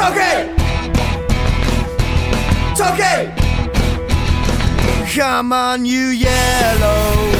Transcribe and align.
Toki! 0.00 0.48
Toki! 2.74 3.30
Come 5.14 5.52
on, 5.52 5.84
you 5.84 6.06
yellows. 6.06 7.36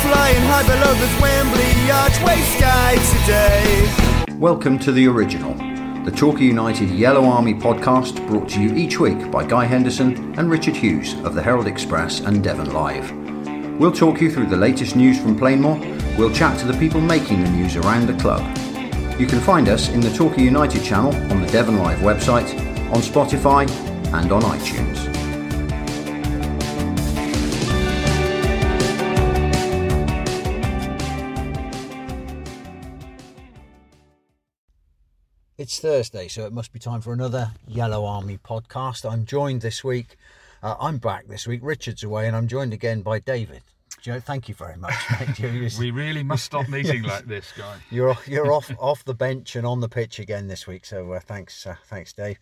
Flying 0.00 0.42
high 0.46 0.62
below 0.62 0.94
the 0.94 1.10
Wembley 1.20 1.90
archway 1.90 2.40
sky 2.56 2.94
today. 3.18 4.36
Welcome 4.38 4.78
to 4.78 4.92
The 4.92 5.08
Original, 5.08 5.54
the 6.04 6.12
Torquay 6.12 6.44
United 6.44 6.88
Yellow 6.90 7.24
Army 7.24 7.54
podcast 7.54 8.24
brought 8.28 8.48
to 8.50 8.62
you 8.62 8.72
each 8.76 9.00
week 9.00 9.28
by 9.32 9.44
Guy 9.44 9.64
Henderson 9.64 10.38
and 10.38 10.48
Richard 10.48 10.76
Hughes 10.76 11.14
of 11.24 11.34
the 11.34 11.42
Herald 11.42 11.66
Express 11.66 12.20
and 12.20 12.44
Devon 12.44 12.72
Live. 12.72 13.10
We'll 13.80 13.90
talk 13.90 14.20
you 14.20 14.30
through 14.30 14.46
the 14.46 14.56
latest 14.56 14.94
news 14.94 15.18
from 15.18 15.36
Plainmoor, 15.36 15.80
we'll 16.16 16.32
chat 16.32 16.60
to 16.60 16.66
the 16.68 16.78
people 16.78 17.00
making 17.00 17.42
the 17.42 17.50
news 17.50 17.74
around 17.74 18.06
the 18.06 18.16
club. 18.22 18.69
You 19.20 19.26
can 19.26 19.40
find 19.40 19.68
us 19.68 19.90
in 19.90 20.00
the 20.00 20.08
Torquay 20.14 20.44
United 20.44 20.82
channel 20.82 21.14
on 21.30 21.42
the 21.42 21.46
Devon 21.48 21.76
Live 21.76 21.98
website, 21.98 22.58
on 22.90 23.02
Spotify, 23.02 23.68
and 24.14 24.32
on 24.32 24.40
iTunes. 24.40 24.96
It's 35.58 35.78
Thursday, 35.78 36.26
so 36.26 36.46
it 36.46 36.54
must 36.54 36.72
be 36.72 36.78
time 36.78 37.02
for 37.02 37.12
another 37.12 37.50
Yellow 37.68 38.06
Army 38.06 38.38
podcast. 38.38 39.04
I'm 39.04 39.26
joined 39.26 39.60
this 39.60 39.84
week, 39.84 40.16
uh, 40.62 40.76
I'm 40.80 40.96
back 40.96 41.26
this 41.26 41.46
week, 41.46 41.60
Richard's 41.62 42.02
away, 42.02 42.26
and 42.26 42.34
I'm 42.34 42.48
joined 42.48 42.72
again 42.72 43.02
by 43.02 43.18
David. 43.18 43.60
Joe, 44.00 44.18
thank 44.18 44.48
you 44.48 44.54
very 44.54 44.76
much, 44.76 44.94
mate. 45.38 45.74
We 45.78 45.90
really 45.90 46.22
must 46.22 46.44
stop 46.44 46.68
meeting 46.70 47.02
like 47.02 47.26
this, 47.26 47.52
guy. 47.56 47.76
You're 47.90 48.16
you're 48.26 48.52
off 48.58 48.70
off 48.78 49.04
the 49.04 49.14
bench 49.14 49.56
and 49.56 49.66
on 49.66 49.80
the 49.80 49.88
pitch 49.88 50.18
again 50.18 50.48
this 50.48 50.66
week, 50.66 50.86
so 50.86 51.12
uh, 51.12 51.20
thanks 51.20 51.66
uh, 51.66 51.76
thanks 51.86 52.12
Dave. 52.12 52.38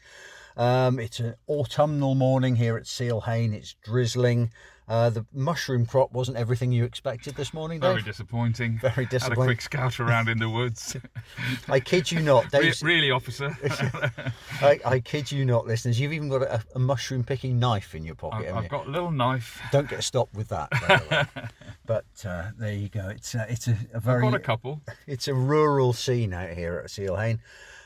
Um, 0.56 0.98
it's 0.98 1.20
an 1.20 1.34
autumnal 1.48 2.14
morning 2.14 2.56
here 2.56 2.76
at 2.76 2.86
Seale-Hayne. 2.86 3.54
It's 3.54 3.74
drizzling. 3.74 4.50
Uh, 4.88 5.10
the 5.10 5.26
mushroom 5.34 5.84
crop 5.84 6.12
wasn't 6.12 6.36
everything 6.36 6.72
you 6.72 6.84
expected 6.84 7.34
this 7.36 7.52
morning, 7.52 7.78
Dave. 7.78 7.90
Very 7.90 8.02
disappointing. 8.02 8.78
Very 8.78 9.04
disappointing. 9.04 9.20
Had 9.20 9.32
a 9.32 9.46
quick 9.46 9.60
scout 9.60 10.00
around 10.00 10.28
in 10.28 10.38
the 10.38 10.48
woods. 10.48 10.96
I 11.68 11.78
kid 11.78 12.10
you 12.10 12.20
not, 12.20 12.50
Re- 12.52 12.62
Dave. 12.62 12.82
really, 12.82 13.10
officer. 13.10 13.54
I, 14.62 14.80
I 14.86 15.00
kid 15.00 15.30
you 15.30 15.44
not, 15.44 15.66
listeners. 15.66 16.00
You've 16.00 16.14
even 16.14 16.30
got 16.30 16.42
a, 16.42 16.64
a 16.74 16.78
mushroom 16.78 17.22
picking 17.22 17.58
knife 17.58 17.94
in 17.94 18.02
your 18.02 18.14
pocket. 18.14 18.48
I've, 18.48 18.64
I've 18.64 18.70
got 18.70 18.86
a 18.86 18.90
little 18.90 19.10
knife. 19.10 19.60
Don't 19.72 19.90
get 19.90 20.02
stopped 20.02 20.34
with 20.34 20.48
that. 20.48 20.70
The 20.70 21.28
but 21.86 22.06
uh, 22.24 22.50
there 22.58 22.72
you 22.72 22.88
go. 22.88 23.08
It's 23.08 23.34
uh, 23.34 23.44
it's 23.48 23.68
a, 23.68 23.72
a 23.72 23.96
I've 23.96 24.02
very 24.02 24.22
got 24.22 24.34
a 24.34 24.38
couple. 24.38 24.80
it's 25.06 25.28
a 25.28 25.34
rural 25.34 25.92
scene 25.92 26.32
out 26.32 26.50
here 26.50 26.80
at 26.82 26.90
Seale-Hayne. 26.90 27.40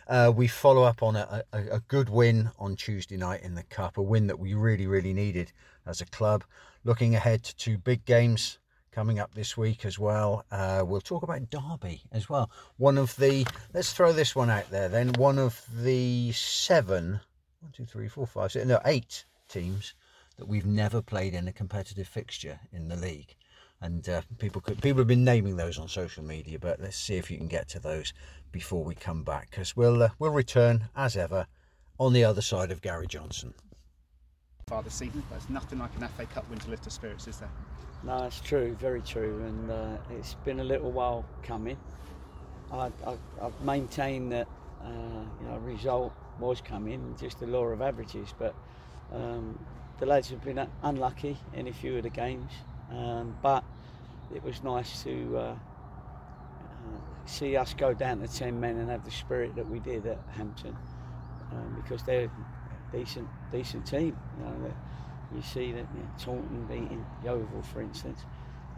Uh, 0.09 0.33
we 0.35 0.47
follow 0.47 0.83
up 0.83 1.03
on 1.03 1.17
a, 1.17 1.43
a, 1.53 1.59
a 1.73 1.81
good 1.81 2.09
win 2.09 2.51
on 2.59 2.77
Tuesday 2.77 3.17
night 3.17 3.43
in 3.43 3.55
the 3.55 3.63
Cup, 3.65 3.97
a 3.97 4.03
win 4.03 4.27
that 4.27 4.39
we 4.39 4.55
really, 4.55 4.87
really 4.87 5.13
needed 5.13 5.53
as 5.87 6.01
a 6.01 6.07
club. 6.07 6.45
Looking 6.85 7.15
ahead 7.15 7.45
to 7.45 7.57
two 7.57 7.79
big 7.79 8.05
games 8.05 8.59
coming 8.91 9.19
up 9.19 9.35
this 9.35 9.57
week 9.57 9.85
as 9.85 9.99
well. 9.99 10.45
Uh, 10.51 10.83
we'll 10.87 11.01
talk 11.01 11.23
about 11.23 11.49
Derby 11.51 12.03
as 12.13 12.29
well. 12.29 12.51
One 12.77 12.99
of 12.99 13.17
the, 13.17 13.47
let's 13.73 13.93
throw 13.93 14.13
this 14.13 14.37
one 14.37 14.51
out 14.51 14.71
there 14.71 14.89
then, 14.89 15.13
one 15.15 15.39
of 15.39 15.65
the 15.75 16.33
seven, 16.33 17.21
one, 17.61 17.73
two, 17.73 17.87
three, 17.87 18.09
four, 18.09 18.27
five, 18.27 18.53
six, 18.53 18.67
no, 18.67 18.81
eight 18.85 19.25
teams 19.49 19.95
that 20.37 20.49
we've 20.49 20.67
never 20.67 21.01
played 21.01 21.35
in 21.35 21.49
a 21.49 21.53
competitive 21.53 22.09
fixture 22.09 22.59
in 22.73 22.89
the 22.89 22.97
league 22.97 23.35
and 23.83 24.09
uh, 24.09 24.23
people 24.39 24.61
could 24.61 24.81
people 24.81 25.01
have 25.01 25.09
been 25.09 25.25
naming 25.25 25.57
those 25.57 25.79
on 25.79 25.89
social 25.89 26.25
media 26.25 26.59
but 26.59 26.81
let's 26.81 26.97
see 26.97 27.17
if 27.17 27.31
you 27.31 27.37
can 27.37 27.49
get 27.49 27.69
to 27.69 27.81
those 27.81 28.15
before 28.53 28.85
we 28.85 28.95
come 28.95 29.23
back 29.23 29.51
because 29.51 29.77
we'll 29.77 30.03
uh, 30.03 30.09
we'll 30.19 30.31
return 30.31 30.89
as 30.97 31.17
ever 31.17 31.47
on 31.99 32.13
the 32.13 32.25
other 32.25 32.41
side 32.41 32.71
of 32.71 32.81
Gary 32.81 33.07
Johnson 33.07 33.53
Father 34.69 34.85
this 34.85 34.95
season. 34.95 35.23
There's 35.31 35.51
nothing 35.51 35.81
like 35.81 35.91
an 36.01 36.09
FA 36.17 36.25
Cup 36.27 36.49
win 36.49 36.59
to 36.61 36.71
lift 36.71 36.85
the 36.85 36.91
spirits, 36.91 37.27
is 37.27 37.39
there? 37.39 37.51
No, 38.05 38.25
it's 38.25 38.41
true, 38.41 38.75
very 38.81 39.03
true, 39.03 39.43
and 39.45 39.71
uh, 39.71 39.97
it's 40.19 40.35
been 40.45 40.61
a 40.61 40.65
little 40.65 40.91
while 40.91 41.25
coming. 41.43 41.77
I, 42.73 42.91
I, 43.07 43.17
I've 43.41 43.61
maintained 43.61 44.33
that 44.33 44.49
uh, 44.83 44.89
you 45.41 45.49
know, 45.49 45.59
result 45.59 46.13
was 46.41 46.61
coming, 46.61 47.15
just 47.21 47.39
the 47.39 47.47
law 47.47 47.67
of 47.67 47.83
averages, 47.83 48.35
but 48.39 48.55
um, 49.13 49.59
the 49.99 50.07
lads 50.07 50.31
have 50.31 50.43
been 50.43 50.67
unlucky 50.83 51.37
in 51.55 51.69
a 51.69 51.73
few 51.73 51.99
of 51.99 52.03
the 52.03 52.11
games, 52.11 52.51
um, 52.93 53.37
but 53.43 53.65
it 54.35 54.43
was 54.43 54.63
nice 54.63 55.03
to 55.03 55.37
uh, 55.37 55.41
uh, 55.41 55.57
see 57.27 57.57
us 57.57 57.75
go 57.75 57.95
down 57.95 58.21
to 58.21 58.29
10 58.29 58.59
men 58.59 58.77
and 58.77 58.91
have 58.91 59.05
the 59.05 59.11
spirit 59.11 59.55
that 59.57 59.69
we 59.69 59.79
did 59.81 60.07
at 60.07 60.19
Hampton, 60.37 60.77
um, 61.51 61.83
because 61.83 62.03
they're 62.05 62.31
a 62.93 62.97
decent, 62.97 63.29
decent 63.51 63.87
team. 63.87 64.17
You 64.39 64.45
know, 64.45 64.75
you 65.35 65.43
see 65.43 65.73
that 65.73 65.87
you 65.95 66.01
know, 66.01 66.11
Taunton 66.19 66.67
beating 66.67 67.05
Yeovil, 67.25 67.63
for 67.63 67.81
instance. 67.81 68.21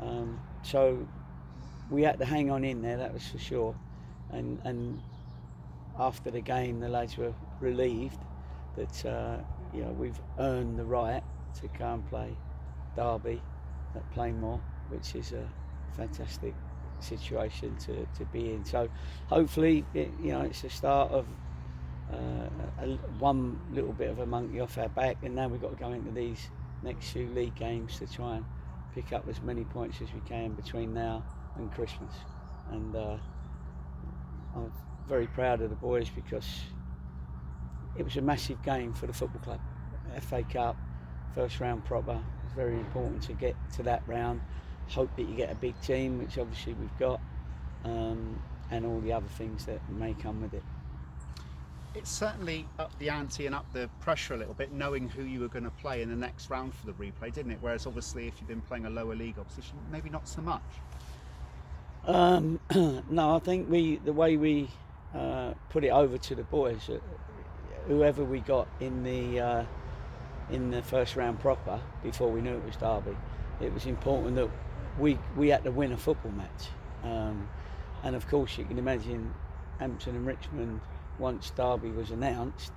Um, 0.00 0.40
so 0.62 1.06
we 1.90 2.02
had 2.02 2.18
to 2.18 2.24
hang 2.24 2.50
on 2.50 2.64
in 2.64 2.82
there, 2.82 2.96
that 2.96 3.12
was 3.12 3.26
for 3.26 3.38
sure. 3.38 3.74
And, 4.30 4.60
and 4.64 5.00
after 5.98 6.30
the 6.30 6.40
game, 6.40 6.80
the 6.80 6.88
lads 6.88 7.16
were 7.16 7.34
relieved 7.60 8.18
that 8.76 9.06
uh, 9.06 9.38
you 9.72 9.82
know 9.82 9.92
we've 9.92 10.20
earned 10.38 10.78
the 10.78 10.84
right 10.84 11.22
to 11.60 11.68
go 11.78 11.94
and 11.94 12.08
play 12.08 12.36
Derby 12.96 13.40
at 13.94 14.14
Plainmoor, 14.14 14.60
which 14.88 15.14
is 15.14 15.32
a 15.32 15.48
fantastic 15.96 16.54
situation 17.00 17.76
to, 17.76 18.06
to 18.16 18.24
be 18.32 18.52
in. 18.52 18.64
So 18.64 18.88
hopefully, 19.28 19.84
it, 19.94 20.10
you 20.22 20.32
know, 20.32 20.42
it's 20.42 20.62
the 20.62 20.70
start 20.70 21.12
of 21.12 21.26
uh, 22.12 22.48
a, 22.82 22.86
one 23.18 23.58
little 23.72 23.92
bit 23.92 24.10
of 24.10 24.18
a 24.18 24.26
monkey 24.26 24.60
off 24.60 24.78
our 24.78 24.88
back, 24.88 25.18
and 25.22 25.34
now 25.34 25.48
we've 25.48 25.60
got 25.60 25.76
to 25.76 25.82
go 25.82 25.92
into 25.92 26.10
these 26.10 26.48
next 26.82 27.10
few 27.10 27.28
league 27.28 27.54
games 27.54 27.98
to 27.98 28.06
try 28.06 28.36
and 28.36 28.44
pick 28.94 29.12
up 29.12 29.26
as 29.28 29.40
many 29.42 29.64
points 29.64 30.00
as 30.00 30.12
we 30.12 30.20
can 30.20 30.52
between 30.52 30.94
now 30.94 31.24
and 31.56 31.72
Christmas. 31.72 32.12
And 32.70 32.94
uh, 32.94 33.16
I'm 34.54 34.72
very 35.08 35.26
proud 35.26 35.60
of 35.60 35.70
the 35.70 35.76
boys 35.76 36.08
because 36.08 36.46
it 37.96 38.04
was 38.04 38.16
a 38.16 38.22
massive 38.22 38.62
game 38.62 38.92
for 38.92 39.06
the 39.06 39.12
football 39.12 39.40
club. 39.42 39.60
FA 40.20 40.42
Cup, 40.44 40.76
first 41.34 41.60
round 41.60 41.84
proper. 41.84 42.20
Very 42.56 42.74
important 42.74 43.22
to 43.24 43.32
get 43.32 43.56
to 43.74 43.82
that 43.84 44.02
round. 44.06 44.40
Hope 44.88 45.14
that 45.16 45.22
you 45.22 45.34
get 45.34 45.50
a 45.50 45.54
big 45.54 45.80
team, 45.80 46.18
which 46.18 46.38
obviously 46.38 46.74
we've 46.74 46.98
got, 46.98 47.20
um, 47.84 48.40
and 48.70 48.84
all 48.84 49.00
the 49.00 49.12
other 49.12 49.28
things 49.38 49.64
that 49.66 49.80
may 49.90 50.14
come 50.14 50.42
with 50.42 50.54
it. 50.54 50.62
It 51.94 52.06
certainly 52.06 52.66
up 52.78 52.96
the 52.98 53.08
ante 53.08 53.46
and 53.46 53.54
up 53.54 53.72
the 53.72 53.88
pressure 54.00 54.34
a 54.34 54.36
little 54.36 54.54
bit, 54.54 54.72
knowing 54.72 55.08
who 55.08 55.22
you 55.22 55.40
were 55.40 55.48
going 55.48 55.64
to 55.64 55.70
play 55.70 56.02
in 56.02 56.10
the 56.10 56.16
next 56.16 56.50
round 56.50 56.74
for 56.74 56.86
the 56.86 56.92
replay, 56.92 57.32
didn't 57.32 57.52
it? 57.52 57.58
Whereas 57.60 57.86
obviously, 57.86 58.26
if 58.26 58.34
you've 58.40 58.48
been 58.48 58.60
playing 58.60 58.86
a 58.86 58.90
lower 58.90 59.14
league 59.14 59.38
opposition, 59.38 59.76
maybe 59.90 60.10
not 60.10 60.28
so 60.28 60.42
much. 60.42 60.62
Um, 62.06 62.60
no, 63.10 63.36
I 63.36 63.38
think 63.38 63.70
we 63.70 63.96
the 63.96 64.12
way 64.12 64.36
we 64.36 64.68
uh, 65.14 65.54
put 65.70 65.84
it 65.84 65.90
over 65.90 66.18
to 66.18 66.34
the 66.34 66.42
boys, 66.42 66.90
uh, 66.90 66.98
whoever 67.86 68.24
we 68.24 68.40
got 68.40 68.68
in 68.80 69.02
the 69.04 69.40
uh, 69.40 69.64
in 70.54 70.70
the 70.70 70.82
first 70.82 71.16
round 71.16 71.40
proper 71.40 71.80
before 72.02 72.30
we 72.30 72.40
knew 72.40 72.56
it 72.56 72.64
was 72.64 72.76
Derby, 72.76 73.16
it 73.60 73.74
was 73.74 73.86
important 73.86 74.36
that 74.36 74.48
we 74.98 75.18
we 75.36 75.48
had 75.48 75.64
to 75.64 75.70
win 75.70 75.92
a 75.92 75.96
football 75.96 76.32
match. 76.32 76.68
Um, 77.02 77.48
and 78.04 78.14
of 78.14 78.26
course, 78.28 78.56
you 78.56 78.64
can 78.64 78.78
imagine 78.78 79.34
Hampton 79.78 80.14
and 80.14 80.26
Richmond 80.26 80.80
once 81.18 81.50
Derby 81.50 81.90
was 81.90 82.10
announced, 82.10 82.72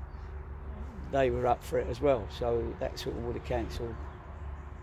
they 1.12 1.30
were 1.30 1.46
up 1.48 1.64
for 1.64 1.78
it 1.78 1.88
as 1.88 2.02
well. 2.02 2.28
So 2.30 2.74
that 2.80 2.98
sort 2.98 3.16
of 3.16 3.24
would 3.26 3.36
have 3.36 3.46
cancelled 3.46 3.96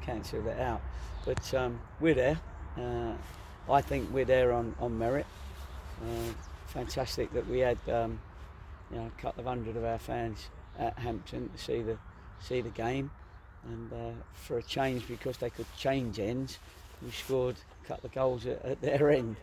cancelled 0.01 0.47
it 0.47 0.61
out. 0.61 0.81
But 1.25 1.53
um, 1.55 1.81
we're 2.01 2.15
there. 2.15 2.39
Uh, 2.79 3.15
I 3.71 3.81
think 3.81 4.13
we're 4.13 4.27
there 4.27 4.53
on, 4.53 4.75
on 4.79 4.99
merit. 4.99 5.27
Uh, 6.03 6.33
fantastic 6.67 7.33
that 7.33 7.49
we 7.49 7.61
had 7.61 7.79
um, 7.89 8.21
you 8.91 8.99
know, 8.99 9.07
a 9.07 9.21
couple 9.21 9.41
of 9.41 9.47
hundred 9.47 9.77
of 9.77 9.85
our 9.85 9.99
fans 9.99 10.51
at 10.79 10.99
Hampton 10.99 11.49
to 11.49 11.59
see 11.59 11.83
the 11.83 11.97
see 12.45 12.61
the 12.61 12.71
game, 12.71 13.11
and 13.65 13.93
uh, 13.93 14.11
for 14.35 14.59
a 14.59 14.63
change 14.63 15.07
because 15.09 15.37
they 15.39 15.51
could 15.51 15.67
change 15.77 16.19
ends, 16.19 16.59
we 17.03 17.11
scored 17.11 17.57
a 17.85 17.89
couple 17.89 18.07
of 18.07 18.13
goals 18.13 18.47
at, 18.47 18.65
at 18.65 18.81
their 18.81 19.11
end, 19.11 19.37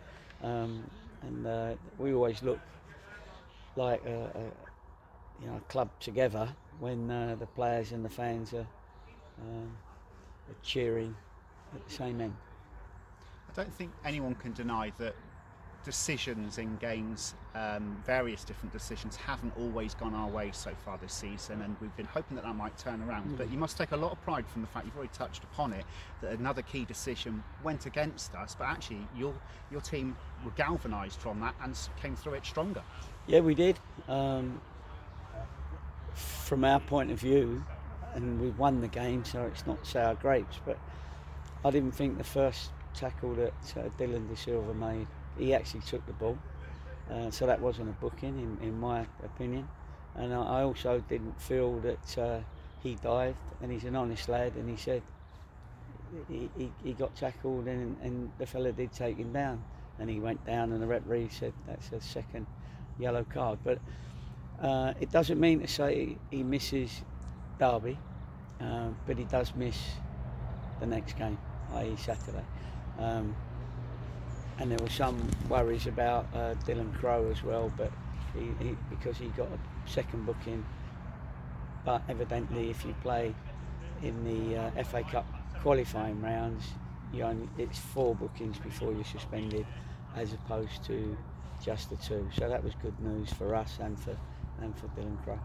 um, 0.43 0.83
and 1.23 1.47
uh, 1.47 1.73
we 1.97 2.13
always 2.13 2.41
look 2.43 2.59
like 3.75 4.03
a, 4.05 4.09
a 4.35 5.41
you 5.41 5.47
know 5.47 5.57
a 5.57 5.71
club 5.71 5.89
together 5.99 6.47
when 6.79 7.09
uh, 7.09 7.35
the 7.39 7.45
players 7.47 7.91
and 7.91 8.03
the 8.03 8.09
fans 8.09 8.53
are, 8.53 8.67
um, 9.41 9.77
are 10.49 10.55
cheering 10.63 11.15
at 11.73 11.87
the 11.87 11.93
same 11.93 12.21
end. 12.21 12.35
I 13.49 13.53
don't 13.53 13.73
think 13.73 13.91
anyone 14.05 14.35
can 14.35 14.53
deny 14.53 14.91
that 14.97 15.15
decisions 15.83 16.57
in 16.57 16.77
games, 16.77 17.35
um, 17.55 18.01
various 18.05 18.43
different 18.43 18.71
decisions, 18.71 19.15
haven't 19.15 19.53
always 19.57 19.93
gone 19.95 20.13
our 20.13 20.29
way 20.29 20.51
so 20.53 20.71
far 20.85 20.97
this 20.97 21.13
season, 21.13 21.61
and 21.61 21.75
we've 21.81 21.95
been 21.97 22.05
hoping 22.05 22.35
that 22.35 22.43
that 22.43 22.55
might 22.55 22.77
turn 22.77 23.01
around. 23.01 23.37
But 23.37 23.51
you 23.51 23.57
must 23.57 23.77
take 23.77 23.91
a 23.91 23.97
lot 23.97 24.11
of 24.11 24.21
pride 24.23 24.47
from 24.47 24.61
the 24.61 24.67
fact 24.67 24.85
you've 24.85 24.95
already 24.95 25.11
touched 25.13 25.43
upon 25.43 25.73
it 25.73 25.85
that 26.21 26.31
another 26.39 26.61
key 26.61 26.85
decision 26.85 27.43
went 27.63 27.85
against 27.85 28.35
us, 28.35 28.55
but 28.57 28.65
actually 28.65 29.07
your 29.15 29.33
your 29.71 29.81
team 29.81 30.15
were 30.43 30.51
galvanised 30.51 31.19
from 31.19 31.39
that 31.41 31.55
and 31.63 31.77
came 32.01 32.15
through 32.15 32.33
it 32.33 32.45
stronger. 32.45 32.83
Yeah, 33.27 33.41
we 33.41 33.55
did. 33.55 33.79
Um, 34.07 34.59
from 36.13 36.65
our 36.65 36.79
point 36.79 37.11
of 37.11 37.19
view, 37.19 37.63
and 38.13 38.39
we've 38.41 38.57
won 38.57 38.81
the 38.81 38.87
game, 38.87 39.23
so 39.23 39.43
it's 39.43 39.65
not 39.65 39.85
sour 39.85 40.15
grapes. 40.15 40.59
But 40.65 40.77
I 41.63 41.71
didn't 41.71 41.93
think 41.93 42.17
the 42.17 42.23
first 42.23 42.71
tackle 42.93 43.33
that 43.35 43.53
uh, 43.77 43.83
Dillon 43.97 44.27
De 44.27 44.35
Silva 44.35 44.73
made, 44.73 45.07
he 45.37 45.53
actually 45.53 45.81
took 45.81 46.05
the 46.05 46.13
ball. 46.13 46.37
Uh, 47.09 47.29
so 47.29 47.45
that 47.45 47.59
wasn't 47.59 47.89
a 47.89 47.93
booking, 47.93 48.37
in, 48.61 48.67
in 48.67 48.79
my 48.79 49.05
opinion. 49.23 49.67
And 50.15 50.33
I, 50.33 50.59
I 50.59 50.63
also 50.63 51.03
didn't 51.09 51.39
feel 51.41 51.79
that 51.79 52.17
uh, 52.17 52.39
he 52.81 52.95
dived, 52.95 53.37
and 53.61 53.71
he's 53.71 53.83
an 53.83 53.95
honest 53.95 54.29
lad, 54.29 54.53
and 54.55 54.69
he 54.69 54.77
said 54.77 55.01
he, 56.29 56.49
he, 56.57 56.71
he 56.83 56.93
got 56.93 57.15
tackled, 57.15 57.67
and, 57.67 57.97
and 58.01 58.31
the 58.37 58.45
fella 58.45 58.71
did 58.71 58.91
take 58.93 59.17
him 59.17 59.33
down. 59.33 59.63
And 59.99 60.09
he 60.09 60.19
went 60.19 60.43
down, 60.45 60.71
and 60.71 60.81
the 60.81 60.87
referee 60.87 61.29
said 61.31 61.53
that's 61.67 61.91
a 61.91 62.01
second 62.01 62.47
yellow 62.97 63.23
card. 63.23 63.59
But 63.63 63.79
uh, 64.61 64.93
it 64.99 65.11
doesn't 65.11 65.39
mean 65.39 65.59
to 65.61 65.67
say 65.67 66.17
he 66.29 66.43
misses 66.43 67.01
Derby, 67.59 67.97
uh, 68.59 68.89
but 69.05 69.17
he 69.17 69.25
does 69.25 69.53
miss 69.55 69.77
the 70.79 70.85
next 70.85 71.17
game, 71.17 71.37
i.e. 71.73 71.95
Saturday. 71.97 72.45
Um, 72.99 73.35
and 74.61 74.71
there 74.71 74.77
were 74.77 74.91
some 74.91 75.19
worries 75.49 75.87
about 75.87 76.27
uh, 76.35 76.53
Dylan 76.67 76.93
Crow 76.99 77.31
as 77.31 77.43
well, 77.43 77.73
but 77.77 77.91
he, 78.35 78.51
he, 78.63 78.77
because 78.91 79.17
he 79.17 79.25
got 79.29 79.47
a 79.47 79.89
second 79.89 80.27
booking. 80.27 80.63
But 81.83 82.03
evidently, 82.07 82.69
if 82.69 82.85
you 82.85 82.93
play 83.01 83.33
in 84.03 84.23
the 84.23 84.59
uh, 84.59 84.83
FA 84.83 85.03
Cup 85.03 85.25
qualifying 85.63 86.21
rounds, 86.21 86.63
only, 87.23 87.49
it's 87.57 87.79
four 87.79 88.13
bookings 88.13 88.59
before 88.59 88.93
you're 88.93 89.03
suspended, 89.03 89.65
as 90.15 90.31
opposed 90.33 90.83
to 90.85 91.17
just 91.63 91.89
the 91.89 91.97
two. 91.97 92.29
So 92.37 92.47
that 92.47 92.63
was 92.63 92.73
good 92.83 92.97
news 92.99 93.33
for 93.33 93.55
us 93.55 93.79
and 93.81 93.99
for 93.99 94.15
and 94.61 94.77
for 94.77 94.87
Dylan 94.89 95.21
Crow. 95.23 95.39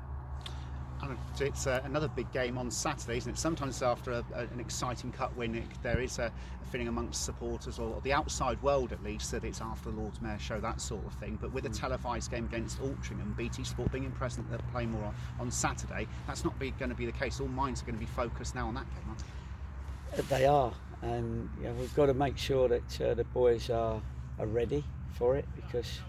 And 1.02 1.16
it's 1.40 1.66
uh, 1.66 1.80
another 1.84 2.08
big 2.08 2.30
game 2.32 2.56
on 2.56 2.70
Saturday, 2.70 3.18
isn't 3.18 3.32
it? 3.32 3.38
Sometimes 3.38 3.82
after 3.82 4.12
a, 4.12 4.24
a, 4.34 4.40
an 4.40 4.60
exciting 4.60 5.12
cup 5.12 5.36
win, 5.36 5.54
it, 5.54 5.64
there 5.82 6.00
is 6.00 6.18
a, 6.18 6.32
a 6.62 6.66
feeling 6.70 6.88
amongst 6.88 7.24
supporters 7.24 7.78
or 7.78 8.00
the 8.02 8.12
outside 8.12 8.60
world 8.62 8.92
at 8.92 9.02
least 9.02 9.30
that 9.32 9.44
it's 9.44 9.60
after 9.60 9.90
the 9.90 10.00
Lord's 10.00 10.20
Mayor 10.22 10.38
show, 10.38 10.58
that 10.60 10.80
sort 10.80 11.04
of 11.04 11.12
thing. 11.14 11.38
But 11.40 11.52
with 11.52 11.66
a 11.66 11.68
televised 11.68 12.30
game 12.30 12.46
against 12.46 12.80
Altrincham, 12.80 13.36
BT 13.36 13.64
Sport 13.64 13.92
being 13.92 14.04
in 14.04 14.12
present 14.12 14.50
that 14.50 14.60
Plainmoor 14.72 15.04
on, 15.04 15.14
on 15.38 15.50
Saturday, 15.50 16.06
that's 16.26 16.44
not 16.44 16.58
going 16.58 16.72
to 16.88 16.94
be 16.94 17.06
the 17.06 17.12
case. 17.12 17.40
All 17.40 17.48
minds 17.48 17.82
are 17.82 17.86
going 17.86 17.98
to 17.98 18.00
be 18.00 18.06
focused 18.06 18.54
now 18.54 18.68
on 18.68 18.74
that 18.74 18.86
game, 18.94 19.04
aren't 19.08 19.18
they? 19.18 20.36
They 20.36 20.46
are, 20.46 20.72
and 21.02 21.50
you 21.58 21.64
know, 21.64 21.74
we've 21.74 21.94
got 21.94 22.06
to 22.06 22.14
make 22.14 22.38
sure 22.38 22.68
that 22.68 23.00
uh, 23.00 23.14
the 23.14 23.24
boys 23.24 23.68
are, 23.68 24.00
are 24.38 24.46
ready 24.46 24.82
for 25.14 25.36
it 25.36 25.44
because 25.56 26.00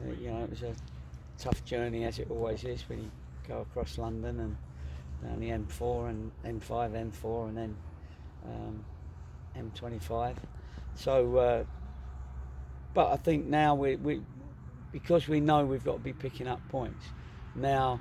uh, 0.00 0.12
you 0.20 0.30
know 0.30 0.42
it 0.42 0.50
was 0.50 0.62
a 0.62 0.74
tough 1.38 1.64
journey 1.64 2.04
as 2.04 2.18
it 2.18 2.28
always 2.30 2.64
is 2.64 2.88
when 2.88 3.02
you 3.02 3.10
go 3.48 3.60
across 3.60 3.98
London 3.98 4.40
and 4.40 4.56
down 5.22 5.40
the 5.40 5.50
M4 5.50 6.10
and 6.10 6.30
M5, 6.44 7.12
M4, 7.12 7.48
and 7.48 7.56
then 7.56 7.76
um, 8.44 8.84
M25. 9.56 10.36
So, 10.94 11.36
uh, 11.36 11.64
but 12.94 13.12
I 13.12 13.16
think 13.16 13.46
now 13.46 13.74
we, 13.74 13.96
we 13.96 14.22
because 14.92 15.28
we 15.28 15.40
know 15.40 15.64
we've 15.64 15.84
got 15.84 15.94
to 15.94 15.98
be 15.98 16.12
picking 16.12 16.48
up 16.48 16.60
points. 16.68 17.04
Now 17.54 18.00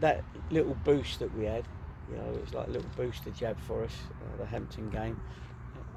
that 0.00 0.24
little 0.50 0.76
boost 0.84 1.18
that 1.18 1.36
we 1.36 1.44
had, 1.44 1.64
you 2.10 2.16
know, 2.16 2.30
it 2.34 2.40
was 2.40 2.54
like 2.54 2.68
a 2.68 2.70
little 2.70 2.90
booster 2.96 3.30
jab 3.30 3.58
for 3.60 3.84
us, 3.84 3.92
uh, 4.10 4.36
the 4.38 4.46
Hampton 4.46 4.90
game. 4.90 5.20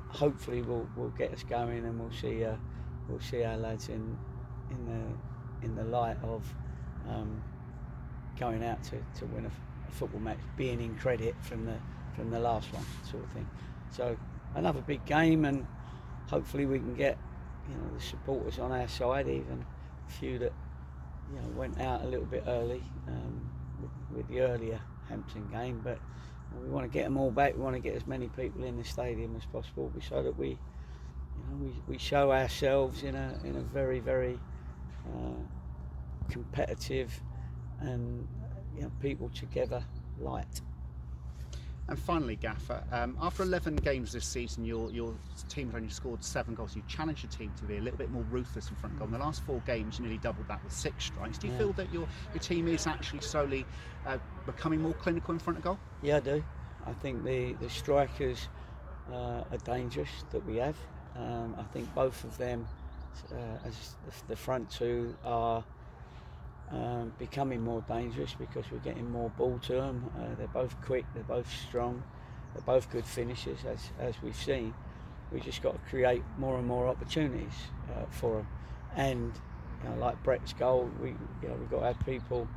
Hopefully, 0.09 0.61
will 0.61 0.87
will 0.95 1.09
get 1.09 1.33
us 1.33 1.43
going, 1.43 1.85
and 1.85 1.99
we'll 1.99 2.11
see 2.11 2.43
uh, 2.43 2.55
we'll 3.07 3.19
see 3.19 3.43
our 3.43 3.57
lads 3.57 3.89
in 3.89 4.17
in 4.71 4.85
the 4.85 5.65
in 5.65 5.75
the 5.75 5.83
light 5.83 6.17
of 6.23 6.43
um, 7.09 7.41
going 8.39 8.63
out 8.63 8.83
to, 8.83 8.97
to 9.19 9.25
win 9.27 9.45
a 9.45 9.91
football 9.91 10.19
match, 10.19 10.39
being 10.57 10.81
in 10.81 10.95
credit 10.95 11.35
from 11.41 11.65
the 11.65 11.75
from 12.15 12.29
the 12.29 12.39
last 12.39 12.71
one, 12.73 12.85
sort 13.09 13.23
of 13.23 13.29
thing. 13.31 13.47
So 13.91 14.17
another 14.55 14.81
big 14.81 15.05
game, 15.05 15.45
and 15.45 15.65
hopefully 16.29 16.65
we 16.65 16.79
can 16.79 16.95
get 16.95 17.17
you 17.69 17.75
know 17.75 17.95
the 17.95 18.01
supporters 18.01 18.59
on 18.59 18.71
our 18.71 18.87
side, 18.87 19.27
even 19.27 19.65
a 20.07 20.11
few 20.11 20.39
that 20.39 20.53
you 21.31 21.39
know 21.39 21.47
went 21.49 21.79
out 21.79 22.01
a 22.03 22.07
little 22.07 22.25
bit 22.25 22.43
early 22.47 22.83
um, 23.07 23.49
with, 23.81 24.17
with 24.17 24.27
the 24.27 24.41
earlier 24.41 24.79
Hampton 25.09 25.47
game, 25.51 25.81
but 25.83 25.99
we 26.61 26.69
want 26.69 26.85
to 26.85 26.89
get 26.89 27.05
them 27.05 27.17
all 27.17 27.31
back. 27.31 27.55
We 27.55 27.61
want 27.61 27.75
to 27.75 27.81
get 27.81 27.95
as 27.95 28.05
many 28.05 28.27
people 28.29 28.63
in 28.63 28.77
the 28.77 28.83
stadium 28.83 29.35
as 29.35 29.45
possible, 29.45 29.91
so 30.07 30.21
that 30.23 30.37
we, 30.37 30.49
you 30.49 30.55
know, 31.49 31.55
we, 31.61 31.73
we 31.87 31.97
show 31.97 32.31
ourselves 32.31 33.03
in 33.03 33.15
a 33.15 33.39
in 33.43 33.55
a 33.55 33.61
very 33.61 33.99
very 33.99 34.39
uh, 35.07 36.29
competitive 36.29 37.21
and 37.83 38.27
you 38.75 38.81
know, 38.83 38.91
people 39.01 39.29
together 39.29 39.83
light. 40.19 40.61
And 41.89 41.99
finally, 41.99 42.37
Gaffer, 42.37 42.81
um, 42.93 43.17
after 43.21 43.43
11 43.43 43.75
games 43.75 44.13
this 44.13 44.25
season, 44.25 44.63
your, 44.63 44.89
your 44.89 45.13
team 45.49 45.67
had 45.67 45.75
only 45.75 45.89
scored 45.89 46.23
seven 46.23 46.55
goals. 46.55 46.77
You 46.77 46.81
challenged 46.87 47.23
your 47.23 47.31
team 47.31 47.51
to 47.57 47.65
be 47.65 47.75
a 47.75 47.81
little 47.81 47.97
bit 47.97 48.09
more 48.09 48.23
ruthless 48.31 48.69
in 48.69 48.75
front 48.77 48.93
of 48.93 48.99
goal. 48.99 49.07
In 49.07 49.11
the 49.13 49.19
last 49.19 49.43
four 49.43 49.61
games, 49.65 49.99
you 49.99 50.05
nearly 50.05 50.17
doubled 50.17 50.47
that 50.47 50.63
with 50.63 50.71
six 50.71 51.03
strikes. 51.05 51.37
Do 51.37 51.47
you 51.47 51.53
Yeah. 51.53 51.59
feel 51.59 51.73
that 51.73 51.91
your, 51.93 52.07
your 52.33 52.39
team 52.39 52.69
is 52.69 52.87
actually 52.87 53.19
slowly 53.19 53.65
uh, 54.07 54.17
becoming 54.45 54.81
more 54.81 54.93
clinical 54.93 55.33
in 55.33 55.39
front 55.39 55.57
of 55.59 55.63
goal? 55.65 55.77
Yeah, 56.01 56.17
I 56.17 56.19
do. 56.21 56.43
I 56.85 56.93
think 56.93 57.25
the, 57.25 57.51
the 57.59 57.69
strikers 57.69 58.47
uh, 59.11 59.43
are 59.51 59.57
dangerous 59.65 60.09
that 60.31 60.45
we 60.45 60.55
have. 60.57 60.77
Um, 61.17 61.53
I 61.59 61.63
think 61.63 61.93
both 61.93 62.23
of 62.23 62.37
them, 62.37 62.65
uh, 63.29 63.35
as 63.67 63.95
the 64.29 64.37
front 64.37 64.71
two, 64.71 65.13
are 65.25 65.61
um, 66.71 67.13
becoming 67.19 67.61
more 67.61 67.83
dangerous 67.87 68.33
because 68.33 68.65
we're 68.71 68.79
getting 68.79 69.09
more 69.11 69.29
ball 69.31 69.59
to 69.63 69.73
them. 69.73 70.09
Uh, 70.17 70.35
they're 70.37 70.47
both 70.47 70.79
quick, 70.81 71.05
they're 71.13 71.23
both 71.23 71.51
strong, 71.67 72.03
they're 72.53 72.63
both 72.63 72.89
good 72.91 73.05
finishers, 73.05 73.59
as, 73.65 73.91
as 73.99 74.15
we've 74.21 74.35
seen. 74.35 74.73
We 75.31 75.39
just 75.39 75.61
got 75.61 75.73
to 75.73 75.89
create 75.89 76.23
more 76.37 76.57
and 76.57 76.67
more 76.67 76.87
opportunities 76.87 77.53
uh, 77.91 78.05
for 78.09 78.37
them. 78.37 78.47
And 78.95 79.33
you 79.83 79.89
know, 79.89 79.95
like 79.97 80.21
Brett's 80.23 80.53
goal, 80.53 80.89
we 81.01 81.09
you 81.09 81.47
know, 81.47 81.55
we've 81.55 81.69
got 81.69 81.79
to 81.79 81.85
have 81.87 82.05
people 82.05 82.47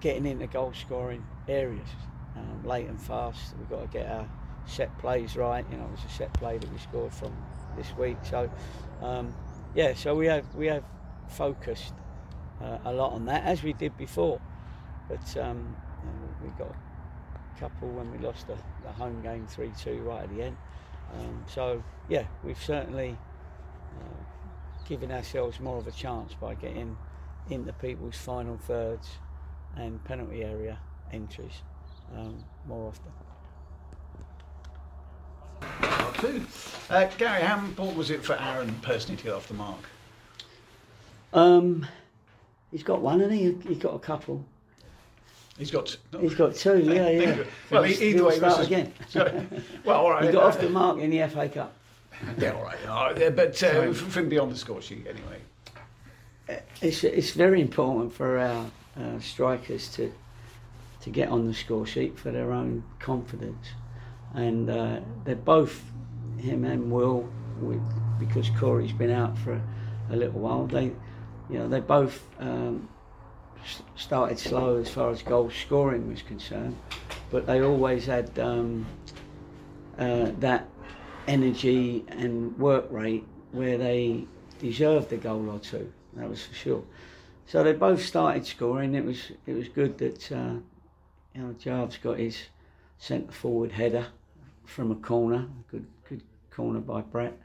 getting 0.00 0.26
into 0.26 0.46
goal 0.46 0.72
scoring 0.74 1.24
areas 1.48 1.88
um, 2.36 2.64
late 2.64 2.88
and 2.88 3.00
fast. 3.00 3.54
We've 3.58 3.70
got 3.70 3.82
to 3.82 3.98
get 3.98 4.06
our 4.10 4.28
set 4.66 4.96
plays 4.98 5.36
right. 5.36 5.64
You 5.70 5.78
know, 5.78 5.84
it 5.84 5.90
was 5.90 6.04
a 6.06 6.12
set 6.12 6.32
play 6.34 6.58
that 6.58 6.70
we 6.72 6.78
scored 6.78 7.12
from 7.12 7.32
this 7.76 7.96
week. 7.96 8.18
So, 8.22 8.50
um, 9.00 9.34
yeah, 9.74 9.94
so 9.94 10.14
we 10.14 10.26
have 10.26 10.54
we 10.54 10.66
have 10.66 10.84
focused 11.28 11.94
uh, 12.62 12.78
a 12.84 12.92
lot 12.92 13.12
on 13.12 13.24
that 13.26 13.44
as 13.44 13.62
we 13.62 13.72
did 13.72 13.96
before. 13.96 14.40
But 15.08 15.36
um, 15.36 15.76
we 16.42 16.48
got 16.50 16.70
a 16.70 17.60
couple 17.60 17.88
when 17.88 18.10
we 18.10 18.18
lost 18.18 18.46
the, 18.46 18.56
the 18.84 18.92
home 18.92 19.20
game 19.22 19.46
three 19.46 19.72
two 19.78 20.02
right 20.02 20.22
at 20.22 20.34
the 20.34 20.42
end. 20.42 20.56
Um, 21.18 21.44
so 21.46 21.82
yeah, 22.08 22.24
we've 22.42 22.62
certainly 22.62 23.16
uh, 24.00 24.84
given 24.88 25.10
ourselves 25.10 25.60
more 25.60 25.78
of 25.78 25.86
a 25.86 25.92
chance 25.92 26.34
by 26.34 26.54
getting 26.54 26.96
into 27.50 27.72
people's 27.74 28.16
final 28.16 28.56
thirds 28.56 29.08
and 29.76 30.02
penalty 30.04 30.44
area 30.44 30.78
entries 31.12 31.62
um, 32.16 32.42
more 32.66 32.88
often. 32.88 33.12
Uh, 36.88 37.08
Gary, 37.18 37.42
how 37.42 37.58
important 37.58 37.98
was 37.98 38.10
it 38.10 38.24
for 38.24 38.40
Aaron 38.40 38.72
personally 38.82 39.16
to 39.16 39.24
get 39.24 39.32
off 39.32 39.48
the 39.48 39.54
mark? 39.54 39.80
Um, 41.32 41.86
he's 42.72 42.82
got 42.82 43.00
one, 43.00 43.20
and 43.20 43.32
he 43.32 43.56
he's 43.68 43.78
got 43.78 43.94
a 43.94 43.98
couple. 43.98 44.44
He's 45.58 45.70
got. 45.70 45.96
He's 46.18 46.34
got 46.34 46.54
two. 46.56 46.80
Yeah, 46.80 47.08
yeah. 47.10 47.44
Well, 47.70 47.84
He'll- 47.84 48.02
either 48.02 48.24
way, 48.24 48.36
start 48.36 48.66
again. 48.66 48.92
So, 49.08 49.46
well, 49.84 50.00
all 50.00 50.10
right. 50.10 50.24
he 50.24 50.32
got 50.32 50.42
uh, 50.42 50.46
off 50.48 50.58
the 50.60 50.68
mark 50.68 50.98
in 50.98 51.10
the 51.10 51.28
FA 51.28 51.48
Cup. 51.48 51.74
Yeah, 52.38 52.52
all 52.52 52.64
right. 52.64 52.86
All 52.88 53.12
right. 53.12 53.36
But 53.36 53.62
uh, 53.62 53.92
from 53.92 54.28
beyond 54.28 54.50
the 54.50 54.56
score 54.56 54.82
sheet, 54.82 55.06
anyway. 55.06 55.38
It's 56.80 57.04
it's 57.04 57.30
very 57.30 57.60
important 57.60 58.12
for 58.12 58.38
our 58.38 58.66
uh, 58.98 59.20
strikers 59.20 59.88
to 59.94 60.12
to 61.02 61.10
get 61.10 61.28
on 61.28 61.46
the 61.46 61.54
score 61.54 61.86
sheet 61.86 62.18
for 62.18 62.30
their 62.30 62.52
own 62.52 62.82
confidence, 62.98 63.66
and 64.34 64.68
uh, 64.70 65.00
they're 65.24 65.34
both 65.36 65.82
him 66.38 66.64
and 66.64 66.90
Will, 66.90 67.28
with, 67.60 67.80
because 68.18 68.50
Corey's 68.50 68.92
been 68.92 69.10
out 69.10 69.36
for 69.38 69.52
a, 69.52 69.62
a 70.10 70.16
little 70.16 70.40
while. 70.40 70.66
They, 70.66 70.92
you 71.52 71.58
know, 71.58 71.68
they 71.68 71.80
both 71.80 72.26
um, 72.38 72.88
started 73.94 74.38
slow 74.38 74.78
as 74.78 74.88
far 74.88 75.10
as 75.10 75.20
goal 75.20 75.50
scoring 75.50 76.08
was 76.08 76.22
concerned, 76.22 76.78
but 77.30 77.46
they 77.46 77.60
always 77.60 78.06
had 78.06 78.38
um, 78.38 78.86
uh, 79.98 80.30
that 80.38 80.66
energy 81.28 82.06
and 82.08 82.58
work 82.58 82.86
rate 82.90 83.26
where 83.50 83.76
they 83.76 84.24
deserved 84.60 85.12
a 85.12 85.18
goal 85.18 85.50
or 85.50 85.58
two. 85.58 85.92
That 86.14 86.30
was 86.30 86.46
for 86.46 86.54
sure. 86.54 86.84
So 87.44 87.62
they 87.62 87.74
both 87.74 88.02
started 88.02 88.46
scoring. 88.46 88.94
It 88.94 89.04
was 89.04 89.32
it 89.46 89.52
was 89.52 89.68
good 89.68 89.98
that 89.98 90.32
uh, 90.32 90.54
you 91.34 91.42
know 91.42 91.52
Jarve's 91.58 91.98
got 91.98 92.18
his 92.18 92.38
centre 92.96 93.30
forward 93.30 93.72
header 93.72 94.06
from 94.64 94.90
a 94.90 94.94
corner, 94.94 95.48
good 95.70 95.86
good 96.08 96.22
corner 96.50 96.80
by 96.80 97.02
Brett 97.02 97.38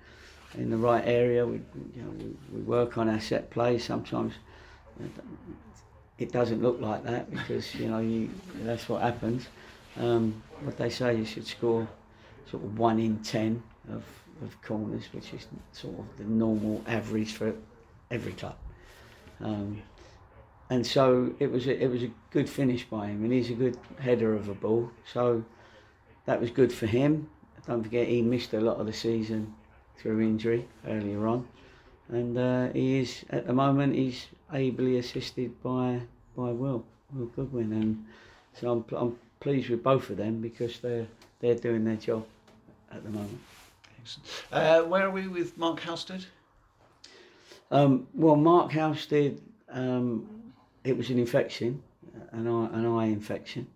in 0.55 0.69
the 0.69 0.77
right 0.77 1.03
area. 1.05 1.45
We 1.45 1.61
you 1.95 2.01
know 2.01 2.09
we, 2.09 2.57
we 2.57 2.61
work 2.61 2.97
on 2.97 3.09
our 3.09 3.19
set 3.19 3.49
play. 3.49 3.77
Sometimes 3.79 4.33
it 6.17 6.31
doesn't 6.31 6.61
look 6.61 6.81
like 6.81 7.03
that 7.03 7.29
because 7.29 7.75
you 7.75 7.89
know 7.89 7.99
you, 7.99 8.29
that's 8.61 8.89
what 8.89 9.01
happens. 9.01 9.47
Um, 9.99 10.41
what 10.61 10.77
they 10.77 10.89
say 10.89 11.15
you 11.15 11.25
should 11.25 11.47
score 11.47 11.87
sort 12.49 12.63
of 12.63 12.77
one 12.77 12.99
in 12.99 13.17
ten 13.19 13.61
of, 13.89 14.03
of 14.43 14.61
corners, 14.61 15.05
which 15.11 15.33
is 15.33 15.47
sort 15.71 15.99
of 15.99 16.05
the 16.17 16.23
normal 16.23 16.83
average 16.87 17.33
for 17.33 17.53
every 18.09 18.33
club. 18.33 18.55
Um, 19.41 19.81
and 20.69 20.85
so 20.85 21.33
it 21.39 21.51
was 21.51 21.67
a, 21.67 21.81
it 21.81 21.87
was 21.87 22.03
a 22.03 22.11
good 22.31 22.49
finish 22.49 22.83
by 22.85 23.07
him, 23.07 23.23
and 23.23 23.31
he's 23.31 23.49
a 23.49 23.53
good 23.53 23.77
header 23.99 24.33
of 24.33 24.49
a 24.49 24.53
ball. 24.53 24.91
So 25.11 25.43
that 26.25 26.41
was 26.41 26.51
good 26.51 26.73
for 26.73 26.87
him. 26.87 27.29
Don't 27.65 27.83
forget 27.83 28.07
he 28.07 28.21
missed 28.21 28.53
a 28.53 28.61
lot 28.61 28.77
of 28.77 28.85
the 28.85 28.93
season 28.93 29.53
through 29.97 30.21
injury 30.21 30.67
earlier 30.87 31.27
on, 31.27 31.47
and 32.09 32.37
uh, 32.37 32.69
he 32.73 32.99
is 32.99 33.25
at 33.29 33.47
the 33.47 33.53
moment 33.53 33.95
he's 33.95 34.27
ably 34.53 34.97
assisted 34.97 35.61
by 35.61 36.01
by 36.35 36.51
Will 36.51 36.85
Will 37.13 37.27
Goodwin, 37.27 37.73
and 37.73 38.05
so 38.53 38.71
I'm 38.71 38.85
I'm 38.95 39.17
pleased 39.39 39.69
with 39.69 39.83
both 39.83 40.09
of 40.09 40.17
them 40.17 40.41
because 40.41 40.79
they're 40.79 41.07
they're 41.39 41.55
doing 41.55 41.85
their 41.85 41.95
job 41.95 42.25
at 42.91 43.03
the 43.03 43.09
moment. 43.09 43.39
Uh, 44.51 44.83
where 44.83 45.05
are 45.05 45.11
we 45.11 45.27
with 45.27 45.57
Mark 45.57 45.81
Halstead? 45.81 46.25
Um, 47.69 48.07
well, 48.13 48.37
Mark 48.37 48.71
Halstead, 48.71 49.41
um, 49.69 50.53
it 50.85 50.95
was 50.95 51.09
an 51.09 51.19
infection, 51.19 51.83
an 52.31 52.47
eye, 52.47 52.69
an 52.71 52.85
eye 52.85 53.05
infection, 53.07 53.67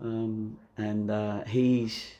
um, 0.00 0.56
and 0.76 1.10
uh, 1.10 1.44
he's. 1.44 2.17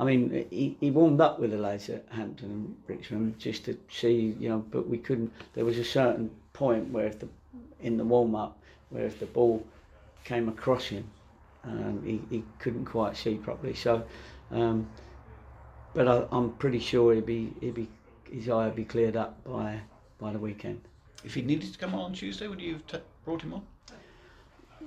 I 0.00 0.04
mean, 0.04 0.46
he, 0.48 0.78
he 0.80 0.90
warmed 0.90 1.20
up 1.20 1.38
with 1.38 1.50
the 1.50 1.58
lads 1.58 1.90
at 1.90 2.06
Hampton 2.10 2.50
and 2.50 2.76
Richmond 2.88 3.38
just 3.38 3.66
to 3.66 3.78
see, 3.90 4.34
you 4.40 4.48
know, 4.48 4.64
but 4.70 4.88
we 4.88 4.96
couldn't. 4.96 5.30
There 5.52 5.66
was 5.66 5.76
a 5.76 5.84
certain 5.84 6.30
point 6.54 6.88
where 6.90 7.06
if 7.06 7.18
the 7.18 7.28
in 7.80 7.98
the 7.98 8.04
warm 8.04 8.34
up 8.34 8.58
where 8.88 9.04
if 9.04 9.20
the 9.20 9.26
ball 9.26 9.62
came 10.24 10.48
across 10.48 10.86
him, 10.86 11.04
um, 11.64 12.02
he, 12.02 12.22
he 12.34 12.44
couldn't 12.58 12.86
quite 12.86 13.14
see 13.14 13.34
properly. 13.34 13.74
So, 13.74 14.02
um, 14.50 14.88
but 15.92 16.08
I, 16.08 16.24
I'm 16.32 16.52
pretty 16.52 16.80
sure 16.80 17.14
he'd 17.14 17.26
be 17.26 17.52
he'd 17.60 17.74
be 17.74 17.88
his 18.32 18.48
eye 18.48 18.64
would 18.64 18.76
be 18.76 18.86
cleared 18.86 19.16
up 19.16 19.44
by 19.44 19.80
by 20.18 20.32
the 20.32 20.38
weekend. 20.38 20.80
If 21.24 21.34
he 21.34 21.42
needed 21.42 21.74
to 21.74 21.78
come 21.78 21.94
on 21.94 22.14
Tuesday, 22.14 22.48
would 22.48 22.62
you 22.62 22.72
have 22.72 22.86
t- 22.86 22.98
brought 23.26 23.42
him 23.42 23.52
on? 23.52 23.62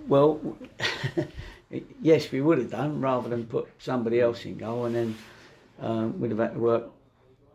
Well, 0.07 0.57
yes, 2.01 2.31
we 2.31 2.41
would 2.41 2.57
have 2.57 2.71
done 2.71 3.01
rather 3.01 3.29
than 3.29 3.45
put 3.45 3.67
somebody 3.79 4.19
else 4.19 4.45
in 4.45 4.57
goal, 4.57 4.85
and 4.85 4.95
then 4.95 5.15
um, 5.79 6.19
we'd 6.19 6.31
have 6.31 6.39
had 6.39 6.53
to 6.53 6.59
work 6.59 6.91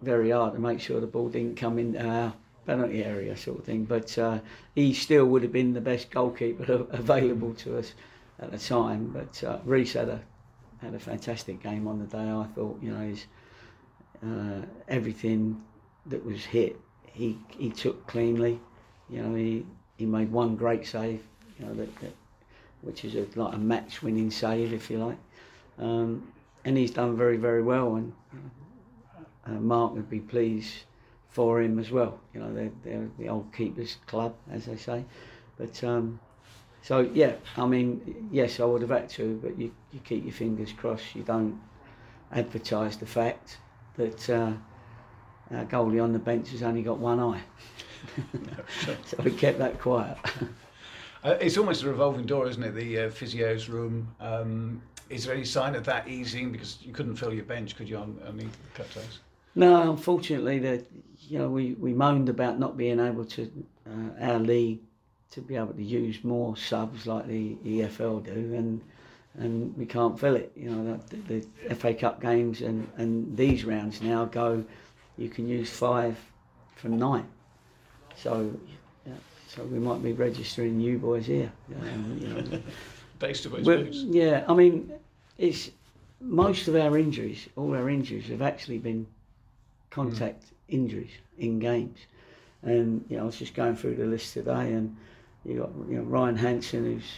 very 0.02 0.30
hard 0.30 0.54
to 0.54 0.60
make 0.60 0.80
sure 0.80 1.00
the 1.00 1.06
ball 1.06 1.28
didn't 1.28 1.56
come 1.56 1.78
into 1.78 2.04
our 2.04 2.32
penalty 2.66 3.02
area, 3.02 3.36
sort 3.36 3.58
of 3.58 3.64
thing. 3.64 3.84
But 3.84 4.16
uh, 4.18 4.38
he 4.74 4.92
still 4.92 5.26
would 5.26 5.42
have 5.42 5.52
been 5.52 5.72
the 5.72 5.80
best 5.80 6.10
goalkeeper 6.10 6.86
available 6.90 7.54
to 7.54 7.78
us 7.78 7.94
at 8.38 8.50
the 8.50 8.58
time. 8.58 9.10
But 9.12 9.42
uh, 9.44 9.58
Reese 9.64 9.94
had 9.94 10.08
a 10.08 10.20
had 10.80 10.94
a 10.94 10.98
fantastic 10.98 11.60
game 11.62 11.88
on 11.88 11.98
the 11.98 12.06
day. 12.06 12.30
I 12.30 12.46
thought, 12.54 12.78
you 12.80 12.92
know, 12.92 13.00
his 13.00 13.26
uh, 14.24 14.64
everything 14.88 15.62
that 16.06 16.24
was 16.24 16.44
hit, 16.44 16.78
he 17.04 17.38
he 17.48 17.70
took 17.70 18.06
cleanly. 18.06 18.60
You 19.08 19.22
know, 19.22 19.34
he 19.34 19.66
he 19.96 20.06
made 20.06 20.30
one 20.30 20.56
great 20.56 20.86
save. 20.86 21.22
You 21.58 21.66
know 21.66 21.74
that, 21.74 21.96
that 22.00 22.12
which 22.82 23.04
is 23.04 23.14
a, 23.14 23.26
like 23.38 23.54
a 23.54 23.58
match-winning 23.58 24.30
save, 24.30 24.72
if 24.72 24.90
you 24.90 24.98
like. 24.98 25.18
Um, 25.78 26.32
and 26.64 26.76
he's 26.76 26.90
done 26.90 27.16
very, 27.16 27.36
very 27.36 27.62
well. 27.62 27.96
And 27.96 28.12
uh, 29.46 29.52
Mark 29.52 29.94
would 29.94 30.10
be 30.10 30.20
pleased 30.20 30.84
for 31.28 31.60
him 31.60 31.78
as 31.78 31.90
well. 31.90 32.18
You 32.34 32.40
know, 32.40 32.54
they're, 32.54 32.72
they're 32.84 33.08
the 33.18 33.28
old 33.28 33.52
keepers 33.52 33.96
club, 34.06 34.34
as 34.50 34.66
they 34.66 34.76
say. 34.76 35.04
But 35.56 35.82
um, 35.84 36.20
so 36.82 37.08
yeah, 37.12 37.34
I 37.56 37.66
mean, 37.66 38.28
yes, 38.30 38.60
I 38.60 38.64
would 38.64 38.82
have 38.82 38.90
had 38.90 39.08
to, 39.10 39.38
but 39.42 39.58
you, 39.58 39.72
you 39.92 40.00
keep 40.00 40.24
your 40.24 40.32
fingers 40.32 40.72
crossed. 40.72 41.14
You 41.14 41.22
don't 41.22 41.60
advertise 42.32 42.96
the 42.96 43.06
fact 43.06 43.58
that 43.96 44.30
uh, 44.30 44.52
our 45.50 45.64
goalie 45.64 46.02
on 46.02 46.12
the 46.12 46.18
bench 46.18 46.50
has 46.50 46.62
only 46.62 46.82
got 46.82 46.98
one 46.98 47.20
eye. 47.20 47.42
so 49.04 49.16
we 49.24 49.32
kept 49.32 49.58
that 49.58 49.80
quiet. 49.80 50.16
Uh, 51.24 51.36
it's 51.40 51.58
almost 51.58 51.82
a 51.82 51.88
revolving 51.88 52.26
door, 52.26 52.48
isn't 52.48 52.62
it? 52.62 52.74
The 52.74 52.98
uh, 52.98 53.10
physio's 53.10 53.68
room. 53.68 54.08
Um, 54.20 54.82
is 55.10 55.24
there 55.24 55.34
any 55.34 55.44
sign 55.44 55.74
of 55.74 55.84
that 55.84 56.06
easing? 56.06 56.52
Because 56.52 56.78
you 56.82 56.92
couldn't 56.92 57.16
fill 57.16 57.32
your 57.32 57.44
bench, 57.44 57.76
could 57.76 57.88
you, 57.88 57.96
on, 57.96 58.18
on 58.26 58.36
the 58.36 58.46
cut? 58.74 58.86
No, 59.54 59.90
unfortunately, 59.90 60.58
that 60.60 60.84
you 61.20 61.38
know 61.38 61.48
we, 61.48 61.72
we 61.74 61.92
moaned 61.92 62.28
about 62.28 62.58
not 62.58 62.76
being 62.76 63.00
able 63.00 63.24
to 63.24 63.50
uh, 63.86 64.24
our 64.24 64.38
league 64.38 64.80
to 65.30 65.40
be 65.40 65.56
able 65.56 65.74
to 65.74 65.82
use 65.82 66.22
more 66.24 66.56
subs 66.56 67.06
like 67.06 67.26
the 67.26 67.56
EFL 67.64 68.24
do, 68.24 68.32
and 68.32 68.80
and 69.34 69.76
we 69.76 69.86
can't 69.86 70.18
fill 70.18 70.36
it. 70.36 70.52
You 70.54 70.70
know 70.70 71.00
the, 71.10 71.42
the 71.66 71.74
FA 71.74 71.94
Cup 71.94 72.20
games 72.20 72.60
and, 72.60 72.88
and 72.96 73.36
these 73.36 73.64
rounds 73.64 74.00
now 74.00 74.26
go. 74.26 74.64
You 75.16 75.28
can 75.28 75.48
use 75.48 75.70
five 75.70 76.16
from 76.76 76.96
nine, 76.96 77.26
so 78.16 78.52
so 79.48 79.64
we 79.64 79.78
might 79.78 80.02
be 80.02 80.12
registering 80.12 80.78
you 80.78 80.98
boys 80.98 81.26
here. 81.26 81.50
Um, 81.80 82.18
you 82.20 82.28
know, 82.28 82.62
Based 83.18 83.46
on 83.46 83.64
boots. 83.64 84.04
yeah, 84.06 84.44
I 84.46 84.54
mean, 84.54 84.92
it's 85.38 85.70
most 86.20 86.68
of 86.68 86.76
our 86.76 86.96
injuries, 86.98 87.48
all 87.56 87.74
our 87.74 87.88
injuries 87.88 88.28
have 88.28 88.42
actually 88.42 88.78
been 88.78 89.06
contact 89.90 90.44
injuries 90.68 91.10
in 91.38 91.58
games. 91.58 91.98
And 92.62 93.04
you 93.08 93.16
know, 93.16 93.22
I 93.22 93.26
was 93.26 93.36
just 93.36 93.54
going 93.54 93.74
through 93.74 93.96
the 93.96 94.04
list 94.04 94.34
today, 94.34 94.72
and 94.72 94.96
you 95.44 95.60
got 95.60 95.70
you 95.88 95.98
know 95.98 96.02
Ryan 96.02 96.36
Hansen 96.36 96.84
who's 96.84 97.10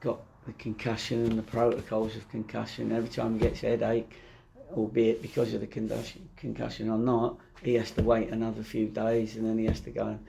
got 0.00 0.20
the 0.46 0.52
concussion 0.54 1.24
and 1.24 1.38
the 1.38 1.42
protocols 1.42 2.16
of 2.16 2.28
concussion. 2.30 2.92
Every 2.92 3.08
time 3.08 3.34
he 3.34 3.40
gets 3.40 3.62
a 3.64 3.68
headache, 3.68 4.12
albeit 4.76 5.22
because 5.22 5.54
of 5.54 5.60
the 5.60 5.66
concussion, 5.66 6.28
concussion 6.36 6.88
or 6.88 6.98
not, 6.98 7.36
he 7.62 7.74
has 7.74 7.90
to 7.92 8.02
wait 8.02 8.28
another 8.28 8.62
few 8.62 8.86
days, 8.86 9.36
and 9.36 9.44
then 9.44 9.58
he 9.58 9.64
has 9.64 9.80
to 9.80 9.90
go 9.90 10.06
and 10.06 10.20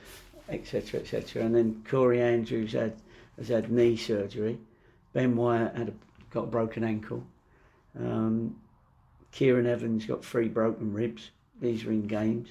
etc. 0.50 1.00
etc. 1.01 1.44
And 1.44 1.56
then 1.56 1.84
Corey 1.88 2.22
Andrews 2.22 2.74
had 2.74 2.94
has 3.38 3.48
had 3.48 3.72
knee 3.72 3.96
surgery. 3.96 4.58
Ben 5.13 5.36
Wyatt 5.36 5.75
had 5.75 5.89
a, 5.89 5.94
got 6.29 6.44
a 6.46 6.48
broken 6.48 6.84
ankle. 6.84 7.24
Um, 7.98 8.56
Kieran 9.32 9.65
Evans 9.65 10.06
got 10.06 10.24
three 10.24 10.48
broken 10.48 10.94
ribs. 10.94 11.32
These 11.62 11.86
are 11.86 11.91
in 11.91 12.08
games. 12.08 12.50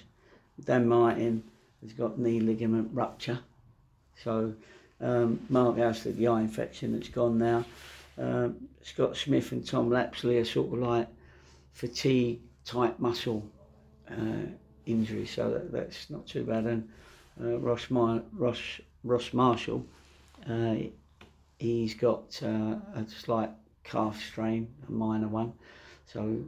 Dan 0.65 0.89
Martin 0.89 1.43
has 1.83 1.93
got 1.93 2.19
knee 2.19 2.41
ligament 2.41 2.91
rupture. 2.93 3.41
So 4.23 4.55
um, 5.01 5.41
Mark 5.49 5.77
Halstead, 5.77 6.17
the 6.17 6.29
eye 6.29 6.41
infection 6.41 6.93
that's 6.93 7.09
gone 7.09 7.39
now. 7.39 7.65
Um, 8.19 8.69
Scott 8.83 9.17
Smith 9.17 9.53
and 9.53 9.65
Tom 9.65 9.91
Lapslie 9.91 10.39
are 10.39 10.45
sort 10.45 10.73
of 10.73 10.81
like 10.81 11.09
fatigue 11.73 12.41
type 12.65 12.99
muscle 12.99 13.45
uh, 14.11 14.47
injuries, 14.87 15.31
so 15.31 15.51
that, 15.51 15.71
that's 15.71 16.11
not 16.11 16.27
too 16.27 16.45
bad. 16.45 16.65
And 16.65 16.89
uh, 17.41 17.59
Ross, 17.59 17.91
Mar- 17.91 18.23
Ross, 18.33 18.81
Ross 19.05 19.33
Marshall, 19.33 19.85
uh, 20.49 20.77
he's 21.59 21.95
got 21.95 22.41
uh, 22.43 22.77
a 22.95 23.05
slight 23.09 23.51
calf 23.85 24.21
strain, 24.23 24.69
a 24.89 24.93
minor 24.93 25.29
one. 25.29 25.53
So 26.07 26.43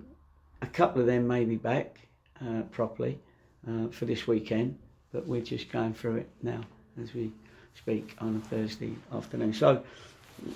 a 0.63 0.67
couple 0.67 1.01
of 1.01 1.07
them 1.07 1.27
may 1.27 1.45
be 1.45 1.57
back 1.57 1.99
uh, 2.45 2.63
properly 2.71 3.19
uh, 3.69 3.89
for 3.89 4.05
this 4.05 4.27
weekend, 4.27 4.79
but 5.13 5.27
we're 5.27 5.43
just 5.43 5.71
going 5.71 5.95
through 5.95 6.17
it 6.17 6.29
now 6.43 6.61
as 7.03 7.15
we 7.15 7.33
speak 7.75 8.15
on 8.19 8.37
a 8.37 8.49
Thursday 8.49 8.95
afternoon. 9.13 9.53
So 9.53 9.83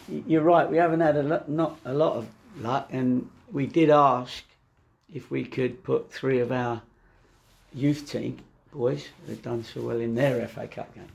you're 0.08 0.42
right, 0.42 0.68
we 0.68 0.76
haven't 0.76 1.00
had 1.00 1.16
a 1.16 1.44
not 1.48 1.78
a 1.84 1.92
lot 1.92 2.16
of 2.16 2.28
luck, 2.58 2.88
and 2.90 3.28
we 3.52 3.66
did 3.66 3.90
ask 3.90 4.44
if 5.12 5.30
we 5.30 5.44
could 5.44 5.82
put 5.82 6.12
three 6.12 6.40
of 6.40 6.50
our 6.50 6.82
youth 7.72 8.10
team 8.10 8.38
boys 8.74 9.08
who've 9.26 9.42
done 9.42 9.62
so 9.62 9.80
well 9.80 10.00
in 10.00 10.14
their 10.14 10.46
FA 10.48 10.66
Cup 10.66 10.92
game 10.94 11.08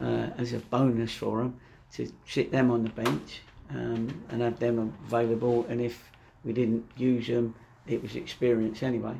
uh, 0.00 0.30
as 0.38 0.52
a 0.52 0.58
bonus 0.58 1.14
for 1.14 1.38
them 1.38 1.58
to 1.92 2.10
sit 2.26 2.52
them 2.52 2.70
on 2.70 2.84
the 2.84 2.90
bench 2.90 3.42
um, 3.70 4.22
and 4.30 4.40
have 4.40 4.58
them 4.58 4.94
available. 5.06 5.66
And 5.68 5.80
if 5.80 6.10
we 6.44 6.52
didn't 6.52 6.88
use 6.96 7.26
them, 7.26 7.54
it 7.86 8.00
was 8.00 8.16
experience 8.16 8.82
anyway. 8.82 9.14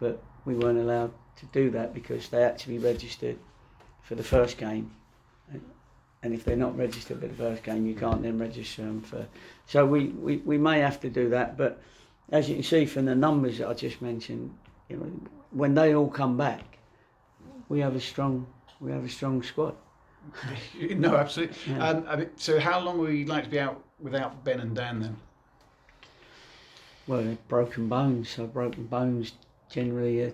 But 0.00 0.22
we 0.44 0.54
weren't 0.54 0.78
allowed 0.78 1.12
to 1.36 1.46
do 1.46 1.70
that 1.70 1.92
because 1.92 2.28
they 2.28 2.40
had 2.40 2.58
to 2.60 2.68
be 2.68 2.78
registered 2.78 3.38
for 4.02 4.14
the 4.14 4.24
first 4.24 4.56
game. 4.58 4.90
And 6.22 6.34
if 6.34 6.44
they're 6.44 6.56
not 6.56 6.76
registered 6.76 7.20
for 7.20 7.28
the 7.28 7.34
first 7.34 7.62
game, 7.62 7.86
you 7.86 7.94
can't 7.94 8.22
then 8.22 8.38
register 8.38 8.82
them 8.82 9.02
for. 9.02 9.26
So 9.66 9.84
we, 9.86 10.06
we, 10.06 10.38
we 10.38 10.58
may 10.58 10.80
have 10.80 10.98
to 11.00 11.10
do 11.10 11.28
that. 11.30 11.56
But 11.56 11.80
as 12.32 12.48
you 12.48 12.56
can 12.56 12.64
see 12.64 12.86
from 12.86 13.04
the 13.04 13.14
numbers 13.14 13.58
that 13.58 13.68
I 13.68 13.74
just 13.74 14.00
mentioned, 14.00 14.52
you 14.88 14.96
know, 14.96 15.10
when 15.50 15.74
they 15.74 15.94
all 15.94 16.08
come 16.08 16.36
back, 16.36 16.75
we 17.68 17.80
have 17.80 17.96
a 17.96 18.00
strong 18.00 18.46
we 18.80 18.92
have 18.92 19.04
a 19.04 19.08
strong 19.08 19.42
squad. 19.42 19.74
no, 20.96 21.16
absolutely. 21.16 21.56
Yeah. 21.68 21.88
Um, 21.88 22.04
I 22.08 22.16
mean, 22.16 22.30
so 22.36 22.58
how 22.58 22.80
long 22.80 22.98
would 22.98 23.14
you 23.14 23.26
like 23.26 23.44
to 23.44 23.50
be 23.50 23.60
out 23.60 23.82
without 24.00 24.44
Ben 24.44 24.60
and 24.60 24.74
Dan 24.74 25.00
then? 25.00 25.16
Well, 27.06 27.38
broken 27.48 27.88
bones. 27.88 28.28
So 28.30 28.46
broken 28.46 28.86
bones 28.86 29.32
generally 29.70 30.22
are 30.22 30.32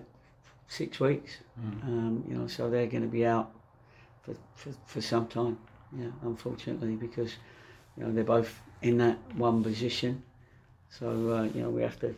six 0.67 0.99
weeks. 0.99 1.37
Mm. 1.59 1.83
Um, 1.83 2.23
you 2.27 2.35
know, 2.35 2.47
so 2.47 2.69
they're 2.69 2.87
going 2.87 3.03
to 3.03 3.09
be 3.09 3.25
out 3.25 3.51
for, 4.23 4.35
for, 4.55 4.73
for 4.85 5.01
some 5.01 5.27
time. 5.27 5.57
Yeah, 5.95 6.07
unfortunately, 6.23 6.95
because 6.95 7.35
you 7.95 8.03
know 8.03 8.11
they're 8.11 8.23
both 8.23 8.59
in 8.81 8.97
that 8.97 9.19
one 9.35 9.63
position. 9.63 10.23
So 10.89 11.07
uh, 11.07 11.43
you 11.43 11.61
know 11.61 11.69
we 11.69 11.83
have 11.83 11.99
to 11.99 12.15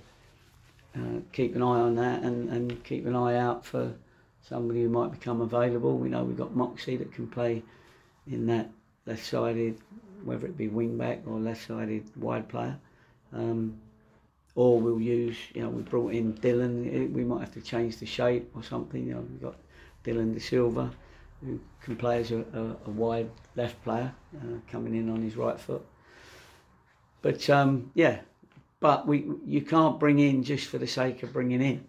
uh, 0.96 1.20
keep 1.34 1.56
an 1.56 1.62
eye 1.62 1.82
on 1.82 1.96
that 1.96 2.24
and, 2.24 2.50
and 2.50 2.84
keep 2.86 3.06
an 3.06 3.16
eye 3.16 3.36
out 3.36 3.66
for 3.66 3.94
somebody 4.48 4.84
who 4.84 4.90
might 4.90 5.12
become 5.12 5.42
available. 5.42 5.98
We 5.98 6.10
know 6.10 6.24
we've 6.24 6.38
got 6.38 6.56
Moxie 6.56 6.98
that 6.98 7.12
can 7.14 7.28
play 7.28 7.64
in 8.28 8.46
that 8.48 8.70
left-sided, 9.06 9.80
whether 10.24 10.46
it 10.46 10.58
be 10.58 10.68
wing 10.68 10.98
back 10.98 11.22
or 11.26 11.40
left-sided 11.40 12.04
wide 12.16 12.48
player. 12.48 12.78
Um, 13.34 13.80
or 14.56 14.80
we'll 14.80 15.02
use, 15.02 15.38
you 15.54 15.62
know, 15.62 15.70
we 15.70 15.82
brought 15.82 16.14
in 16.14 16.34
Dylan. 16.36 17.12
We 17.12 17.24
might 17.26 17.42
have 17.42 17.54
to 17.54 17.62
change 17.62 17.98
the 17.98 18.06
shape 18.06 18.50
or 18.56 18.64
something. 18.64 19.06
You 19.06 19.16
know, 19.16 19.22
we've 19.22 19.42
got 19.42 19.56
Dillon 20.04 20.34
De 20.34 20.40
Silva, 20.40 20.92
who 21.44 21.60
can 21.82 21.98
play 21.98 22.20
as 22.20 22.32
a, 22.32 22.40
a, 22.54 22.78
a 22.88 22.90
wide 22.90 23.30
left 23.56 23.84
player, 23.84 24.14
uh, 24.38 24.60
coming 24.72 24.96
in 24.96 25.10
on 25.10 25.22
his 25.22 25.36
right 25.36 25.60
foot. 25.60 25.86
But 27.22 27.50
um, 27.50 27.92
yeah, 27.96 28.20
but 28.80 29.08
we 29.08 29.26
you 29.46 29.62
can't 29.62 30.00
bring 30.00 30.20
in 30.20 30.44
just 30.44 30.68
for 30.68 30.78
the 30.78 30.88
sake 30.88 31.24
of 31.24 31.34
bringing 31.34 31.62
in, 31.62 31.86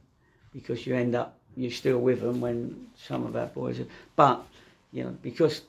because 0.53 0.87
you 0.87 0.97
end 0.97 1.15
up 1.15 1.39
you're 1.57 1.71
still 1.71 1.99
with 1.99 2.21
them 2.21 2.41
when 2.41 2.89
some 2.97 3.25
of 3.25 3.35
our 3.37 3.47
boys 3.47 3.81
are. 3.81 3.87
But 4.15 4.45
you 4.93 5.05
know, 5.05 5.17
because 5.23 5.63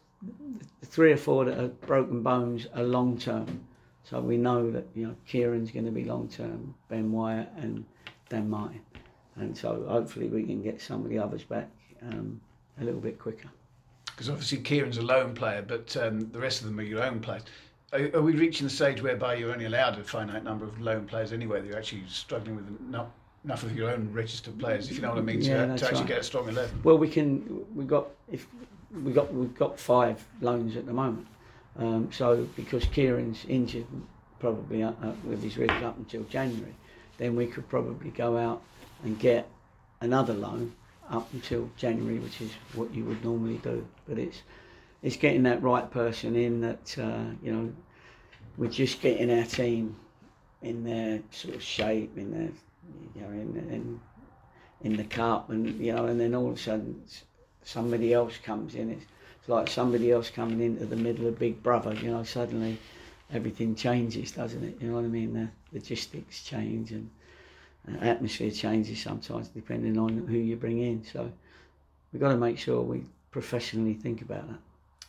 three 0.86 1.12
or 1.12 1.18
four 1.18 1.46
that 1.46 1.60
are 1.60 1.68
broken 1.68 2.22
bones 2.22 2.68
are 2.76 2.84
long 2.84 3.18
term. 3.18 3.62
So 4.04 4.22
we 4.22 4.38
know 4.38 4.72
that 4.72 4.88
you 4.96 5.08
know 5.08 5.16
Kieran's 5.28 5.72
going 5.72 5.86
to 5.86 5.92
be 5.92 6.06
long 6.06 6.28
term, 6.30 6.74
Ben 6.90 7.12
Wyatt 7.12 7.50
and 7.58 7.86
Dan 8.30 8.50
Martin, 8.50 8.82
and 9.36 9.58
so 9.58 9.86
hopefully 9.88 10.28
we 10.28 10.44
can 10.44 10.62
get 10.64 10.82
some 10.82 11.04
of 11.04 11.10
the 11.10 11.20
others 11.20 11.44
back 11.44 11.70
um, 12.02 12.40
a 12.80 12.84
little 12.84 13.02
bit 13.02 13.20
quicker. 13.20 13.50
Because 14.06 14.30
obviously 14.30 14.60
Kieran's 14.60 14.98
a 14.98 15.02
lone 15.02 15.36
player, 15.36 15.62
but 15.62 15.96
um, 15.98 16.32
the 16.32 16.40
rest 16.40 16.62
of 16.62 16.68
them 16.68 16.80
are 16.80 16.84
your 16.84 17.04
own 17.04 17.20
players. 17.20 17.44
Are, 17.94 18.00
are 18.16 18.22
we 18.22 18.34
reaching 18.34 18.66
the 18.66 18.74
stage 18.74 19.02
whereby 19.02 19.36
you're 19.36 19.52
only 19.52 19.66
allowed 19.66 20.00
a 20.00 20.04
finite 20.04 20.44
number 20.44 20.66
of 20.66 20.80
lone 20.82 21.06
players 21.06 21.32
anyway? 21.32 21.62
That 21.62 21.68
you're 21.68 21.78
actually 21.78 22.04
struggling 22.08 22.56
with 22.56 22.68
enough, 22.88 23.10
enough 23.48 23.64
of 23.64 23.78
your 23.78 23.90
own 23.90 24.12
registered 24.12 24.60
players, 24.60 24.92
if 24.92 24.98
you 24.98 25.02
know 25.02 25.10
what 25.10 25.20
I 25.20 25.22
mean, 25.22 25.40
to, 25.40 25.48
Yeah, 25.48 25.66
to 25.68 25.72
actually 25.72 26.00
right. 26.00 26.08
get 26.08 26.20
a 26.20 26.24
strong 26.24 26.50
eleven. 26.50 26.82
Well, 26.84 26.98
we 26.98 27.08
can. 27.08 27.66
We 27.74 27.86
got 27.86 28.10
if 28.30 28.46
we 28.92 29.14
got 29.14 29.34
we've 29.34 29.56
got 29.56 29.80
five 29.80 30.24
loans 30.42 30.76
at 30.76 30.86
the 30.86 30.92
moment. 30.92 31.26
Um, 31.80 32.12
so 32.12 32.46
because 32.58 32.84
Kieran's 32.86 33.46
injured, 33.48 33.86
probably 34.40 34.84
uh, 34.84 34.92
uh, 35.02 35.14
with 35.24 35.42
his 35.42 35.58
ribs 35.58 35.82
up 35.82 35.98
until 35.98 36.24
January, 36.24 36.76
then 37.20 37.38
we 37.38 37.48
could 37.48 37.70
probably 37.70 38.10
go 38.10 38.38
out 38.38 38.62
and 39.06 39.18
get 39.18 39.48
another 40.02 40.34
loan 40.34 40.74
up 41.10 41.32
until 41.34 41.70
January, 41.78 42.20
which 42.20 42.42
is 42.42 42.52
what 42.74 42.94
you 42.94 43.06
would 43.06 43.24
normally 43.24 43.60
do. 43.60 43.88
But 44.10 44.20
it's 44.20 44.42
it's 45.02 45.16
getting 45.16 45.44
that 45.44 45.64
right 45.64 45.90
person 45.90 46.36
in 46.36 46.60
that 46.62 46.98
uh, 46.98 47.32
you 47.42 47.54
know 47.54 47.74
we're 48.58 48.70
just 48.70 49.00
getting 49.00 49.32
our 49.32 49.46
team 49.46 49.96
in 50.62 50.84
their 50.84 51.22
sort 51.32 51.56
of 51.56 51.64
shape, 51.64 52.18
in 52.18 52.32
their 52.32 52.50
you 53.16 53.22
know 53.22 53.30
in 53.30 53.58
in 53.72 54.00
in 54.82 54.98
the 54.98 55.04
cup, 55.04 55.50
and 55.50 55.80
you 55.80 55.94
know, 55.94 56.06
and 56.06 56.20
then 56.20 56.36
all 56.36 56.50
of 56.50 56.56
a 56.56 56.58
sudden 56.58 57.02
somebody 57.64 58.14
else 58.14 58.38
comes 58.38 58.76
in. 58.76 58.92
It's, 58.92 59.06
it's 59.40 59.50
like 59.50 59.70
somebody 59.70 60.12
else 60.12 60.30
coming 60.30 60.62
into 60.62 60.86
the 60.86 60.96
middle 60.96 61.28
of 61.28 61.40
Big 61.40 61.62
Brother. 61.64 61.94
You 61.94 62.12
know, 62.12 62.24
suddenly 62.24 62.78
everything 63.34 63.76
changes, 63.76 64.32
doesn't 64.32 64.64
it? 64.64 64.78
You 64.80 64.90
know 64.90 64.96
what 64.96 65.06
I 65.06 65.08
mean? 65.08 65.34
The 65.34 65.50
logistics 65.78 66.44
change 66.44 66.92
and 66.92 67.10
uh, 67.90 68.04
atmosphere 68.04 68.52
changes 68.52 69.02
sometimes 69.02 69.50
depending 69.50 69.98
on 69.98 70.28
who 70.28 70.38
you 70.38 70.56
bring 70.56 70.80
in. 70.80 71.04
So 71.04 71.32
we've 72.12 72.22
got 72.22 72.30
to 72.30 72.38
make 72.38 72.58
sure 72.58 72.82
we 72.82 73.04
professionally 73.32 73.94
think 73.94 74.22
about 74.22 74.48
that. 74.48 74.60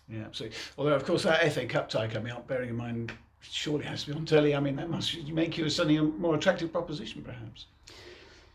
Yeah, 0.08 0.24
absolutely. 0.24 0.56
Although, 0.78 0.94
of 0.94 1.04
course, 1.04 1.24
that 1.24 1.52
FA 1.52 1.66
Cup 1.66 1.88
tie 1.88 2.08
coming 2.08 2.32
up, 2.32 2.46
bearing 2.46 2.70
in 2.70 2.76
mind, 2.76 3.12
surely 3.40 3.84
has 3.84 4.04
to 4.04 4.12
be 4.12 4.16
on 4.16 4.24
telly. 4.24 4.54
I 4.54 4.60
mean, 4.60 4.76
that 4.76 4.90
must 4.90 5.16
make 5.28 5.58
you 5.58 5.64
a 5.66 5.70
suddenly 5.70 5.98
a 5.98 6.02
more 6.02 6.34
attractive 6.34 6.72
proposition, 6.72 7.22
perhaps. 7.22 7.66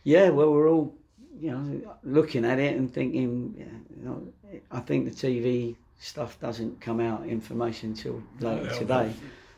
Yeah, 0.04 0.30
well, 0.30 0.52
we're 0.52 0.69
all, 0.69 0.93
you 1.39 1.52
know, 1.52 1.98
looking 2.04 2.46
at 2.46 2.60
it 2.60 2.76
and 2.76 2.93
thinking, 2.93 3.56
you 3.58 4.04
know, 4.04 4.62
I 4.72 4.80
think 4.82 5.06
the 5.06 5.12
TV 5.12 5.76
stuff 6.00 6.39
doesn't 6.39 6.82
come 6.82 7.00
out 7.00 7.26
information 7.26 7.91
until 7.91 8.22
later 8.39 8.65
No, 8.65 8.78
today. 8.78 9.13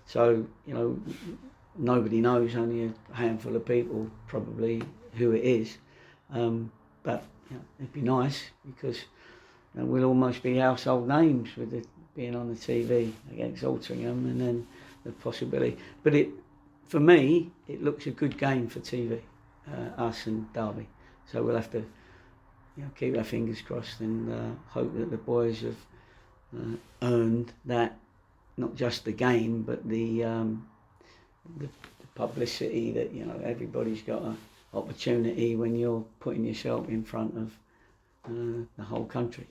So, 0.06 0.46
you 0.68 0.74
know, 0.74 1.00
nobody 1.78 2.22
knows, 2.22 2.56
only 2.56 2.86
a 2.86 3.16
handful 3.16 3.56
of 3.56 3.66
people 3.66 4.10
probably 4.28 4.84
who 5.14 5.32
it 5.32 5.44
is. 5.44 5.78
Um, 6.32 6.72
but 7.04 7.24
you 7.50 7.58
know, 7.58 7.64
it'd 7.80 7.94
be 7.94 8.02
nice 8.02 8.44
because 8.66 9.06
you 9.74 9.82
know, 9.82 9.86
we'll 9.86 10.06
almost 10.06 10.44
be 10.44 10.58
household 10.58 11.08
names 11.08 11.56
with 11.56 11.74
it 11.74 11.88
being 12.16 12.36
on 12.36 12.50
the 12.50 12.56
TV 12.56 13.12
against 13.32 13.64
Altrincham 13.64 14.26
and 14.26 14.40
then 14.40 14.68
the 15.06 15.12
possibility. 15.12 15.78
But 16.04 16.16
it, 16.16 16.30
for 16.88 17.00
me, 17.00 17.52
it 17.68 17.84
looks 17.84 18.08
a 18.08 18.12
good 18.12 18.38
game 18.38 18.68
for 18.68 18.80
TV, 18.80 19.22
uh, 19.72 20.02
us 20.02 20.28
and 20.28 20.52
Derby. 20.54 20.88
So 21.32 21.44
we'll 21.44 21.56
have 21.56 21.72
to 21.72 21.80
you 22.78 22.84
know, 22.84 22.90
keep 22.98 23.18
our 23.18 23.24
fingers 23.24 23.62
crossed 23.62 24.02
and 24.02 24.32
uh, 24.32 24.56
hope 24.70 24.96
that 24.98 25.12
the 25.12 25.18
boys 25.18 25.62
have 25.62 25.78
uh, 26.58 26.76
earned 27.02 27.54
that, 27.66 27.98
not 28.58 28.76
just 28.76 29.06
the 29.06 29.12
game, 29.12 29.64
but 29.64 29.88
the, 29.88 30.24
um, 30.24 30.68
the, 31.58 31.66
the 31.66 32.08
publicity 32.16 32.92
that, 32.92 33.14
you 33.14 33.26
know, 33.26 33.40
everybody's 33.44 34.02
got 34.02 34.22
an 34.22 34.38
opportunity 34.74 35.56
when 35.56 35.76
you're 35.76 36.06
putting 36.20 36.46
yourself 36.46 36.90
in 36.90 37.04
front 37.04 37.38
of 37.38 37.58
uh, 38.26 38.66
the 38.78 38.84
whole 38.84 39.06
country. 39.06 39.48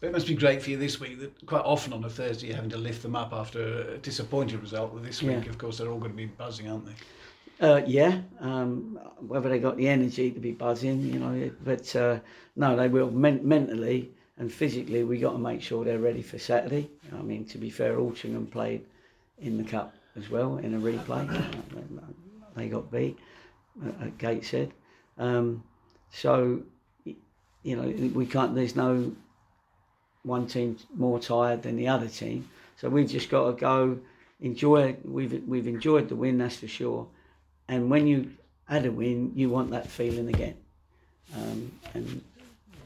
But 0.00 0.08
it 0.08 0.12
must 0.12 0.26
be 0.26 0.34
great 0.34 0.62
for 0.62 0.70
you 0.70 0.76
this 0.76 1.00
week 1.00 1.18
that 1.20 1.46
quite 1.46 1.64
often 1.64 1.92
on 1.92 2.04
a 2.04 2.10
Thursday 2.10 2.48
you're 2.48 2.56
having 2.56 2.70
to 2.70 2.76
lift 2.76 3.02
them 3.02 3.16
up 3.16 3.32
after 3.32 3.94
a 3.94 3.98
disappointing 3.98 4.60
result. 4.60 4.92
With 4.92 5.04
this 5.04 5.22
week, 5.22 5.44
Yeah. 5.44 5.50
of 5.50 5.58
course, 5.58 5.78
they're 5.78 5.88
all 5.90 5.98
going 5.98 6.10
to 6.12 6.16
be 6.16 6.26
buzzing, 6.26 6.68
aren't 6.68 6.86
they? 6.86 7.66
Uh, 7.66 7.80
yeah, 7.86 8.20
um, 8.40 8.98
whether 9.26 9.48
they 9.48 9.58
got 9.58 9.78
the 9.78 9.88
energy 9.88 10.30
to 10.30 10.38
be 10.38 10.52
buzzing, 10.52 11.00
you 11.00 11.18
know, 11.18 11.50
but 11.64 11.96
uh, 11.96 12.18
no, 12.54 12.76
they 12.76 12.88
will 12.88 13.10
men- 13.10 13.40
mentally 13.48 14.10
and 14.36 14.52
physically. 14.52 15.02
We 15.04 15.18
got 15.18 15.32
to 15.32 15.38
make 15.38 15.62
sure 15.62 15.82
they're 15.82 15.98
ready 15.98 16.20
for 16.20 16.38
Saturday. 16.38 16.90
I 17.18 17.22
mean, 17.22 17.46
to 17.46 17.56
be 17.56 17.70
fair, 17.70 17.96
Altrincham 17.96 18.50
played 18.50 18.84
in 19.38 19.56
the 19.56 19.64
cup 19.64 19.94
as 20.16 20.28
well 20.28 20.58
in 20.58 20.74
a 20.74 20.78
replay. 20.78 21.26
They 22.54 22.68
got 22.68 22.90
beat 22.90 23.18
uh, 23.84 24.04
at 24.06 24.16
Gateshead, 24.16 24.72
um, 25.18 25.62
so 26.10 26.62
you 27.04 27.76
know 27.76 27.82
we 28.14 28.24
can't. 28.24 28.54
There's 28.54 28.74
no 28.74 29.12
one 30.26 30.46
team 30.46 30.76
more 30.94 31.18
tired 31.18 31.62
than 31.62 31.76
the 31.76 31.88
other 31.88 32.08
team, 32.08 32.48
so 32.76 32.88
we've 32.88 33.08
just 33.08 33.30
got 33.30 33.46
to 33.46 33.52
go 33.52 33.98
enjoy. 34.40 34.96
We've 35.04 35.42
we've 35.46 35.66
enjoyed 35.66 36.08
the 36.08 36.16
win, 36.16 36.38
that's 36.38 36.56
for 36.56 36.68
sure 36.68 37.06
and 37.68 37.90
when 37.90 38.06
you 38.06 38.32
had 38.66 38.86
a 38.86 38.92
win, 38.92 39.32
you 39.34 39.48
want 39.50 39.70
that 39.70 39.88
feeling 39.88 40.28
again. 40.28 40.56
Um, 41.34 41.72
and 41.94 42.22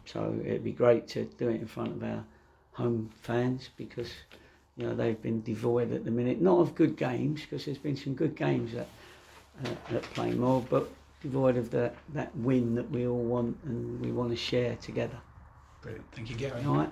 so 0.07 0.39
it'd 0.45 0.65
be 0.65 0.73
great 0.73 1.09
to 1.09 1.25
do 1.39 1.49
it 1.49 1.61
in 1.61 1.67
front 1.67 1.91
of 1.93 2.03
our 2.03 2.25
home 2.73 3.11
fans 3.21 3.69
because 3.77 4.11
you 4.77 4.87
know 4.87 4.95
they've 4.95 5.21
been 5.21 5.43
devoid 5.43 5.93
at 5.93 6.05
the 6.05 6.11
minute, 6.11 6.41
not 6.41 6.61
of 6.61 6.75
good 6.75 6.97
games 6.97 7.43
because 7.43 7.65
there's 7.65 7.79
been 7.79 7.97
some 7.97 8.15
good 8.15 8.35
games 8.35 8.75
at 8.75 8.89
uh, 9.65 9.97
at 9.97 10.03
Plainmoor, 10.15 10.67
but 10.71 10.89
devoid 11.23 11.57
of 11.59 11.71
that 11.71 11.95
that 12.15 12.35
win 12.37 12.75
that 12.75 12.91
we 12.91 13.07
all 13.07 13.23
want 13.23 13.59
and 13.65 14.01
we 14.01 14.11
want 14.11 14.31
to 14.31 14.37
share 14.37 14.77
together. 14.77 15.19
Brilliant. 15.83 16.07
Thank 16.13 16.31
you, 16.31 16.37
Gary. 16.37 16.65
All 16.65 16.77
right. 16.77 16.91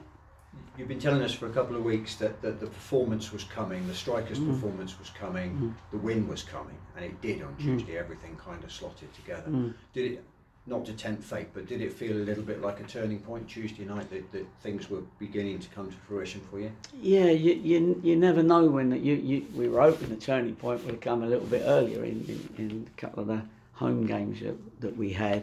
You've 0.76 0.88
been 0.88 1.00
telling 1.00 1.22
us 1.22 1.32
for 1.32 1.46
a 1.46 1.50
couple 1.50 1.74
of 1.76 1.84
weeks 1.84 2.14
that, 2.16 2.40
that 2.42 2.60
the 2.60 2.66
performance 2.66 3.32
was 3.32 3.42
coming, 3.44 3.86
the 3.88 3.94
strikers' 3.94 4.38
Mm. 4.38 4.46
performance 4.54 4.98
was 4.98 5.10
coming, 5.10 5.50
Mm. 5.50 5.74
the 5.90 5.98
win 5.98 6.28
was 6.28 6.42
coming, 6.42 6.76
and 6.96 7.04
it 7.04 7.20
did 7.20 7.42
on 7.42 7.52
Mm. 7.54 7.58
Tuesday. 7.62 7.96
Everything 7.98 8.36
kind 8.36 8.62
of 8.62 8.70
slotted 8.70 9.12
together. 9.14 9.50
Mm. 9.50 9.74
Did 9.92 10.12
it, 10.12 10.24
not 10.66 10.84
to 10.86 10.92
tempt 10.92 11.24
fate, 11.24 11.48
but 11.54 11.66
did 11.66 11.80
it 11.80 11.92
feel 11.92 12.12
a 12.16 12.22
little 12.22 12.44
bit 12.44 12.60
like 12.60 12.78
a 12.78 12.84
turning 12.84 13.18
point 13.20 13.48
Tuesday 13.48 13.84
night 13.86 14.08
that, 14.10 14.30
that 14.32 14.46
things 14.62 14.88
were 14.90 15.00
beginning 15.18 15.58
to 15.60 15.68
come 15.70 15.90
to 15.90 15.96
fruition 16.06 16.40
for 16.50 16.60
you? 16.60 16.70
Yeah, 17.00 17.30
you, 17.30 17.54
you, 17.54 18.00
you 18.04 18.14
never 18.16 18.42
know 18.42 18.66
when 18.66 18.90
that 18.90 19.00
you, 19.00 19.14
you 19.14 19.46
we 19.56 19.68
were 19.68 19.80
hoping 19.80 20.10
the 20.10 20.16
turning 20.16 20.54
point 20.56 20.84
would 20.84 21.00
come 21.00 21.22
a 21.22 21.26
little 21.26 21.46
bit 21.46 21.62
earlier 21.64 22.04
in, 22.04 22.48
in, 22.58 22.64
in 22.70 22.86
a 22.86 23.00
couple 23.00 23.22
of 23.22 23.28
the 23.28 23.42
home 23.72 24.06
games 24.06 24.40
that, 24.40 24.80
that 24.80 24.96
we 24.96 25.12
had 25.12 25.42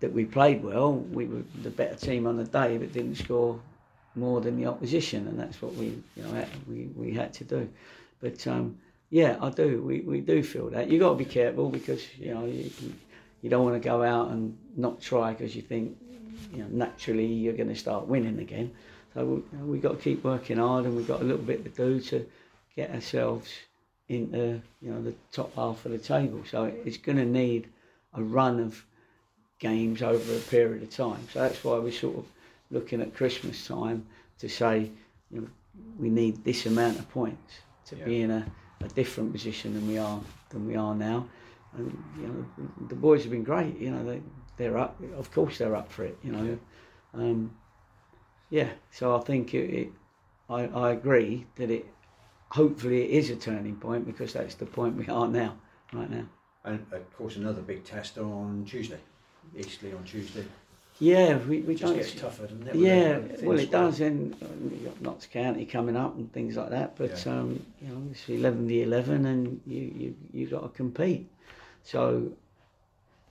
that 0.00 0.12
we 0.12 0.24
played 0.24 0.64
well. 0.64 0.92
We 0.94 1.26
were 1.26 1.42
the 1.62 1.70
better 1.70 1.94
team 1.94 2.26
on 2.26 2.36
the 2.36 2.44
day, 2.44 2.76
but 2.78 2.92
didn't 2.92 3.14
score 3.14 3.60
more 4.14 4.40
than 4.40 4.56
the 4.56 4.66
opposition, 4.66 5.26
and 5.26 5.38
that's 5.38 5.60
what 5.62 5.74
we 5.74 5.86
you 6.16 6.22
know 6.22 6.44
we, 6.68 6.88
we 6.94 7.12
had 7.14 7.32
to 7.34 7.44
do. 7.44 7.68
But 8.20 8.46
um, 8.46 8.78
yeah, 9.10 9.36
I 9.40 9.50
do. 9.50 9.82
We, 9.82 10.00
we 10.00 10.20
do 10.20 10.42
feel 10.42 10.70
that 10.70 10.88
you 10.88 10.98
got 10.98 11.10
to 11.10 11.16
be 11.16 11.24
careful 11.24 11.68
because 11.68 12.02
you 12.18 12.34
know 12.34 12.44
you, 12.46 12.70
you 13.42 13.50
don't 13.50 13.64
want 13.64 13.80
to 13.80 13.88
go 13.88 14.02
out 14.02 14.30
and 14.30 14.56
not 14.76 15.00
try 15.00 15.32
because 15.32 15.54
you 15.54 15.62
think 15.62 15.96
you 16.52 16.58
know, 16.58 16.68
naturally 16.70 17.26
you're 17.26 17.56
going 17.56 17.68
to 17.68 17.76
start 17.76 18.06
winning 18.06 18.38
again. 18.38 18.70
So 19.14 19.24
we, 19.24 19.36
you 19.36 19.58
know, 19.58 19.64
we've 19.64 19.82
got 19.82 19.98
to 19.98 20.02
keep 20.02 20.24
working 20.24 20.56
hard, 20.56 20.84
and 20.84 20.96
we've 20.96 21.08
got 21.08 21.20
a 21.20 21.24
little 21.24 21.44
bit 21.44 21.64
to 21.64 21.70
do 21.70 22.00
to 22.00 22.26
get 22.76 22.90
ourselves 22.90 23.50
into 24.08 24.60
you 24.80 24.90
know 24.90 25.02
the 25.02 25.14
top 25.32 25.54
half 25.54 25.84
of 25.84 25.92
the 25.92 25.98
table. 25.98 26.42
So 26.50 26.64
it's 26.84 26.98
going 26.98 27.18
to 27.18 27.24
need 27.24 27.68
a 28.14 28.22
run 28.22 28.60
of 28.60 28.84
games 29.58 30.02
over 30.02 30.36
a 30.36 30.40
period 30.40 30.82
of 30.82 30.90
time. 30.90 31.26
So 31.32 31.40
that's 31.40 31.62
why 31.62 31.78
we're 31.78 31.92
sort 31.92 32.18
of 32.18 32.24
looking 32.72 33.00
at 33.00 33.14
Christmas 33.14 33.66
time 33.66 34.04
to 34.38 34.48
say, 34.48 34.90
you 35.30 35.42
know, 35.42 35.48
we 35.98 36.10
need 36.10 36.42
this 36.44 36.66
amount 36.66 36.98
of 36.98 37.08
points 37.10 37.52
to 37.86 37.96
be 37.96 38.22
in 38.22 38.30
a, 38.30 38.46
a 38.80 38.88
different 38.88 39.32
position 39.32 39.74
than 39.74 39.86
we 39.86 39.98
are 39.98 40.20
than 40.50 40.66
we 40.66 40.74
are 40.74 40.94
now. 40.94 41.28
And 41.76 42.04
you 42.18 42.26
know, 42.26 42.68
the 42.88 42.94
boys 42.94 43.22
have 43.22 43.30
been 43.30 43.44
great. 43.44 43.78
You 43.78 43.90
know, 43.90 44.04
they 44.04 44.20
they're 44.56 44.78
up. 44.78 45.00
Of 45.16 45.30
course, 45.30 45.58
they're 45.58 45.76
up 45.76 45.90
for 45.92 46.04
it. 46.04 46.18
You 46.22 46.32
know, 46.32 46.58
um, 47.14 47.56
yeah. 48.50 48.70
So 48.90 49.16
I 49.16 49.20
think 49.20 49.54
it, 49.54 49.70
it 49.70 49.92
I, 50.48 50.64
I 50.66 50.90
agree 50.92 51.46
that 51.56 51.70
it 51.70 51.86
hopefully 52.50 53.04
it 53.04 53.10
is 53.10 53.30
a 53.30 53.36
turning 53.36 53.76
point 53.76 54.06
because 54.06 54.34
that's 54.34 54.54
the 54.56 54.66
point 54.66 54.96
we 54.96 55.08
are 55.08 55.28
now, 55.28 55.56
right 55.92 56.10
now. 56.10 56.26
And 56.64 56.84
of 56.92 57.16
course, 57.16 57.36
another 57.36 57.62
big 57.62 57.84
test 57.84 58.18
on 58.18 58.64
Tuesday. 58.66 59.00
Eastleigh 59.56 59.94
on 59.94 60.04
Tuesday. 60.04 60.44
Yeah, 61.02 61.36
we, 61.38 61.62
we 61.62 61.74
Just 61.74 61.96
gets 61.96 62.14
tougher, 62.14 62.42
doesn't 62.42 62.68
it? 62.68 62.76
Yeah, 62.76 63.18
well, 63.42 63.58
it 63.58 63.72
does, 63.72 64.00
and 64.00 64.36
you've 64.70 64.84
got 64.84 65.02
Notts 65.02 65.26
County 65.26 65.66
coming 65.66 65.96
up 65.96 66.14
and 66.14 66.32
things 66.32 66.56
like 66.56 66.70
that. 66.70 66.94
But 66.96 67.26
Yeah. 67.26 67.40
um, 67.40 67.66
you 67.80 67.88
know, 67.88 68.02
it's 68.12 68.28
eleven 68.28 68.68
v 68.68 68.82
eleven, 68.82 69.26
and 69.26 69.60
you 69.66 69.80
you 69.80 70.14
you 70.32 70.46
got 70.46 70.62
to 70.62 70.68
compete. 70.68 71.28
So 71.82 72.30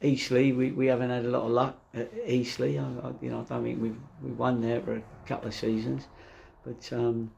Eastleigh, 0.02 0.52
we, 0.52 0.74
we 0.74 0.88
haven't 0.88 1.12
had 1.12 1.24
a 1.24 1.30
lot 1.30 1.44
of 1.44 1.52
luck 1.52 1.78
at 1.94 2.12
Eastleigh. 2.28 2.78
I, 2.78 3.08
I, 3.08 3.12
you 3.22 3.30
know, 3.30 3.40
I 3.40 3.44
don't 3.44 3.64
think 3.64 3.82
we've 3.82 4.02
we 4.22 4.32
won 4.32 4.60
there 4.60 4.82
for 4.82 4.98
a 4.98 5.02
couple 5.26 5.48
of 5.48 5.54
seasons, 5.54 6.08
but 6.66 6.92
um, 6.92 7.32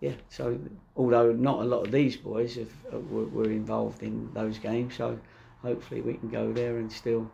yeah. 0.00 0.14
So 0.28 0.58
although 0.96 1.30
not 1.32 1.60
a 1.60 1.64
lot 1.64 1.86
of 1.86 1.92
these 1.92 2.16
boys 2.16 2.56
have, 2.56 2.72
uh, 2.92 2.98
were, 2.98 3.26
were 3.26 3.50
involved 3.52 4.02
in 4.02 4.28
those 4.34 4.58
games, 4.58 4.96
so 4.96 5.20
hopefully 5.62 6.00
we 6.00 6.14
can 6.14 6.30
go 6.30 6.52
there 6.52 6.78
and 6.78 6.90
still 6.90 7.30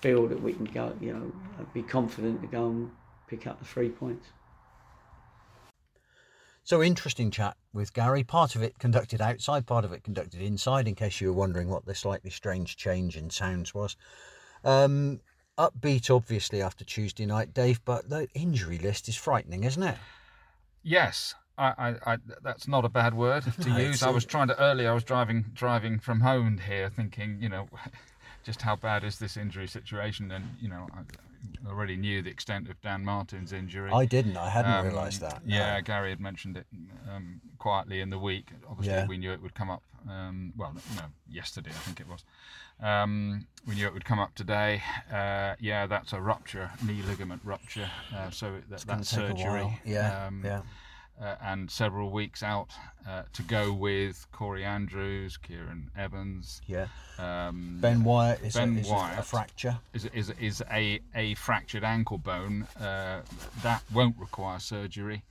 feel 0.00 0.26
that 0.28 0.42
we 0.42 0.52
can 0.52 0.64
go. 0.64 0.94
You 1.00 1.12
know, 1.12 1.32
be 1.74 1.82
confident 1.82 2.40
to 2.42 2.46
go 2.46 2.68
and 2.68 2.90
pick 3.26 3.46
up 3.46 3.58
the 3.58 3.64
three 3.64 3.88
points. 3.88 4.28
So 6.62 6.82
interesting 6.82 7.30
chat 7.30 7.56
with 7.72 7.92
Gary. 7.92 8.22
Part 8.22 8.54
of 8.54 8.62
it 8.62 8.78
conducted 8.78 9.20
outside, 9.20 9.66
part 9.66 9.84
of 9.84 9.92
it 9.92 10.04
conducted 10.04 10.40
inside. 10.40 10.86
In 10.86 10.94
case 10.94 11.20
you 11.20 11.28
were 11.28 11.38
wondering 11.38 11.68
what 11.68 11.84
the 11.84 11.94
slightly 11.94 12.30
strange 12.30 12.76
change 12.76 13.16
in 13.16 13.30
sounds 13.30 13.74
was. 13.74 13.96
Um, 14.64 15.20
upbeat, 15.58 16.14
obviously, 16.14 16.62
after 16.62 16.84
Tuesday 16.84 17.26
night, 17.26 17.52
Dave. 17.54 17.84
But 17.84 18.08
the 18.08 18.28
injury 18.34 18.78
list 18.78 19.08
is 19.08 19.16
frightening, 19.16 19.64
isn't 19.64 19.82
it? 19.82 19.96
Yes, 20.82 21.34
I, 21.58 21.74
I, 22.06 22.12
I, 22.12 22.18
that's 22.42 22.66
not 22.66 22.84
a 22.84 22.88
bad 22.88 23.14
word 23.14 23.44
to 23.60 23.68
No, 23.68 23.76
use. 23.78 24.02
I 24.02 24.10
was 24.10 24.24
trying 24.24 24.48
to 24.48 24.58
earlier. 24.60 24.90
I 24.90 24.94
was 24.94 25.04
driving 25.04 25.46
driving 25.52 25.98
from 25.98 26.20
home 26.20 26.58
here, 26.58 26.88
thinking, 26.88 27.38
you 27.40 27.48
know, 27.48 27.68
just 28.44 28.62
how 28.62 28.76
bad 28.76 29.04
is 29.04 29.18
this 29.18 29.36
injury 29.36 29.66
situation? 29.68 30.30
And 30.30 30.44
you 30.60 30.68
know, 30.68 30.86
I 30.94 31.68
already 31.68 31.96
knew 31.96 32.22
the 32.22 32.30
extent 32.30 32.68
of 32.68 32.80
Dan 32.82 33.04
Martin's 33.04 33.52
injury. 33.52 33.90
I 33.92 34.04
didn't. 34.06 34.36
I 34.36 34.48
hadn't 34.50 34.72
Um, 34.72 34.86
realised 34.86 35.20
that. 35.20 35.46
no. 35.46 35.56
Yeah, 35.56 35.80
Gary 35.80 36.10
had 36.10 36.20
mentioned 36.20 36.56
it 36.56 36.66
um, 37.10 37.40
quietly 37.58 38.00
in 38.00 38.10
the 38.10 38.18
week. 38.18 38.50
Obviously, 38.68 38.94
Yeah. 38.94 39.06
we 39.06 39.18
knew 39.18 39.32
it 39.32 39.42
would 39.42 39.54
come 39.54 39.70
up. 39.70 39.82
Um, 40.08 40.52
well, 40.56 40.72
no, 40.96 41.02
yesterday 41.28 41.70
I 41.70 41.74
think 41.84 42.00
it 42.00 42.08
was. 42.08 42.24
Um, 42.80 43.46
we 43.66 43.74
knew 43.74 43.86
it 43.86 43.92
would 43.92 44.06
come 44.06 44.18
up 44.18 44.34
today. 44.34 44.82
Uh, 45.12 45.54
yeah, 45.60 45.86
that's 45.86 46.14
a 46.14 46.20
rupture, 46.20 46.70
knee 46.82 47.02
ligament 47.02 47.42
rupture. 47.44 47.90
Uh, 48.14 48.30
so 48.30 48.60
that, 48.70 48.80
that's 48.80 49.10
surgery. 49.10 49.78
Yeah, 49.84 50.26
Um, 50.26 50.42
yeah. 50.42 50.62
Uh, 51.22 51.36
and 51.42 51.70
several 51.70 52.10
weeks 52.10 52.42
out 52.42 52.68
uh, 53.08 53.22
to 53.32 53.42
go 53.42 53.72
with 53.72 54.26
Corey 54.32 54.64
Andrews, 54.64 55.36
Kieran 55.36 55.90
Evans. 55.96 56.62
Yeah. 56.66 56.86
Um, 57.18 57.78
Ben 57.80 58.02
Wyatt 58.04 58.40
is, 58.42 58.54
Ben 58.54 58.76
a, 58.76 58.80
is 58.80 58.90
a- 58.90 59.14
a, 59.18 59.22
fracture. 59.22 59.78
is, 59.92 60.06
is, 60.06 60.30
is 60.40 60.62
a, 60.70 61.00
a 61.14 61.34
fractured 61.34 61.84
ankle 61.84 62.18
bone. 62.18 62.66
Uh, 62.80 63.22
that 63.62 63.82
won't 63.92 64.16
require 64.18 64.58
surgery. 64.58 65.22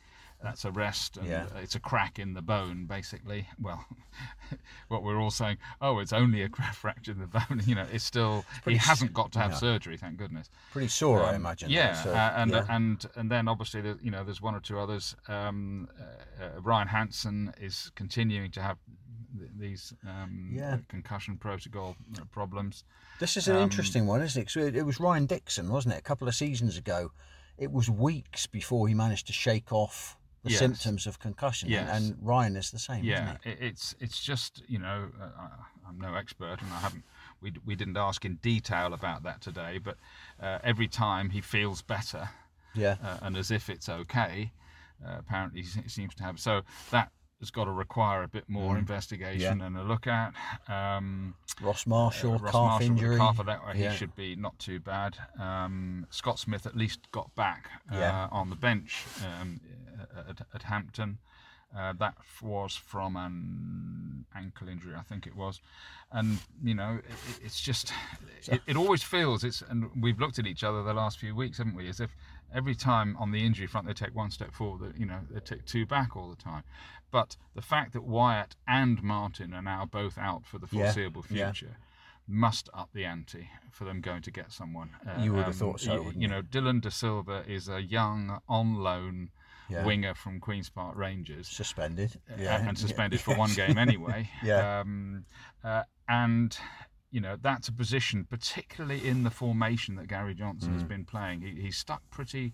That's 0.41 0.63
a 0.63 0.71
rest, 0.71 1.17
and 1.17 1.27
Yeah. 1.27 1.47
it's 1.57 1.75
a 1.75 1.81
crack 1.81 2.17
in 2.17 2.33
the 2.33 2.41
bone, 2.41 2.85
basically. 2.85 3.47
Well, 3.59 3.85
what 4.87 5.03
we're 5.03 5.19
all 5.19 5.31
saying, 5.31 5.57
oh, 5.81 5.99
it's 5.99 6.13
only 6.13 6.41
a 6.43 6.49
fracture 6.73 7.11
in 7.11 7.19
the 7.19 7.27
bone. 7.27 7.61
You 7.65 7.75
know, 7.75 7.85
it's 7.91 8.05
still 8.05 8.45
he 8.65 8.77
hasn't 8.77 9.13
got 9.13 9.31
to 9.33 9.39
have 9.39 9.51
yeah. 9.51 9.57
surgery, 9.57 9.97
thank 9.97 10.17
goodness. 10.17 10.49
Pretty 10.71 10.87
sore, 10.87 11.23
I 11.23 11.29
Um, 11.29 11.35
imagine. 11.35 11.69
Yeah, 11.69 11.93
so, 11.93 12.11
uh, 12.13 12.33
and 12.37 12.51
yeah. 12.51 12.65
and 12.69 13.05
and 13.15 13.29
then 13.29 13.47
obviously 13.49 13.81
there, 13.81 13.97
you 14.01 14.11
know 14.11 14.23
there's 14.23 14.41
one 14.41 14.55
or 14.55 14.61
two 14.61 14.79
others. 14.79 15.15
Um, 15.27 15.89
uh, 15.99 16.43
uh, 16.45 16.61
Ryan 16.61 16.87
Hansen 16.87 17.53
is 17.59 17.91
continuing 17.95 18.49
to 18.51 18.61
have 18.61 18.77
th- 19.37 19.51
these 19.57 19.93
um, 20.07 20.51
Yeah. 20.53 20.77
concussion 20.87 21.35
protocol 21.37 21.97
uh, 22.17 22.23
problems. 22.31 22.85
This 23.19 23.35
is 23.35 23.49
an 23.49 23.57
Um, 23.57 23.63
interesting 23.63 24.07
one, 24.07 24.21
isn't 24.21 24.41
it? 24.41 24.45
'Cause 24.45 24.55
it? 24.55 24.75
It 24.77 24.83
was 24.85 25.01
Ryan 25.01 25.25
Dixon, 25.25 25.67
wasn't 25.69 25.95
it? 25.95 25.97
A 25.97 26.01
couple 26.03 26.29
of 26.29 26.35
seasons 26.35 26.77
ago. 26.77 27.11
It 27.57 27.73
was 27.73 27.89
weeks 27.89 28.47
before 28.47 28.87
he 28.87 28.93
managed 28.93 29.27
to 29.27 29.33
shake 29.33 29.73
off 29.73 30.15
the 30.43 30.51
Yes. 30.51 30.59
symptoms 30.59 31.05
of 31.07 31.19
concussion. 31.19 31.67
and- 31.73 31.87
Yes. 31.87 31.97
And, 31.97 32.17
Ryan 32.21 32.55
is 32.55 32.71
the 32.71 32.79
same, 32.79 33.03
yeah, 33.03 33.23
isn't 33.23 33.45
it, 33.45 33.57
it's 33.61 33.95
it's 33.99 34.19
just 34.23 34.63
you 34.67 34.79
know 34.79 35.11
uh, 35.21 35.25
I- 35.37 35.87
I'm 35.87 35.99
no 35.99 36.13
expert 36.15 36.61
and 36.61 36.71
I 36.73 36.79
haven't 36.79 37.03
we 37.41 37.53
we 37.65 37.75
didn't 37.75 37.97
ask 37.97 38.23
in 38.25 38.35
detail 38.35 38.93
about 38.93 39.23
that 39.23 39.41
today, 39.41 39.79
but 39.79 39.97
uh, 40.41 40.59
every 40.63 40.87
time 40.87 41.29
he 41.31 41.41
feels 41.41 41.81
better? 41.81 42.29
Yeah. 42.75 42.97
uh, 43.03 43.17
and 43.23 43.35
as 43.37 43.49
if 43.51 43.69
it's 43.69 43.89
okay, 43.89 44.51
uh, 45.05 45.15
apparently 45.19 45.61
he 45.63 45.89
seems 45.89 46.13
to 46.15 46.23
have 46.23 46.39
so 46.39 46.61
that. 46.91 47.11
Has 47.39 47.51
got 47.51 47.65
to 47.65 47.71
require 47.71 48.23
a 48.23 48.27
bit 48.27 48.49
more 48.49 48.75
Mm. 48.75 48.79
investigation 48.79 49.61
and 49.61 49.77
a 49.77 49.83
look 49.83 50.07
at. 50.07 50.33
Um, 50.67 51.35
Ross 51.61 51.87
Marshall, 51.87 52.33
Uh, 52.33 52.37
Ross 52.39 52.51
calf 52.51 52.61
Marshall 52.63 52.87
injury. 52.87 53.17
calf 53.17 53.39
of 53.39 53.45
that, 53.45 53.61
he 53.77 53.83
Yeah. 53.83 53.93
should 53.95 54.13
be 54.13 54.35
not 54.35 54.59
too 54.59 54.81
bad. 54.81 55.17
Um, 55.39 56.05
Scott 56.09 56.37
Smith 56.37 56.65
at 56.65 56.75
least 56.75 57.09
got 57.13 57.33
back 57.35 57.69
uh, 57.89 57.95
Yeah. 57.97 58.27
on 58.29 58.49
the 58.49 58.57
bench 58.57 59.05
um, 59.25 59.61
at, 60.27 60.41
at 60.53 60.63
Hampton. 60.63 61.19
Uh, 61.73 61.93
that 61.93 62.15
was 62.41 62.75
from 62.75 63.15
an 63.15 64.25
ankle 64.35 64.67
injury, 64.67 64.95
I 64.95 65.03
think 65.03 65.25
it 65.27 65.35
was, 65.35 65.61
and 66.11 66.39
you 66.63 66.73
know 66.73 66.95
it- 67.07 67.39
it's 67.43 67.61
just 67.61 67.93
it, 68.47 68.63
it 68.65 68.75
always 68.75 69.03
feels 69.03 69.43
it's 69.43 69.61
and 69.61 69.91
we've 70.01 70.19
looked 70.19 70.39
at 70.39 70.47
each 70.47 70.63
other 70.63 70.81
the 70.81 70.95
last 70.95 71.19
few 71.19 71.35
weeks, 71.35 71.59
haven't 71.59 71.75
we? 71.75 71.87
As 71.87 71.99
if 71.99 72.15
every 72.51 72.73
time 72.73 73.15
on 73.17 73.29
the 73.29 73.45
injury 73.45 73.67
front 73.67 73.85
they 73.85 73.93
take 73.93 74.15
one 74.15 74.31
step 74.31 74.51
forward, 74.51 74.95
you 74.97 75.05
know 75.05 75.19
they 75.29 75.39
take 75.41 75.63
two 75.65 75.85
back 75.85 76.15
all 76.15 76.27
the 76.31 76.35
time. 76.41 76.63
But 77.11 77.37
the 77.55 77.61
fact 77.61 77.93
that 77.93 78.03
Wyatt 78.03 78.55
and 78.67 79.01
Martin 79.01 79.53
are 79.53 79.61
now 79.61 79.85
both 79.85 80.17
out 80.17 80.45
for 80.45 80.59
the 80.59 80.67
foreseeable 80.67 81.25
yeah. 81.29 81.51
future 81.51 81.77
must 82.27 82.69
up 82.73 82.89
the 82.93 83.05
ante 83.05 83.49
for 83.71 83.85
them 83.85 84.01
going 84.01 84.21
to 84.21 84.31
get 84.31 84.51
someone. 84.51 84.91
Uh, 85.07 85.21
You 85.21 85.33
would 85.33 85.45
have 85.45 85.55
thought 85.55 85.79
so, 85.79 86.03
you 86.11 86.13
you? 86.15 86.27
know, 86.27 86.41
Dillon 86.43 86.79
De 86.79 86.91
Silva 86.91 87.43
is 87.47 87.67
a 87.67 87.81
young 87.81 88.39
on 88.47 88.75
loan 88.75 89.31
Yeah. 89.67 89.83
winger 89.85 90.13
from 90.13 90.39
Queens 90.39 90.69
Park 90.69 90.95
Rangers. 90.95 91.47
Suspended. 91.47 92.19
uh, 92.31 92.35
Yeah. 92.37 92.67
and 92.67 92.77
suspended 92.85 93.19
for 93.21 93.35
one 93.35 93.53
game 93.53 93.77
anyway. 93.79 94.29
Yeah. 94.43 94.81
Um, 94.81 95.25
uh, 95.63 95.83
and 96.07 96.55
you 97.11 97.19
know 97.19 97.35
that's 97.41 97.67
a 97.67 97.71
position, 97.71 98.25
particularly 98.25 99.07
in 99.07 99.23
the 99.23 99.31
formation 99.31 99.95
that 99.95 100.07
Gary 100.07 100.35
Johnson 100.35 100.69
Mm. 100.71 100.73
has 100.73 100.83
been 100.83 101.05
playing. 101.05 101.41
He, 101.41 101.61
he's 101.61 101.77
stuck 101.77 102.07
pretty 102.11 102.53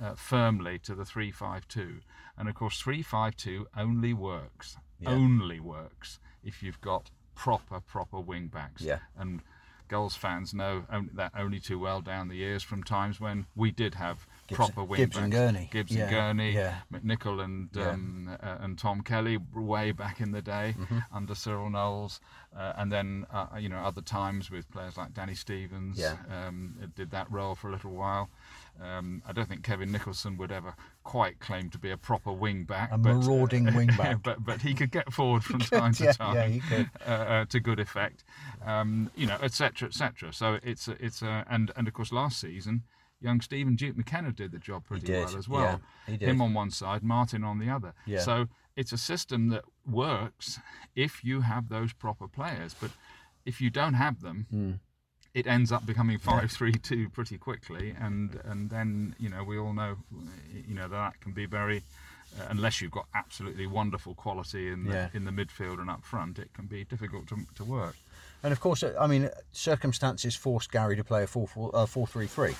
uh, 0.00 0.14
firmly 0.16 0.80
to 0.80 0.96
the 0.96 1.04
three-five-two, 1.04 2.00
and 2.38 2.48
of 2.48 2.54
course 2.54 2.80
three-five-two 2.80 3.66
only 3.76 4.12
works, 4.14 4.76
Yeah. 5.00 5.10
only 5.10 5.60
works 5.60 6.18
if 6.44 6.62
you've 6.62 6.80
got 6.80 7.10
proper 7.34 7.80
proper 7.80 8.20
wing 8.20 8.48
backs. 8.48 8.82
Yeah. 8.82 8.98
And 9.16 9.42
Gulls 9.88 10.16
fans 10.16 10.54
know 10.54 10.84
that 11.14 11.32
only 11.36 11.60
too 11.60 11.78
well 11.78 12.00
down 12.00 12.28
the 12.28 12.36
years 12.36 12.62
from 12.62 12.82
times 12.82 13.20
when 13.20 13.44
we 13.54 13.70
did 13.70 13.94
have 13.96 14.26
Gibson- 14.46 14.56
proper 14.72 14.84
wing 14.84 15.00
Gibbs 15.00 15.16
and. 15.18 15.30
Gurney. 15.30 15.68
Gibbs 15.70 15.92
Yeah, 15.94 16.02
and 16.04 16.10
Gurney, 16.10 16.52
yeah. 16.52 16.76
McNichol 16.90 17.44
and 17.44 17.68
Yeah. 17.74 17.90
um, 17.90 18.28
uh, 18.42 18.56
and 18.60 18.78
Tom 18.78 19.02
Kelly 19.02 19.36
way 19.54 19.92
back 19.92 20.20
in 20.22 20.32
the 20.32 20.40
day 20.40 20.74
Mm-hmm. 20.78 20.98
under 21.12 21.34
Cyril 21.34 21.68
Knowles, 21.68 22.20
uh, 22.56 22.72
and 22.76 22.90
then 22.90 23.26
uh, 23.30 23.48
you 23.58 23.68
know 23.68 23.78
other 23.80 24.00
times 24.00 24.50
with 24.50 24.70
players 24.70 24.96
like 24.96 25.12
Danny 25.12 25.34
Stevens. 25.34 25.98
Yeah. 25.98 26.16
Um, 26.30 26.90
did 26.94 27.10
that 27.10 27.30
role 27.30 27.54
for 27.54 27.68
a 27.68 27.72
little 27.72 27.92
while. 27.92 28.30
Um, 28.80 29.22
I 29.26 29.32
don't 29.32 29.48
think 29.48 29.62
Kevin 29.62 29.92
Nicholson 29.92 30.36
would 30.38 30.50
ever 30.50 30.74
quite 31.04 31.38
claim 31.38 31.70
to 31.70 31.78
be 31.78 31.90
a 31.90 31.96
proper 31.96 32.32
wing 32.32 32.64
back. 32.64 32.90
A 32.92 32.98
but, 32.98 33.14
marauding 33.14 33.64
wing 33.74 33.90
back. 33.96 34.22
but 34.22 34.44
but 34.44 34.60
he 34.60 34.74
could 34.74 34.90
get 34.90 35.12
forward 35.12 35.44
from 35.44 35.60
could, 35.60 35.78
time 35.78 35.92
to 35.94 36.04
yeah, 36.04 36.12
time 36.12 36.34
yeah, 36.34 36.46
he 36.46 36.60
could. 36.60 36.90
uh, 37.06 37.10
uh, 37.10 37.44
to 37.46 37.60
good 37.60 37.78
effect, 37.78 38.24
um, 38.64 39.10
you 39.14 39.26
know, 39.26 39.38
etc. 39.42 39.88
etc. 39.88 40.32
So 40.32 40.58
it's 40.62 40.88
a, 40.88 40.96
it's 41.04 41.22
a, 41.22 41.44
and 41.48 41.70
and 41.76 41.86
of 41.86 41.94
course 41.94 42.12
last 42.12 42.40
season, 42.40 42.82
young 43.20 43.40
Stephen 43.40 43.76
Duke 43.76 43.96
McKenna 43.96 44.32
did 44.32 44.52
the 44.52 44.58
job 44.58 44.84
pretty 44.84 45.12
well 45.12 45.36
as 45.36 45.48
well. 45.48 45.62
yeah, 45.62 46.12
he 46.12 46.16
did. 46.16 46.28
Him 46.28 46.40
on 46.40 46.54
one 46.54 46.70
side, 46.70 47.02
Martin 47.02 47.44
on 47.44 47.58
the 47.58 47.70
other. 47.70 47.94
Yeah. 48.06 48.20
So 48.20 48.48
it's 48.76 48.92
a 48.92 48.98
system 48.98 49.48
that 49.48 49.64
works 49.88 50.58
if 50.94 51.22
you 51.22 51.42
have 51.42 51.68
those 51.68 51.92
proper 51.92 52.26
players, 52.26 52.74
but 52.78 52.90
if 53.44 53.60
you 53.60 53.70
don't 53.70 53.94
have 53.94 54.20
them. 54.20 54.46
Hmm. 54.50 54.72
It 55.34 55.46
ends 55.46 55.72
up 55.72 55.86
becoming 55.86 56.18
five 56.18 56.50
three 56.50 56.72
two 56.72 57.08
pretty 57.08 57.38
quickly, 57.38 57.94
and 57.98 58.38
and 58.44 58.70
then 58.70 59.14
you 59.18 59.28
know 59.28 59.44
we 59.44 59.58
all 59.58 59.72
know 59.72 59.96
you 60.68 60.74
know 60.74 60.88
that 60.88 61.20
can 61.20 61.32
be 61.32 61.46
very. 61.46 61.82
Uh, 62.40 62.46
unless 62.48 62.80
you've 62.80 62.90
got 62.90 63.04
absolutely 63.14 63.66
wonderful 63.66 64.14
quality 64.14 64.70
in 64.70 64.84
the, 64.84 64.94
Yeah. 64.94 65.08
in 65.12 65.26
the 65.26 65.30
midfield 65.30 65.78
and 65.80 65.90
up 65.90 66.02
front, 66.02 66.38
it 66.38 66.50
can 66.54 66.64
be 66.64 66.82
difficult 66.82 67.26
to, 67.26 67.36
to 67.56 67.62
work. 67.62 67.94
And 68.42 68.54
of 68.54 68.60
course, 68.60 68.82
uh, 68.82 68.94
I 68.98 69.06
mean, 69.06 69.28
circumstances 69.52 70.34
forced 70.34 70.72
Gary 70.72 70.96
to 70.96 71.04
play 71.04 71.24
a 71.24 71.26
4 71.26 71.46
4 71.46 71.70
uh, 71.76 71.84
4 71.84 72.06
3 72.06 72.26
3. 72.26 72.54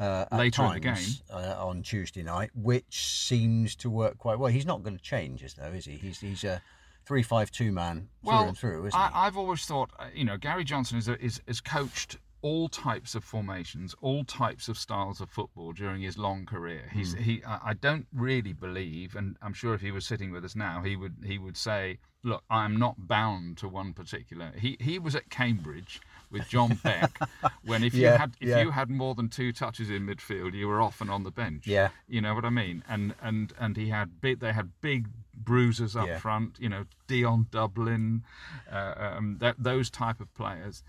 Uh, 0.00 0.24
at 0.32 0.32
Later 0.38 0.64
in 0.64 0.72
the 0.72 0.80
times, 0.80 1.22
uh, 1.30 1.54
on 1.64 1.82
Tuesday 1.82 2.24
night, 2.24 2.50
which 2.54 3.06
seems 3.06 3.76
to 3.76 3.88
work 3.88 4.18
quite 4.18 4.40
well. 4.40 4.50
He's 4.50 4.66
not 4.66 4.82
going 4.82 4.96
to 4.96 5.02
change, 5.04 5.44
is 5.44 5.54
though, 5.54 5.66
is 5.66 5.84
he? 5.84 5.92
He's 5.92 6.18
he's 6.18 6.42
a 6.42 6.60
three-five-two 7.10 7.72
man 7.72 8.08
through 8.22 8.30
well, 8.30 8.48
and 8.48 8.56
through, 8.56 8.86
isn't 8.86 9.00
I, 9.00 9.08
he? 9.08 9.14
I've 9.14 9.36
always 9.36 9.64
thought, 9.64 9.90
uh, 9.98 10.04
you 10.14 10.24
know, 10.24 10.36
Gary 10.36 10.62
Johnson 10.62 10.96
is, 10.96 11.08
a, 11.08 11.20
is 11.20 11.40
is 11.48 11.60
coached 11.60 12.18
all 12.42 12.68
types 12.68 13.16
of 13.16 13.24
formations, 13.24 13.96
all 14.00 14.22
types 14.22 14.68
of 14.68 14.78
styles 14.78 15.20
of 15.20 15.28
football 15.28 15.72
during 15.72 16.02
his 16.02 16.16
long 16.16 16.46
career. 16.46 16.88
He's 16.92 17.14
Hmm. 17.14 17.22
he. 17.22 17.42
I 17.44 17.74
don't 17.74 18.06
really 18.12 18.52
believe, 18.52 19.16
and 19.16 19.36
I'm 19.42 19.54
sure 19.54 19.74
if 19.74 19.80
he 19.80 19.90
was 19.90 20.06
sitting 20.06 20.30
with 20.30 20.44
us 20.44 20.54
now, 20.54 20.82
he 20.82 20.94
would 20.94 21.16
he 21.26 21.36
would 21.36 21.56
say, 21.56 21.98
look, 22.22 22.44
I'm 22.48 22.78
not 22.78 23.08
bound 23.08 23.58
to 23.58 23.68
one 23.68 23.92
particular. 23.92 24.52
He 24.56 24.76
he 24.80 25.00
was 25.00 25.16
at 25.16 25.30
Cambridge 25.30 26.00
with 26.30 26.48
John 26.48 26.78
Beck 26.84 27.18
when 27.64 27.82
if 27.82 27.92
you 27.92 28.06
had 28.06 28.36
if 28.40 28.48
yeah. 28.50 28.62
you 28.62 28.70
had 28.70 28.88
more 28.88 29.16
than 29.16 29.28
two 29.28 29.52
touches 29.52 29.90
in 29.90 30.06
midfield, 30.06 30.54
you 30.54 30.68
were 30.68 30.80
often 30.80 31.10
on 31.10 31.24
the 31.24 31.32
bench. 31.32 31.66
Yeah. 31.66 31.88
You 32.08 32.20
know 32.20 32.34
what 32.36 32.44
I 32.44 32.50
mean? 32.50 32.84
And 32.88 33.14
and 33.20 33.52
and 33.58 33.76
he 33.76 33.88
had 33.88 34.20
big. 34.20 34.38
They 34.38 34.52
had 34.52 34.70
big 34.80 35.08
bruisers 35.44 35.96
up 35.96 36.06
Yeah. 36.06 36.18
front. 36.18 36.58
You 36.60 36.68
know, 36.68 36.84
Dion 37.06 37.46
Dublin, 37.50 38.24
uh, 38.70 38.94
um, 38.96 39.38
that, 39.38 39.56
those 39.58 39.90
type 39.90 40.20
of 40.20 40.32
players, 40.34 40.82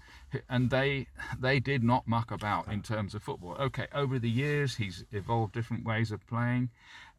and 0.50 0.70
they 0.70 1.08
they 1.40 1.60
did 1.60 1.84
not 1.84 2.08
muck 2.08 2.32
about 2.32 2.68
in 2.72 2.82
terms 2.82 3.16
of 3.16 3.24
football. 3.24 3.56
Okay, 3.60 3.88
over 3.94 4.20
the 4.20 4.30
years 4.30 4.76
he's 4.76 5.04
evolved 5.12 5.54
different 5.54 5.86
ways 5.86 6.12
of 6.12 6.26
playing. 6.28 6.70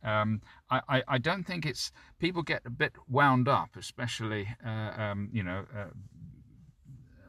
Um, 0.05 0.43
I, 0.69 0.81
I, 0.89 1.03
I 1.09 1.19
don't 1.19 1.45
think 1.45 1.65
it's 1.65 1.93
people 2.19 2.43
get 2.43 2.63
a 2.65 2.71
bit 2.71 2.93
wound 3.09 3.49
up, 3.49 3.77
especially 3.77 4.49
uh, 4.65 4.93
um, 4.97 5.29
you 5.33 5.43
know. 5.43 5.65
Uh, 5.77 5.87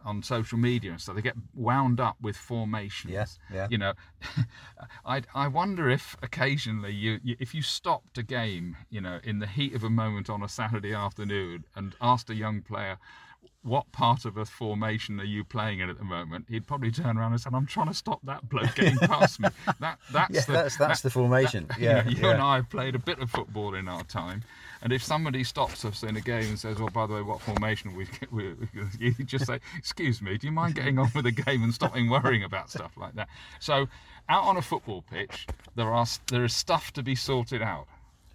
on 0.06 0.22
social 0.24 0.58
media 0.58 0.92
and 0.92 1.00
stuff, 1.02 1.16
they 1.16 1.22
get 1.22 1.36
wound 1.54 2.00
up 2.00 2.18
with 2.22 2.36
formations. 2.36 3.13
Yes, 3.13 3.39
yeah. 3.54 3.68
You 3.70 3.78
know, 3.78 3.94
I 5.06 5.22
I 5.34 5.48
wonder 5.48 5.89
if 5.89 6.16
occasionally 6.22 6.94
you, 6.94 7.20
you 7.24 7.36
if 7.39 7.54
you 7.56 7.62
stopped 7.62 8.18
a 8.18 8.24
game, 8.24 8.78
you 8.89 9.02
know, 9.02 9.20
in 9.24 9.39
the 9.39 9.48
heat 9.48 9.74
of 9.76 9.84
a 9.84 9.89
moment 9.89 10.30
on 10.30 10.44
a 10.44 10.50
Saturday 10.50 10.94
afternoon 10.94 11.66
and 11.76 11.96
asked 12.02 12.30
a 12.30 12.36
young 12.36 12.62
player. 12.62 12.98
What 13.66 13.89
part 13.94 14.26
of 14.26 14.36
a 14.36 14.44
formation 14.44 15.22
are 15.22 15.24
you 15.24 15.46
playing 15.46 15.80
in 15.80 15.89
at 15.89 15.98
the 15.98 16.04
moment? 16.04 16.48
He'd 16.50 16.68
probably 16.68 16.92
turn 16.92 17.18
around 17.18 17.32
and 17.32 17.39
say, 17.39 17.50
"I'm 17.54 17.66
trying 17.66 17.88
to 17.88 17.94
stop 17.94 18.20
that 18.26 18.50
bloke 18.50 18.76
getting 18.76 18.98
past 19.08 19.39
me." 19.39 19.48
That 19.80 20.00
that's 20.12 20.34
Yeah, 20.36 20.42
the, 20.42 20.52
that's- 20.52 20.76
that's 20.76 21.00
that- 21.00 21.04
the 21.08 21.10
formation. 21.10 21.68
that- 21.70 21.80
Yeah, 21.80 22.04
you, 22.10 22.16
know, 22.16 22.20
you 22.20 22.28
yeah. 22.28 22.34
and 22.34 22.42
I 22.42 22.56
have 22.58 22.70
played 22.70 22.94
a 22.94 23.00
bit 23.00 23.20
of 23.20 23.30
football 23.32 23.74
in 23.76 23.88
our 23.88 24.04
time, 24.04 24.44
and 24.84 24.91
if 24.91 25.02
somebody 25.02 25.46
stops 25.46 25.86
us 25.86 26.04
in 26.04 26.17
a 26.17 26.22
game 26.22 26.43
and 26.43 26.60
says, 26.60 26.78
"Well, 26.78 26.89
by 26.89 27.08
the 27.08 27.13
way, 27.13 27.22
what 27.22 27.41
formation 27.41 27.96
we?" 27.96 28.06
we 28.32 28.54
you 29.00 29.13
just 29.24 29.46
say, 29.48 29.60
"Excuse 29.78 30.22
me, 30.22 30.38
do 30.38 30.46
you 30.46 30.52
mind 30.52 30.76
getting 30.76 31.00
on 31.00 31.10
with 31.15 31.24
the 31.24 31.32
game 31.32 31.63
and 31.63 31.74
stopping 31.74 32.10
worrying 32.10 32.43
about 32.43 32.69
stuff 32.69 32.91
like 32.98 33.15
that?" 33.15 33.30
So, 33.60 33.88
out 34.28 34.43
on 34.43 34.58
a 34.58 34.62
football 34.62 35.02
pitch, 35.02 35.48
there 35.76 35.91
are 35.91 36.06
there 36.28 36.43
is 36.43 36.54
stuff 36.54 36.91
to 36.93 37.02
be 37.02 37.15
sorted 37.15 37.62
out: 37.62 37.88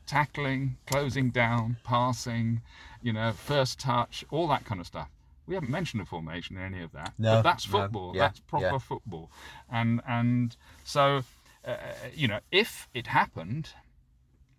tackling, 0.06 0.78
closing 0.86 1.28
down, 1.30 1.76
passing, 1.84 2.62
you 3.02 3.12
know, 3.12 3.32
first 3.32 3.78
touch, 3.78 4.24
all 4.30 4.48
that 4.48 4.64
kind 4.64 4.80
of 4.80 4.86
stuff. 4.86 5.10
We 5.46 5.54
haven't 5.54 5.70
mentioned 5.70 6.02
a 6.02 6.06
formation 6.06 6.56
in 6.56 6.62
any 6.62 6.82
of 6.82 6.92
that, 6.92 7.12
No, 7.18 7.36
but 7.36 7.42
that's 7.42 7.70
no, 7.70 7.80
football. 7.82 8.12
yeah, 8.14 8.22
that's 8.22 8.40
proper 8.40 8.64
yeah. 8.64 8.78
football, 8.78 9.30
and 9.70 10.00
and 10.08 10.56
so. 10.82 11.22
Uh, 11.66 11.76
you 12.14 12.26
know, 12.26 12.38
if 12.50 12.88
it 12.94 13.08
happened, 13.08 13.70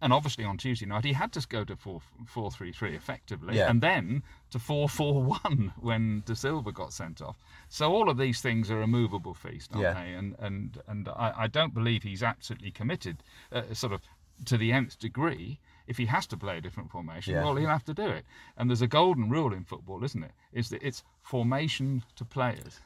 and 0.01 0.13
obviously 0.13 0.43
on 0.45 0.57
Tuesday 0.57 0.85
night 0.85 1.03
he 1.05 1.13
had 1.13 1.31
to 1.33 1.45
go 1.47 1.63
to 1.63 1.75
4 1.75 2.01
4 2.25 2.51
3 2.51 2.71
3 2.71 2.95
effectively, 2.95 3.57
Yeah. 3.57 3.69
and 3.69 3.81
then 3.81 4.23
to 4.51 4.59
4 4.59 4.87
4 4.89 5.23
1 5.23 5.73
when 5.79 6.23
De 6.25 6.35
Silva 6.35 6.71
got 6.71 6.93
sent 6.93 7.21
off. 7.21 7.37
So 7.67 7.91
all 7.93 8.09
of 8.09 8.17
these 8.17 8.41
things 8.41 8.69
are 8.71 8.81
a 8.81 8.87
movable 8.87 9.33
feast, 9.33 9.71
aren't 9.73 9.83
Yeah. 9.83 9.93
they? 9.93 10.13
And 10.13 10.35
and 10.39 10.81
and 10.87 11.07
I, 11.09 11.33
I 11.37 11.47
don't 11.47 11.73
believe 11.73 12.03
he's 12.03 12.23
absolutely 12.23 12.71
committed, 12.71 13.23
uh, 13.51 13.73
sort 13.73 13.93
of 13.93 14.01
to 14.45 14.57
the 14.57 14.71
nth 14.71 14.97
degree. 14.99 15.59
If 15.87 15.97
he 15.97 16.05
has 16.05 16.27
to 16.27 16.37
play 16.37 16.57
a 16.57 16.61
different 16.61 16.91
formation, 16.91 17.33
Yeah. 17.33 17.43
well, 17.43 17.55
he'll 17.55 17.67
have 17.67 17.83
to 17.85 17.95
do 17.95 18.07
it. 18.07 18.23
And 18.57 18.69
there's 18.69 18.83
a 18.83 18.87
golden 18.87 19.27
rule 19.29 19.51
in 19.53 19.63
football, 19.63 20.03
isn't 20.03 20.23
it? 20.23 20.31
Is 20.53 20.69
that 20.69 20.83
it's 20.83 21.03
formation 21.23 22.03
to 22.15 22.23
players. 22.25 22.79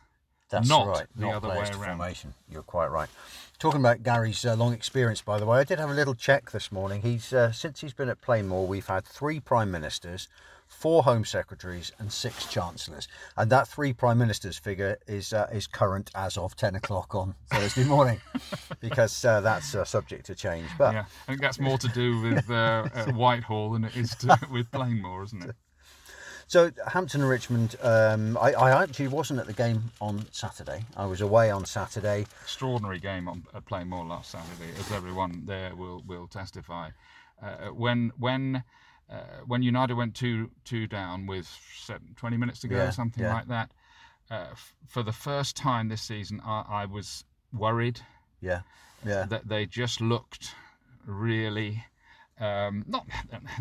That's 0.54 0.70
not 0.70 0.88
right. 0.88 1.08
the 1.16 1.26
not 1.26 1.34
other 1.36 1.50
way 1.50 1.56
around. 1.58 1.98
Formation. 1.98 2.36
You're 2.48 2.62
quite 2.62 2.92
right. 2.92 3.10
Talking 3.58 3.80
about 3.80 4.04
Gary's 4.04 4.46
uh, 4.46 4.56
long 4.56 4.72
experience, 4.74 5.22
by 5.22 5.40
the 5.40 5.48
way, 5.48 5.60
I 5.60 5.64
did 5.64 5.80
have 5.80 5.90
a 5.90 5.94
little 5.94 6.14
check 6.14 6.52
this 6.52 6.72
morning. 6.72 7.02
He's 7.02 7.34
uh, 7.34 7.52
since 7.52 7.82
he's 7.82 7.94
been 7.94 8.10
at 8.10 8.22
Plainmoor, 8.22 8.68
we've 8.68 8.86
had 8.86 9.04
three 9.04 9.40
prime 9.40 9.72
ministers, 9.72 10.28
four 10.68 11.02
home 11.04 11.26
secretaries, 11.26 11.92
and 11.98 12.12
six 12.12 12.46
chancellors. 12.46 13.08
And 13.36 13.50
that 13.52 13.68
three 13.68 13.94
prime 13.94 14.20
ministers 14.20 14.60
figure 14.60 15.00
is 15.08 15.34
uh, 15.34 15.48
is 15.52 15.66
current 15.66 16.12
as 16.14 16.38
of 16.38 16.56
ten 16.56 16.76
o'clock 16.76 17.16
on 17.16 17.34
Thursday 17.52 17.86
morning, 17.86 18.22
because 18.80 19.26
uh, 19.26 19.42
that's 19.42 19.74
uh, 19.74 19.86
subject 19.86 20.28
to 20.28 20.36
change. 20.36 20.68
But 20.78 20.94
Yeah, 20.94 21.06
I 21.24 21.32
think 21.32 21.42
that's 21.42 21.60
more 21.60 21.80
to 21.80 21.88
do 21.88 22.22
with 22.22 22.52
uh, 22.52 22.88
Whitehall 23.14 23.72
than 23.72 23.86
it 23.86 23.96
is 23.98 24.14
to, 24.18 24.38
with 24.52 24.70
Plainmoor, 24.70 25.24
isn't 25.24 25.50
it? 25.50 25.56
So 26.54 26.70
Hampton 26.88 27.22
and 27.22 27.30
Richmond, 27.32 27.78
um, 27.82 28.38
I, 28.38 28.54
I 28.54 28.84
actually 28.84 29.08
wasn't 29.08 29.40
at 29.40 29.48
the 29.48 29.54
game 29.54 29.90
on 30.00 30.24
Saturday. 30.32 30.86
I 30.96 31.08
was 31.08 31.20
away 31.20 31.50
on 31.50 31.66
Saturday. 31.66 32.28
extraordinary 32.44 33.00
game 33.00 33.28
on 33.28 33.44
at 33.56 33.88
More 33.88 34.06
last 34.06 34.30
Saturday, 34.30 34.70
as 34.78 34.92
everyone 34.92 35.48
there 35.48 35.76
will 35.76 36.04
will 36.06 36.28
testify. 36.28 36.92
Uh, 37.42 37.70
when 37.70 38.12
when 38.20 38.64
uh, 39.10 39.16
when 39.48 39.64
United 39.64 39.96
went 39.96 40.14
two 40.14 40.52
two 40.64 40.86
down 40.86 41.26
with 41.26 41.50
seven, 41.76 42.14
20 42.18 42.38
minutes 42.38 42.60
to 42.60 42.68
go, 42.68 42.76
Yeah, 42.76 42.90
something 42.92 43.24
yeah. 43.24 43.34
like 43.34 43.48
that. 43.48 43.72
Uh, 44.30 44.50
f- 44.52 44.76
for 44.88 45.02
the 45.02 45.12
first 45.12 45.58
time 45.58 45.90
this 45.90 46.04
season, 46.04 46.40
I, 46.46 46.66
I 46.70 46.86
was 46.86 47.26
worried 47.52 48.00
Yeah, 48.42 48.62
yeah, 49.04 49.26
that 49.26 49.48
they 49.48 49.66
just 49.66 50.02
looked 50.02 50.54
really 51.08 51.84
um, 52.40 52.84
not 52.88 53.06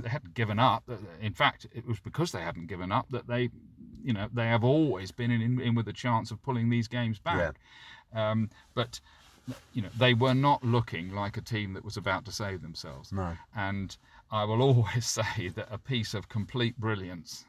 they 0.02 0.08
hadn't 0.08 0.34
given 0.34 0.58
up. 0.58 0.88
In 1.20 1.32
fact, 1.32 1.66
it 1.72 1.86
was 1.86 2.00
because 2.00 2.32
they 2.32 2.40
hadn't 2.40 2.66
given 2.66 2.90
up 2.92 3.06
that 3.10 3.26
they, 3.26 3.50
you 4.02 4.12
know, 4.12 4.28
they 4.32 4.46
have 4.46 4.64
always 4.64 5.12
been 5.12 5.30
in, 5.30 5.60
in 5.60 5.74
with 5.74 5.88
a 5.88 5.92
chance 5.92 6.30
of 6.30 6.42
pulling 6.42 6.70
these 6.70 6.88
games 6.88 7.18
back. 7.18 7.56
Um, 8.14 8.50
but 8.74 9.00
you 9.72 9.82
know, 9.82 9.88
they 9.96 10.14
were 10.14 10.34
not 10.34 10.62
looking 10.64 11.12
like 11.12 11.36
a 11.36 11.40
team 11.40 11.72
that 11.74 11.84
was 11.84 11.96
about 11.96 12.24
to 12.26 12.32
save 12.32 12.62
themselves. 12.62 13.12
No. 13.12 13.36
And 13.56 13.96
I 14.30 14.44
will 14.44 14.62
always 14.68 15.06
say 15.06 15.48
that 15.56 15.68
a 15.70 15.78
piece 15.78 16.14
of 16.14 16.28
complete 16.28 16.76
brilliance 16.78 17.44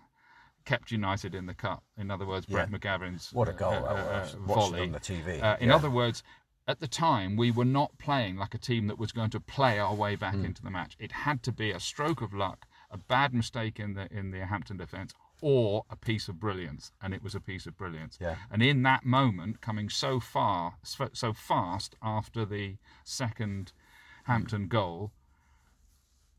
kept 0.65 0.91
United 0.91 1.36
in 1.36 1.45
the 1.45 1.53
cup. 1.53 1.83
In 1.97 2.09
other 2.09 2.25
words, 2.25 2.45
Brett 2.45 2.69
Yeah. 2.71 2.77
McGavin's 2.77 3.31
What 3.33 3.47
a 3.49 3.51
uh, 3.51 3.55
goal 3.55 3.73
uh, 3.73 3.93
uh, 3.93 4.27
it 4.33 4.36
volley. 4.39 4.81
on 4.81 4.91
the 4.93 4.99
TV. 4.99 5.43
Uh, 5.43 5.57
in 5.59 5.69
Yeah. 5.69 5.75
other 5.75 5.89
words, 5.89 6.23
at 6.67 6.80
the 6.80 6.88
time, 6.88 7.36
we 7.36 7.52
were 7.52 7.65
not 7.65 7.97
playing 7.97 8.38
like 8.38 8.54
a 8.54 8.58
team 8.58 8.88
that 8.88 8.97
was 8.97 9.12
going 9.12 9.30
to 9.32 9.39
play 9.39 9.80
our 9.80 9.93
way 9.93 10.15
back 10.15 10.34
Hmm. 10.36 10.45
into 10.45 10.62
the 10.62 10.69
match. 10.71 10.95
It 10.99 11.12
had 11.12 11.43
to 11.43 11.52
be 11.52 11.71
a 11.71 11.80
stroke 11.80 12.21
of 12.21 12.34
luck, 12.34 12.67
a 12.89 12.97
bad 12.97 13.34
mistake 13.34 13.80
in 13.80 13.93
the 13.95 14.12
in 14.13 14.32
the 14.32 14.45
Hampton 14.45 14.78
defence, 14.78 15.13
or 15.41 15.84
a 15.89 15.95
piece 15.97 16.30
of 16.30 16.39
brilliance, 16.39 16.93
and 17.02 17.13
it 17.13 17.21
was 17.21 17.36
a 17.36 17.41
piece 17.41 17.65
of 17.65 17.78
brilliance. 17.78 18.17
Yeah. 18.21 18.38
And 18.49 18.63
in 18.63 18.84
that 18.84 19.06
moment, 19.06 19.60
coming 19.60 19.89
so 19.89 20.19
far, 20.21 20.76
so 20.84 21.34
fast 21.34 21.95
after 22.02 22.45
the 22.45 22.78
second 23.04 23.73
Hampton 24.23 24.67
goal, 24.69 25.12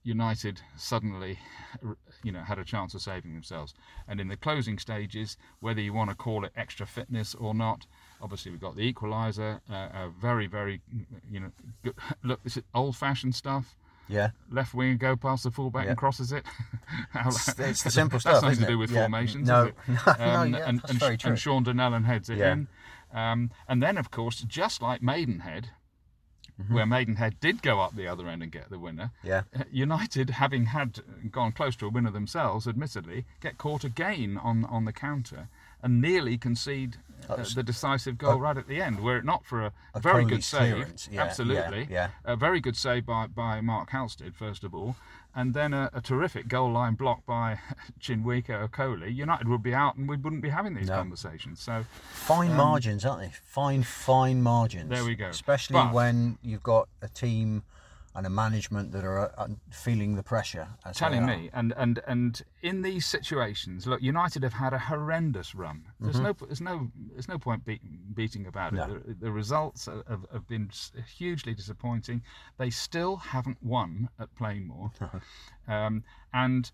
United 0.03 0.61
suddenly, 0.77 1.39
you 2.23 2.33
know, 2.33 2.41
had 2.43 2.59
a 2.59 2.65
chance 2.65 2.95
of 2.95 3.03
saving 3.03 3.33
themselves. 3.35 3.75
And 4.07 4.21
in 4.21 4.29
the 4.29 4.37
closing 4.37 4.79
stages, 4.79 5.37
whether 5.61 5.81
you 5.81 5.93
want 5.93 6.11
to 6.11 6.17
call 6.17 6.45
it 6.45 6.53
extra 6.57 6.87
fitness 6.87 7.35
or 7.35 7.55
not, 7.55 7.87
obviously 8.21 8.51
we've 8.51 8.61
got 8.61 8.77
the 8.77 8.93
equaliser, 8.93 9.61
uh, 9.71 9.89
a 9.93 10.09
very, 10.21 10.47
very, 10.47 10.81
you 11.31 11.41
know, 11.41 11.51
good, 11.83 11.95
look, 12.23 12.43
this 12.43 12.57
is 12.57 12.63
old-fashioned 12.75 13.35
stuff. 13.35 13.77
yeah. 14.09 14.31
Left 14.51 14.75
winger 14.75 14.97
go 14.97 15.17
past 15.17 15.45
the 15.45 15.51
fullback 15.51 15.85
Yeah. 15.85 15.91
and 15.91 15.99
crosses 15.99 16.33
it. 16.33 16.45
It's, 17.27 17.49
it's 17.59 17.83
the 17.83 17.91
simple 17.91 18.19
That's 18.19 18.39
stuff. 18.39 18.43
nothing 18.43 18.59
to 18.61 18.67
do 18.67 18.79
with 18.79 18.91
Yeah. 18.91 19.03
formations. 19.03 19.49
No, 19.49 19.71
no, 19.89 19.95
no, 19.97 20.13
Um, 20.25 20.55
yeah, 20.55 20.69
and, 20.69 20.79
that's 20.81 20.91
and, 20.91 20.99
very 21.01 21.17
true. 21.17 21.31
and 21.31 21.39
Sean 21.39 21.65
Donnellan 21.65 22.05
heads 22.05 22.29
it 22.31 22.39
Yeah. 22.39 22.53
in. 22.53 22.69
Um, 23.13 23.51
and 23.69 23.83
then, 23.83 23.97
of 23.97 24.11
course, 24.11 24.41
just 24.43 24.83
like 24.83 25.03
Maidenhead, 25.03 25.71
Mm-hmm. 26.61 26.75
where 26.75 26.87
Maidenhead 26.87 27.41
did 27.41 27.63
go 27.63 27.81
up 27.81 27.97
the 27.97 28.07
other 28.07 28.29
end 28.29 28.41
and 28.41 28.53
get 28.53 28.71
the 28.71 28.79
winner, 28.79 29.11
Yeah. 29.25 29.43
United, 29.73 30.31
having 30.31 30.67
had 30.67 31.01
gone 31.33 31.51
close 31.51 31.75
to 31.77 31.87
a 31.87 31.89
winner 31.89 32.13
themselves, 32.13 32.69
admittedly, 32.69 33.25
get 33.41 33.59
caught 33.59 33.83
again 33.83 34.39
on 34.39 34.65
on 34.67 34.85
the 34.85 34.93
counter, 34.93 35.49
and 35.85 36.01
nearly 36.01 36.37
concede 36.39 36.97
uh, 37.29 37.45
the 37.55 37.63
decisive 37.63 38.19
goal 38.19 38.41
right 38.41 38.57
at 38.57 38.67
the 38.67 38.81
end. 38.83 39.01
Were 39.01 39.19
it 39.19 39.25
not 39.25 39.45
for 39.45 39.63
a, 39.67 39.73
A 39.95 40.01
very 40.01 40.25
good 40.25 40.43
save, 40.43 40.87
yeah, 41.11 41.23
absolutely, 41.23 41.87
yeah, 41.91 42.09
a 42.25 42.35
very 42.37 42.59
good 42.61 42.77
save 42.77 43.07
by, 43.07 43.27
by 43.29 43.61
Mark 43.61 43.91
Halstead 43.91 44.35
first 44.35 44.65
of 44.65 44.75
all, 44.75 44.97
and 45.35 45.53
then 45.55 45.73
a, 45.75 45.91
a 45.93 46.01
terrific 46.01 46.49
goal 46.49 46.73
line 46.73 46.95
block 46.95 47.25
by 47.27 47.59
Chinwika 48.01 48.67
Okoli. 48.69 49.15
United 49.15 49.47
would 49.49 49.63
be 49.63 49.75
out, 49.75 49.97
and 49.97 50.09
we 50.09 50.17
wouldn't 50.17 50.43
be 50.43 50.49
having 50.51 50.75
these 50.75 50.89
No. 50.89 50.97
conversations. 50.97 51.61
So 51.61 51.85
Fine 52.13 52.55
margins, 52.55 53.05
aren't 53.05 53.21
they? 53.23 53.33
Fine, 53.45 53.83
fine 53.85 54.43
margins. 54.43 54.85
Um, 54.85 54.89
There 54.91 55.05
we 55.05 55.15
go. 55.15 55.29
Especially 55.29 55.75
But- 55.75 55.93
when 55.93 56.39
you've 56.43 56.63
got 56.63 56.89
a 57.03 57.09
team 57.09 57.63
and 58.17 58.27
a 58.27 58.31
management 58.31 58.93
that 58.93 59.05
are 59.05 59.33
uh, 59.39 59.49
feeling 59.71 60.15
the 60.15 60.23
pressure. 60.23 60.69
As 60.85 60.97
telling 60.97 61.27
me 61.27 61.51
and 61.53 61.73
and 61.77 62.01
and 62.07 62.43
in 62.63 62.83
these 62.83 63.05
situations 63.07 63.87
look 63.87 64.01
united 64.03 64.43
have 64.43 64.53
had 64.53 64.73
a 64.73 64.79
horrendous 64.79 65.55
run 65.55 65.87
there's 66.01 66.21
no 66.21 66.33
there's 66.47 66.61
no 66.61 66.91
there's 67.13 67.29
no 67.29 67.39
point 67.39 67.65
beat, 67.65 67.83
beating 68.15 68.47
about 68.47 68.73
it 68.73 68.79
Mm-hmm. 68.79 68.93
No. 68.93 68.99
the, 69.07 69.15
the 69.15 69.33
results 69.33 69.87
have, 69.87 70.03
have- 70.09 70.27
have 70.33 70.47
been 70.49 70.71
hugely 71.17 71.55
disappointing 71.55 72.23
they 72.59 72.71
still 72.71 73.17
haven't 73.17 73.59
won 73.63 74.09
at 74.19 74.35
Plainmoor 74.37 74.93
um, 75.69 76.05
and 76.33 76.71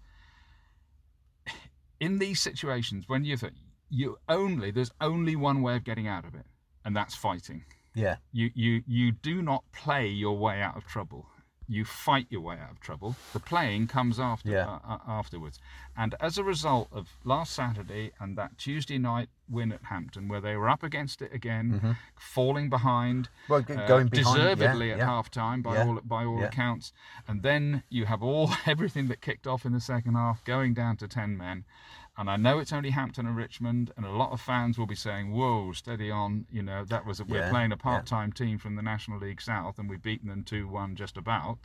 in 1.99 2.19
these 2.19 2.41
situations 2.41 3.09
when 3.09 3.25
you've 3.25 3.45
you 3.89 4.19
only 4.29 4.71
there's 4.71 4.91
only 5.01 5.37
one 5.37 5.63
way 5.63 5.77
of 5.77 5.85
getting 5.85 6.07
out 6.07 6.25
of 6.25 6.35
it 6.35 6.47
and 6.85 6.97
that's 6.97 7.15
fighting 7.15 7.65
Yeah, 7.95 8.17
you, 8.33 8.51
you, 8.55 8.83
you 8.87 9.13
do 9.13 9.43
not 9.43 9.65
play 9.73 10.07
your 10.07 10.37
way 10.37 10.61
out 10.63 10.77
of 10.77 10.87
trouble. 10.87 11.27
You 11.67 11.85
fight 11.85 12.27
your 12.31 12.41
way 12.41 12.57
out 12.61 12.73
of 12.73 12.81
trouble. 12.81 13.15
The 13.33 13.39
playing 13.39 13.87
comes 13.87 14.19
after 14.19 14.51
Yeah. 14.51 14.67
uh, 14.67 14.79
uh, 14.95 14.99
afterwards. 15.07 15.61
And 15.97 16.17
as 16.19 16.37
a 16.37 16.43
result 16.43 16.89
of 16.91 17.07
last 17.23 17.53
Saturday 17.53 18.11
and 18.19 18.37
that 18.37 18.59
Tuesday 18.59 18.99
night 18.99 19.29
win 19.49 19.71
at 19.71 19.85
Hampton, 19.85 20.27
where 20.27 20.41
they 20.41 20.57
were 20.57 20.69
up 20.69 20.83
against 20.83 21.23
it 21.23 21.33
again, 21.33 21.97
falling 22.19 22.71
behind, 22.71 23.29
Mm-hmm. 23.49 23.53
Well, 23.53 23.61
uh, 23.85 23.87
going 23.87 24.09
behind, 24.09 24.39
yeah, 24.39 24.55
deservedly 24.55 24.91
at 24.91 24.99
yeah. 24.99 25.07
half 25.07 25.31
time 25.31 25.63
by 25.63 25.75
Yeah, 25.75 25.87
all 25.87 26.01
by 26.03 26.25
all 26.25 26.41
yeah. 26.41 26.47
accounts, 26.47 26.93
and 27.29 27.43
then 27.45 27.85
you 27.89 28.07
have 28.07 28.21
all 28.23 28.51
everything 28.67 29.07
that 29.07 29.21
kicked 29.21 29.47
off 29.47 29.65
in 29.65 29.73
the 29.73 29.81
second 29.81 30.15
half 30.17 30.43
going 30.45 30.75
down 30.75 30.97
to 30.97 31.07
ten 31.07 31.37
men. 31.37 31.65
And 32.21 32.29
I 32.29 32.37
know 32.37 32.59
it's 32.59 32.71
only 32.75 32.91
Hampton 32.91 33.27
and 33.27 33.35
Richmond, 33.35 33.93
and 33.97 34.05
a 34.05 34.11
lot 34.11 34.31
of 34.31 34.43
fans 34.43 34.77
will 34.79 34.85
be 34.87 34.95
saying, 34.95 35.33
"Whoa, 35.33 35.73
steady 35.73 36.11
on!" 36.11 36.45
You 36.51 36.63
know 36.63 36.85
that 36.85 37.07
was 37.07 37.19
a, 37.19 37.25
we're 37.25 37.39
Yeah, 37.39 37.49
playing 37.49 37.73
a 37.73 37.79
part-time 37.79 38.31
team 38.31 38.59
from 38.59 38.77
the 38.77 38.83
National 38.83 39.19
League 39.19 39.41
South, 39.41 39.79
and 39.79 39.89
we've 39.89 40.03
beaten 40.03 40.29
them 40.29 40.45
two-one 40.45 40.97
just 40.97 41.17
about, 41.17 41.61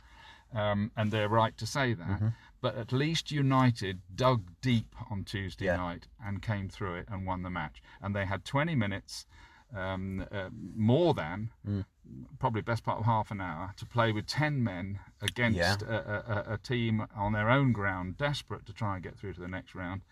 um, 0.54 0.92
and 0.96 1.12
they're 1.12 1.28
right 1.28 1.54
to 1.58 1.66
say 1.66 1.92
that. 1.92 2.08
Mm-hmm. 2.08 2.28
But 2.62 2.74
at 2.76 2.90
least 2.90 3.30
United 3.30 4.00
dug 4.16 4.48
deep 4.62 4.94
on 5.10 5.24
Tuesday 5.24 5.66
Yeah. 5.66 5.76
night 5.76 6.06
and 6.24 6.40
came 6.40 6.70
through 6.70 6.94
it 6.94 7.08
and 7.10 7.26
won 7.26 7.42
the 7.42 7.50
match. 7.50 7.82
And 8.00 8.16
they 8.16 8.24
had 8.24 8.46
20 8.46 8.74
minutes, 8.74 9.26
um, 9.76 10.24
uh, 10.32 10.48
more 10.74 11.12
than 11.12 11.50
Mm. 11.68 11.84
probably 12.38 12.62
best 12.62 12.82
part 12.84 13.00
of 13.00 13.04
half 13.04 13.30
an 13.30 13.40
hour, 13.42 13.74
to 13.76 13.84
play 13.84 14.10
with 14.10 14.26
10 14.26 14.62
men 14.64 15.00
against 15.20 15.58
Yeah. 15.58 15.76
a, 15.86 16.50
a, 16.50 16.54
a 16.54 16.58
team 16.58 17.06
on 17.14 17.32
their 17.32 17.50
own 17.50 17.72
ground, 17.72 18.16
desperate 18.16 18.64
to 18.66 18.72
try 18.72 18.94
and 18.94 19.02
get 19.02 19.18
through 19.18 19.34
to 19.34 19.40
the 19.40 19.48
next 19.48 19.74
round. 19.74 20.02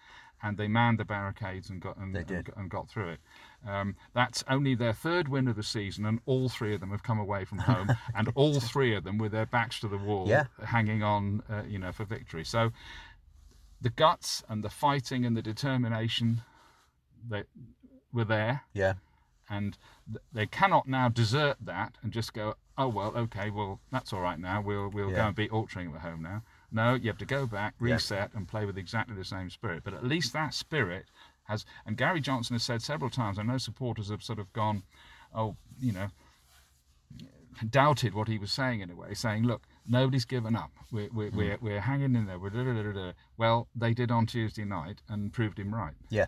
And 0.44 0.58
they 0.58 0.68
manned 0.68 0.98
the 0.98 1.04
barricades 1.06 1.70
and 1.70 1.80
got 1.80 1.96
and, 1.96 2.14
and 2.36 2.50
and 2.56 2.70
got 2.70 2.88
through 2.90 3.08
it. 3.12 3.20
Um, 3.66 3.96
that's 4.12 4.44
only 4.46 4.74
their 4.74 4.92
third 4.92 5.26
win 5.28 5.48
of 5.48 5.56
the 5.56 5.62
season, 5.62 6.04
and 6.04 6.20
all 6.26 6.48
three 6.50 6.74
of 6.74 6.80
them 6.80 6.90
have 6.90 7.02
come 7.02 7.18
away 7.18 7.44
from 7.46 7.58
home, 7.58 7.88
and 8.14 8.30
all 8.34 8.60
three 8.60 8.94
of 8.94 9.04
them 9.04 9.16
with 9.16 9.32
their 9.32 9.46
backs 9.46 9.80
to 9.80 9.88
the 9.88 9.96
wall, 9.96 10.28
Yeah. 10.28 10.44
hanging 10.66 11.02
on, 11.02 11.42
uh, 11.48 11.62
you 11.66 11.78
know, 11.78 11.92
for 11.92 12.04
victory. 12.04 12.44
So 12.44 12.72
the 13.80 13.88
guts 13.90 14.42
and 14.48 14.62
the 14.62 14.68
fighting 14.70 15.24
and 15.24 15.34
the 15.36 15.42
determination, 15.42 16.42
they 17.28 17.44
were 18.12 18.24
there, 18.26 18.62
yeah, 18.74 18.94
and 19.48 19.78
th- 20.06 20.18
they 20.32 20.46
cannot 20.46 20.86
now 20.86 21.08
desert 21.08 21.56
that 21.62 21.96
and 22.02 22.12
just 22.12 22.34
go, 22.34 22.54
oh 22.76 22.88
well, 22.88 23.16
okay, 23.16 23.48
well 23.50 23.80
that's 23.90 24.12
all 24.12 24.20
right 24.20 24.38
now. 24.38 24.60
We'll 24.60 24.90
we'll 24.90 25.08
go 25.10 25.26
and 25.28 25.36
beat 25.36 25.50
Altrincham 25.50 25.94
at 25.94 26.00
home 26.02 26.22
now. 26.22 26.42
No, 26.74 26.94
you 26.94 27.08
have 27.08 27.18
to 27.18 27.24
go 27.24 27.46
back, 27.46 27.74
reset, 27.78 28.30
and 28.34 28.48
play 28.48 28.66
with 28.66 28.76
exactly 28.76 29.14
the 29.14 29.24
same 29.24 29.48
spirit. 29.48 29.82
But 29.84 29.94
at 29.94 30.04
least 30.04 30.32
that 30.32 30.52
spirit 30.52 31.06
has. 31.44 31.64
And 31.86 31.96
Gary 31.96 32.20
Johnson 32.20 32.54
has 32.54 32.64
said 32.64 32.82
several 32.82 33.10
times. 33.10 33.38
I 33.38 33.42
know 33.44 33.58
supporters 33.58 34.10
have 34.10 34.22
sort 34.22 34.38
of 34.40 34.52
gone, 34.52 34.82
oh, 35.34 35.56
you 35.80 35.92
know, 35.92 36.08
doubted 37.70 38.14
what 38.14 38.26
he 38.28 38.38
was 38.38 38.50
saying 38.52 38.80
in 38.80 38.90
a 38.90 38.96
way, 38.96 39.14
saying, 39.14 39.44
look, 39.44 39.62
nobody's 39.86 40.24
given 40.24 40.56
up. 40.56 40.72
We're, 40.90 41.08
we're, 41.12 41.30
Hmm. 41.30 41.36
we're, 41.36 41.58
we're 41.60 41.80
hanging 41.80 42.16
in 42.16 42.26
there. 42.26 42.38
We're 42.38 42.50
da, 42.50 42.64
da, 42.64 42.92
da." 42.92 43.12
Well, 43.36 43.68
they 43.74 43.94
did 43.94 44.10
on 44.10 44.26
Tuesday 44.26 44.64
night 44.64 45.00
and 45.08 45.32
proved 45.32 45.58
him 45.58 45.74
right. 45.74 45.94
yeah. 46.10 46.26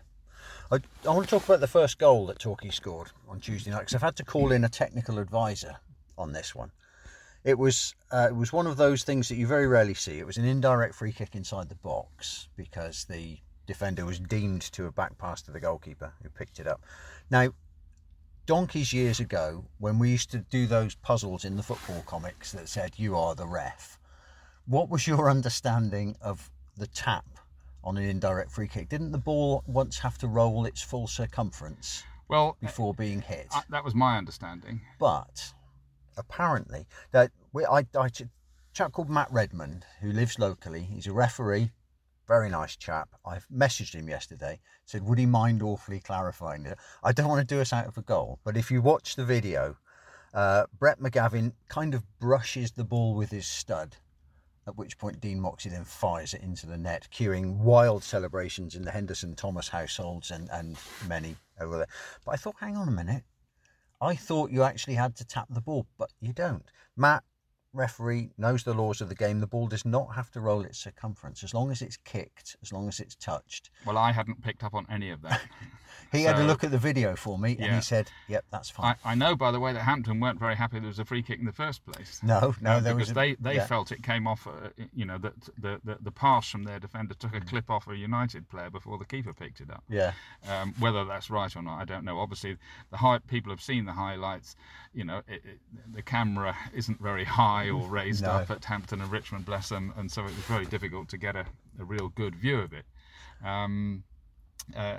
I, 0.71 0.75
I 1.05 1.09
want 1.09 1.27
to 1.27 1.29
talk 1.29 1.43
about 1.43 1.59
the 1.59 1.67
first 1.67 1.97
goal 1.97 2.27
that 2.27 2.39
Torquay 2.39 2.69
scored 2.69 3.09
on 3.27 3.39
Tuesday 3.41 3.71
night 3.71 3.79
because 3.79 3.95
I've 3.95 4.01
had 4.01 4.15
to 4.17 4.23
call 4.23 4.51
in 4.53 4.63
a 4.63 4.69
technical 4.69 5.19
advisor 5.19 5.75
on 6.17 6.31
this 6.31 6.55
one. 6.55 6.71
It 7.43 7.57
was 7.57 7.95
uh, 8.11 8.27
it 8.29 8.35
was 8.35 8.51
one 8.51 8.67
of 8.67 8.77
those 8.77 9.03
things 9.03 9.29
that 9.29 9.35
you 9.35 9.47
very 9.47 9.67
rarely 9.67 9.93
see. 9.93 10.19
It 10.19 10.25
was 10.25 10.37
an 10.37 10.45
indirect 10.45 10.95
free 10.95 11.11
kick 11.11 11.35
inside 11.35 11.69
the 11.69 11.75
box 11.75 12.47
because 12.55 13.05
the 13.05 13.37
defender 13.65 14.05
was 14.05 14.19
deemed 14.19 14.61
to 14.73 14.83
have 14.83 14.95
back 14.95 15.17
passed 15.17 15.45
to 15.45 15.51
the 15.51 15.59
goalkeeper 15.59 16.13
who 16.23 16.29
picked 16.29 16.59
it 16.59 16.67
up. 16.67 16.81
Now, 17.29 17.49
donkeys 18.45 18.93
years 18.93 19.19
ago, 19.19 19.65
when 19.77 19.99
we 19.99 20.09
used 20.09 20.31
to 20.31 20.39
do 20.39 20.67
those 20.67 20.95
puzzles 20.95 21.45
in 21.45 21.57
the 21.57 21.63
football 21.63 22.01
comics 22.05 22.51
that 22.53 22.69
said 22.69 22.93
"You 22.97 23.15
are 23.15 23.35
the 23.35 23.47
ref," 23.47 23.99
what 24.65 24.89
was 24.89 25.07
your 25.07 25.29
understanding 25.37 26.15
of 26.21 26.49
the 26.77 26.87
tap 26.87 27.25
on 27.83 27.97
an 27.97 28.03
indirect 28.03 28.51
free 28.51 28.67
kick? 28.67 28.89
Didn't 28.89 29.11
the 29.11 29.17
ball 29.17 29.63
once 29.67 29.99
have 29.99 30.17
to 30.19 30.27
roll 30.27 30.65
its 30.65 30.81
full 30.81 31.07
circumference 31.07 32.03
Well, 32.27 32.57
before 32.59 32.93
being 32.93 33.21
hit? 33.21 33.47
I, 33.51 33.61
that 33.69 33.83
was 33.83 33.95
my 33.95 34.17
understanding. 34.17 34.81
But 34.99 35.53
apparently, 36.17 36.87
that 37.11 37.31
we, 37.53 37.65
I, 37.65 37.85
I, 37.97 38.09
chap 38.73 38.91
called 38.91 39.09
Matt 39.09 39.31
Redmond, 39.31 39.85
who 40.01 40.11
lives 40.11 40.37
locally, 40.37 40.81
he's 40.81 41.07
a 41.07 41.13
referee, 41.13 41.71
very 42.27 42.49
nice 42.49 42.75
chap. 42.75 43.09
I've 43.25 43.47
messaged 43.47 43.93
him 43.93 44.09
yesterday, 44.09 44.59
said, 44.85 45.03
would 45.03 45.17
he 45.17 45.25
mind 45.25 45.63
awfully 45.63 45.99
clarifying 45.99 46.65
it? 46.65 46.77
I 47.03 47.11
don't 47.11 47.29
want 47.29 47.47
to 47.47 47.55
do 47.55 47.61
us 47.61 47.73
out 47.73 47.87
of 47.87 47.97
a 47.97 48.01
goal, 48.01 48.39
but 48.43 48.57
if 48.57 48.69
you 48.69 48.81
watch 48.81 49.15
the 49.15 49.25
video, 49.25 49.77
uh, 50.33 50.65
Brett 50.77 50.99
McGavin 50.99 51.53
kind 51.69 51.93
of 51.93 52.03
brushes 52.19 52.71
the 52.71 52.83
ball 52.83 53.15
with 53.15 53.31
his 53.31 53.47
stud. 53.47 53.95
At 54.67 54.77
which 54.77 54.97
point, 54.97 55.21
Dean 55.21 55.39
Moxey 55.39 55.69
then 55.69 55.85
fires 55.85 56.33
it 56.33 56.43
into 56.43 56.67
the 56.67 56.77
net, 56.77 57.07
cueing 57.11 57.57
wild 57.57 58.03
celebrations 58.03 58.75
in 58.75 58.83
the 58.83 58.91
Henderson 58.91 59.33
Thomas 59.33 59.69
households 59.69 60.29
and, 60.29 60.49
and 60.51 60.77
many 61.07 61.37
over 61.59 61.77
there. 61.77 61.87
But 62.25 62.31
I 62.33 62.35
thought, 62.35 62.57
hang 62.59 62.75
on 62.75 62.89
a 62.89 62.91
minute, 62.91 63.23
I 63.99 64.15
thought 64.15 64.51
you 64.51 64.63
actually 64.63 64.95
had 64.95 65.15
to 65.17 65.25
tap 65.25 65.47
the 65.49 65.61
ball, 65.61 65.87
but 65.97 66.11
you 66.19 66.33
don't. 66.33 66.65
Matt, 66.95 67.23
referee, 67.73 68.31
knows 68.37 68.63
the 68.63 68.73
laws 68.73 69.01
of 69.01 69.09
the 69.09 69.15
game. 69.15 69.39
The 69.39 69.47
ball 69.47 69.67
does 69.67 69.85
not 69.85 70.15
have 70.15 70.29
to 70.31 70.41
roll 70.41 70.61
its 70.61 70.77
circumference 70.77 71.43
as 71.43 71.53
long 71.53 71.71
as 71.71 71.81
it's 71.81 71.97
kicked, 71.97 72.55
as 72.61 72.71
long 72.71 72.87
as 72.87 72.99
it's 72.99 73.15
touched. 73.15 73.71
Well, 73.85 73.97
I 73.97 74.11
hadn't 74.11 74.43
picked 74.43 74.63
up 74.63 74.73
on 74.73 74.85
any 74.89 75.09
of 75.09 75.21
that. 75.23 75.41
He 76.11 76.23
had 76.23 76.37
a 76.39 76.43
look 76.43 76.63
at 76.63 76.71
the 76.71 76.77
video 76.77 77.15
for 77.15 77.37
me 77.37 77.57
and 77.59 77.75
he 77.75 77.81
said, 77.81 78.09
"Yep, 78.27 78.45
that's 78.51 78.69
fine." 78.69 78.95
I, 79.05 79.11
I 79.11 79.15
know, 79.15 79.35
by 79.35 79.51
the 79.51 79.59
way, 79.59 79.73
that 79.73 79.81
Hampton 79.81 80.19
weren't 80.19 80.39
very 80.39 80.55
happy 80.55 80.79
there 80.79 80.87
was 80.87 80.99
a 80.99 81.05
free 81.05 81.21
kick 81.21 81.39
in 81.39 81.45
the 81.45 81.51
first 81.51 81.85
place. 81.85 82.19
No, 82.23 82.55
no, 82.61 82.71
Uh, 82.71 82.79
there 82.79 82.93
because 82.95 83.09
was 83.09 83.11
a- 83.11 83.13
they 83.13 83.35
they 83.35 83.55
yeah. 83.55 83.65
felt 83.65 83.91
it 83.91 84.03
came 84.03 84.27
off. 84.27 84.47
Uh, 84.47 84.69
you 84.93 85.05
know 85.05 85.17
that 85.17 85.33
the, 85.57 85.79
the 85.83 85.97
the 86.01 86.11
pass 86.11 86.49
from 86.49 86.63
their 86.63 86.79
defender 86.79 87.13
took 87.13 87.31
Mm. 87.31 87.43
a 87.43 87.45
clip 87.45 87.69
off 87.69 87.87
a 87.87 87.95
United 87.95 88.47
player 88.49 88.69
before 88.69 88.97
the 88.97 89.05
keeper 89.05 89.33
picked 89.33 89.59
it 89.61 89.69
up. 89.69 89.83
yeah, 89.89 90.13
Um, 90.47 90.73
whether 90.79 91.03
that's 91.05 91.29
right 91.29 91.53
or 91.55 91.61
not, 91.61 91.79
I 91.81 91.85
don't 91.85 92.05
know. 92.05 92.19
Obviously, 92.19 92.57
the 92.91 92.97
high, 92.97 93.19
people 93.19 93.51
have 93.51 93.61
seen 93.61 93.85
the 93.85 93.93
highlights. 93.93 94.55
You 94.93 95.03
know, 95.03 95.17
it, 95.27 95.43
it, 95.45 95.59
the 95.93 96.01
camera 96.01 96.55
isn't 96.73 97.01
very 97.01 97.23
high 97.25 97.69
or 97.69 97.87
raised 97.87 98.23
No. 98.23 98.29
up 98.31 98.49
at 98.51 98.63
Hampton 98.65 99.01
and 99.01 99.11
Richmond, 99.11 99.45
bless 99.45 99.69
them, 99.69 99.93
and 99.97 100.11
so 100.11 100.21
it 100.21 100.25
was 100.35 100.45
very 100.45 100.65
difficult 100.65 101.09
to 101.09 101.17
get 101.17 101.35
a, 101.35 101.45
a 101.79 101.83
real 101.85 102.09
good 102.09 102.35
view 102.35 102.59
of 102.59 102.73
it. 102.73 102.85
Um, 103.43 104.03
uh, 104.75 104.97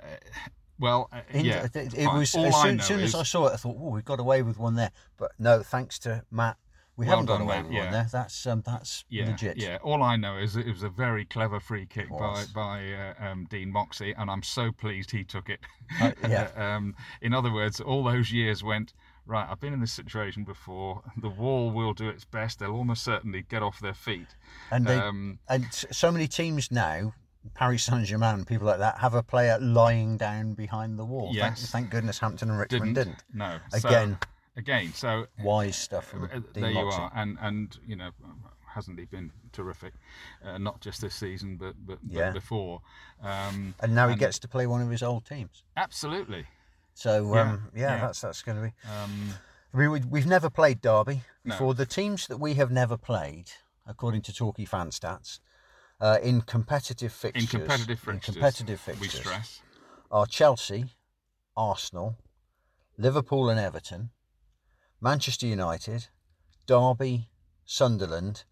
well, 0.79 1.09
uh, 1.13 1.21
yeah, 1.35 1.67
it, 1.75 1.95
it 1.95 2.07
was 2.07 2.35
All 2.35 2.47
as 2.47 2.55
I 2.55 2.63
soon, 2.63 2.81
soon 2.81 3.01
as 3.01 3.15
I 3.15 3.23
saw 3.23 3.49
it, 3.49 3.53
I 3.53 3.57
thought, 3.57 3.77
"Oh, 3.79 3.91
we 3.91 4.03
got 4.03 4.21
away 4.21 4.43
with 4.43 4.59
one 4.59 4.75
there." 4.75 4.91
But 5.17 5.33
no, 5.39 5.63
thanks 5.63 5.99
to 6.01 6.23
Matt, 6.31 6.57
we 6.99 7.07
Well 7.07 7.17
haven't 7.17 7.27
got 7.27 7.41
away 7.41 7.57
Matt, 7.57 7.65
with 7.67 7.73
yeah. 7.75 7.83
one 7.85 7.93
there. 7.93 8.09
That's 8.11 8.47
um, 8.47 8.63
that's 8.67 9.05
yeah, 9.09 9.27
legit. 9.27 9.57
Yeah, 9.57 9.79
all 9.85 10.03
I 10.03 10.17
know 10.17 10.37
is 10.37 10.57
it 10.57 10.67
was 10.67 10.83
a 10.83 10.89
very 10.89 11.25
clever 11.25 11.61
free 11.61 11.87
kick 11.87 12.11
by 12.11 12.45
by 12.53 12.93
uh, 12.93 13.25
um, 13.25 13.47
Dean 13.49 13.71
Moxey, 13.71 14.15
and 14.19 14.29
I'm 14.29 14.43
so 14.43 14.73
pleased 14.73 15.13
he 15.13 15.23
took 15.23 15.49
it. 15.49 15.61
Uh, 16.01 16.11
yeah. 16.29 16.49
um, 16.57 16.97
in 17.23 17.33
other 17.33 17.53
words, 17.53 17.81
all 17.81 18.03
those 18.03 18.33
years 18.33 18.65
went 18.65 18.95
right. 19.27 19.47
I've 19.49 19.61
been 19.61 19.73
in 19.73 19.81
this 19.81 19.93
situation 19.93 20.43
before. 20.43 21.03
The 21.17 21.29
wall 21.29 21.71
will 21.71 21.95
do 21.95 22.09
its 22.09 22.25
best. 22.25 22.59
They'll 22.59 22.75
almost 22.75 23.05
certainly 23.05 23.43
get 23.43 23.63
off 23.63 23.79
their 23.79 23.95
feet. 23.95 24.29
And 24.73 24.85
they 24.85 24.97
Um, 24.97 25.39
and 25.49 25.73
so 25.73 26.11
many 26.11 26.27
teams 26.27 26.73
now, 26.73 27.15
Paris 27.55 27.85
Saint 27.85 28.05
Germain, 28.07 28.45
people 28.45 28.67
like 28.67 28.79
that, 28.79 28.99
have 28.99 29.15
a 29.15 29.23
player 29.23 29.59
lying 29.61 30.17
down 30.17 30.55
behind 30.55 30.99
the 30.99 31.05
wall. 31.05 31.27
Thank, 31.27 31.37
Yes. 31.37 31.71
thank 31.71 31.91
goodness 31.91 32.19
Hampton 32.19 32.51
and 32.51 32.59
Richmond 32.59 32.95
didn't, 32.95 33.19
didn't. 33.19 33.25
no 33.35 33.59
So- 33.79 33.89
Again. 33.89 34.19
again. 34.57 34.93
So 34.93 35.27
Wise 35.43 35.77
stuff 35.77 36.07
from 36.07 36.25
uh, 36.25 36.29
Dean 36.29 36.43
there 36.55 36.71
you 36.71 36.79
are, 36.81 37.11
and 37.15 37.39
and 37.41 37.79
you 37.87 37.97
know, 37.97 38.11
hasn't 38.75 38.99
he 38.99 39.07
been 39.07 39.33
terrific? 39.53 39.95
Uh, 40.45 40.59
not 40.59 40.81
just 40.81 41.01
this 41.01 41.15
season, 41.15 41.57
but 41.57 41.75
but, 41.87 41.99
Yeah. 42.07 42.27
but 42.27 42.35
before. 42.35 42.83
Um, 43.23 43.75
And 43.81 43.95
now 43.95 44.09
he 44.09 44.17
gets 44.17 44.39
to 44.41 44.49
play 44.49 44.67
one 44.67 44.83
of 44.83 44.91
his 44.91 45.03
old 45.03 45.25
teams. 45.25 45.65
absolutely. 45.77 46.47
So 46.95 47.35
Yeah, 47.35 47.41
um, 47.43 47.71
yeah, 47.75 47.95
yeah. 47.95 48.01
that's 48.01 48.21
that's 48.21 48.43
going 48.43 48.57
to 48.61 48.65
be. 48.69 48.91
Um, 48.91 49.35
we, 49.73 49.87
we've 50.01 50.27
never 50.27 50.51
played 50.51 50.81
Derby 50.81 51.23
No. 51.45 51.53
before. 51.55 51.75
The 51.75 51.87
teams 51.87 52.27
that 52.27 52.39
we 52.39 52.55
have 52.55 52.71
never 52.73 52.97
played, 52.97 53.53
according 53.87 54.23
to 54.23 54.33
Torquay 54.33 54.65
Fan 54.65 54.91
Stats, 54.91 55.39
uh, 56.01 56.19
in 56.23 56.41
competitive 56.43 57.13
fixtures. 57.13 57.55
in 57.55 57.61
fixtures, 57.67 58.25
competitive 58.25 58.81
fixtures, 58.81 59.01
we 59.01 59.09
stress. 59.21 59.61
are 60.11 60.27
Chelsea, 60.27 60.87
Arsenal, 61.57 62.17
Liverpool 62.97 63.49
and 63.49 63.59
Everton, 63.61 64.11
Manchester 65.01 65.47
United, 65.47 66.09
Derby, 66.67 67.29
Sunderland, 67.65 68.45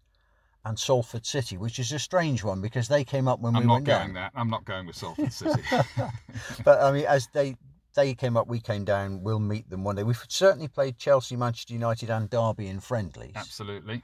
and 0.65 0.77
Salford 0.77 1.25
City, 1.25 1.57
which 1.57 1.79
is 1.79 1.91
a 1.91 1.99
strange 1.99 2.43
one 2.43 2.61
because 2.61 2.87
they 2.87 3.03
came 3.03 3.27
up 3.27 3.39
when 3.39 3.55
I'm 3.55 3.61
we 3.61 3.67
not 3.67 3.83
going 3.83 4.07
down. 4.07 4.13
that. 4.13 4.31
I'm 4.35 4.49
not 4.49 4.65
going 4.65 4.85
with 4.85 4.95
Salford 4.97 5.31
City. 5.31 5.61
But 6.65 6.81
I 6.81 6.91
mean, 6.91 7.05
as 7.05 7.27
they 7.33 7.55
they 7.95 8.13
came 8.13 8.37
up, 8.37 8.47
we 8.47 8.59
came 8.59 8.83
down. 8.85 9.23
We'll 9.23 9.39
meet 9.39 9.69
them 9.69 9.83
one 9.83 9.95
day. 9.95 10.03
We've 10.03 10.21
certainly 10.27 10.67
played 10.67 10.97
Chelsea, 10.97 11.35
Manchester 11.35 11.73
United, 11.73 12.09
and 12.09 12.29
Derby 12.29 12.67
in 12.67 12.79
friendlies. 12.79 13.31
absolutely. 13.35 14.03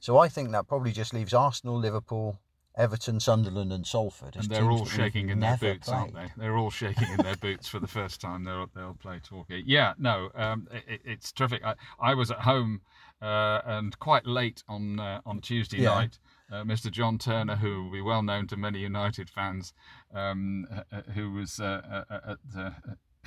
So 0.00 0.18
I 0.18 0.28
think 0.28 0.50
that 0.52 0.66
probably 0.66 0.92
just 0.92 1.12
leaves 1.12 1.34
Arsenal, 1.34 1.76
Liverpool, 1.78 2.38
Everton, 2.78 3.18
Sunderland, 3.18 3.72
and 3.72 3.84
Salford. 3.84 4.36
And 4.36 4.48
they're 4.48 4.70
all 4.70 4.86
shaking 4.86 5.30
in 5.30 5.40
their 5.40 5.56
boots, 5.56 5.88
aren't 5.88 6.14
they? 6.14 6.30
They're 6.36 6.56
all 6.56 6.70
shaking 6.70 7.08
in 7.10 7.16
their 7.18 7.36
boots 7.40 7.66
for 7.66 7.80
the 7.80 7.88
first 7.88 8.20
time. 8.20 8.44
They'll 8.44 8.70
they'll 8.74 8.94
play 8.94 9.18
Torquay. 9.22 9.62
Yeah, 9.66 9.94
no, 9.98 10.30
um, 10.34 10.68
it, 10.86 11.00
it's 11.04 11.32
terrific. 11.32 11.64
I, 11.64 11.74
I 12.00 12.14
was 12.14 12.30
at 12.30 12.38
home 12.40 12.82
uh, 13.20 13.60
and 13.66 13.98
quite 13.98 14.26
late 14.26 14.62
on 14.68 15.00
uh, 15.00 15.20
on 15.26 15.40
Tuesday 15.40 15.78
Yeah. 15.78 15.94
night. 15.94 16.18
Uh, 16.50 16.62
Mr. 16.64 16.90
John 16.90 17.18
Turner, 17.18 17.56
who 17.56 17.84
will 17.84 17.90
be 17.90 18.00
well 18.00 18.22
known 18.22 18.46
to 18.46 18.56
many 18.56 18.78
United 18.78 19.28
fans, 19.28 19.74
um, 20.14 20.66
uh, 20.72 20.80
uh, 20.90 21.02
who 21.14 21.32
was 21.32 21.60
uh, 21.60 22.04
at, 22.08 22.38
uh, 22.56 22.70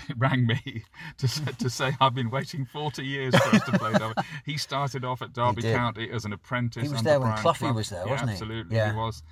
rang 0.18 0.46
me 0.48 0.84
to 1.18 1.28
say, 1.28 1.44
to 1.60 1.70
say 1.70 1.96
I've 2.00 2.16
been 2.16 2.30
waiting 2.30 2.66
40 2.66 3.04
years 3.06 3.36
for 3.36 3.56
us 3.56 3.64
to 3.66 3.78
play 3.80 3.94
Derby. 3.94 4.14
He 4.46 4.58
started 4.58 5.04
off 5.06 5.22
at 5.22 5.34
Derby. 5.34 5.62
County 5.62 6.10
as 6.12 6.26
an 6.26 6.34
apprentice. 6.34 6.84
He 6.84 6.90
was 6.90 7.02
there 7.04 7.20
when 7.20 7.32
Cloughy 7.34 7.58
Clough. 7.60 7.74
was 7.74 7.90
there, 7.90 8.04
Yeah, 8.06 8.12
wasn't 8.12 8.30
he? 8.30 8.34
Absolutely, 8.36 8.76
Yeah. 8.76 8.92
he 8.92 8.98
was 8.98 9.24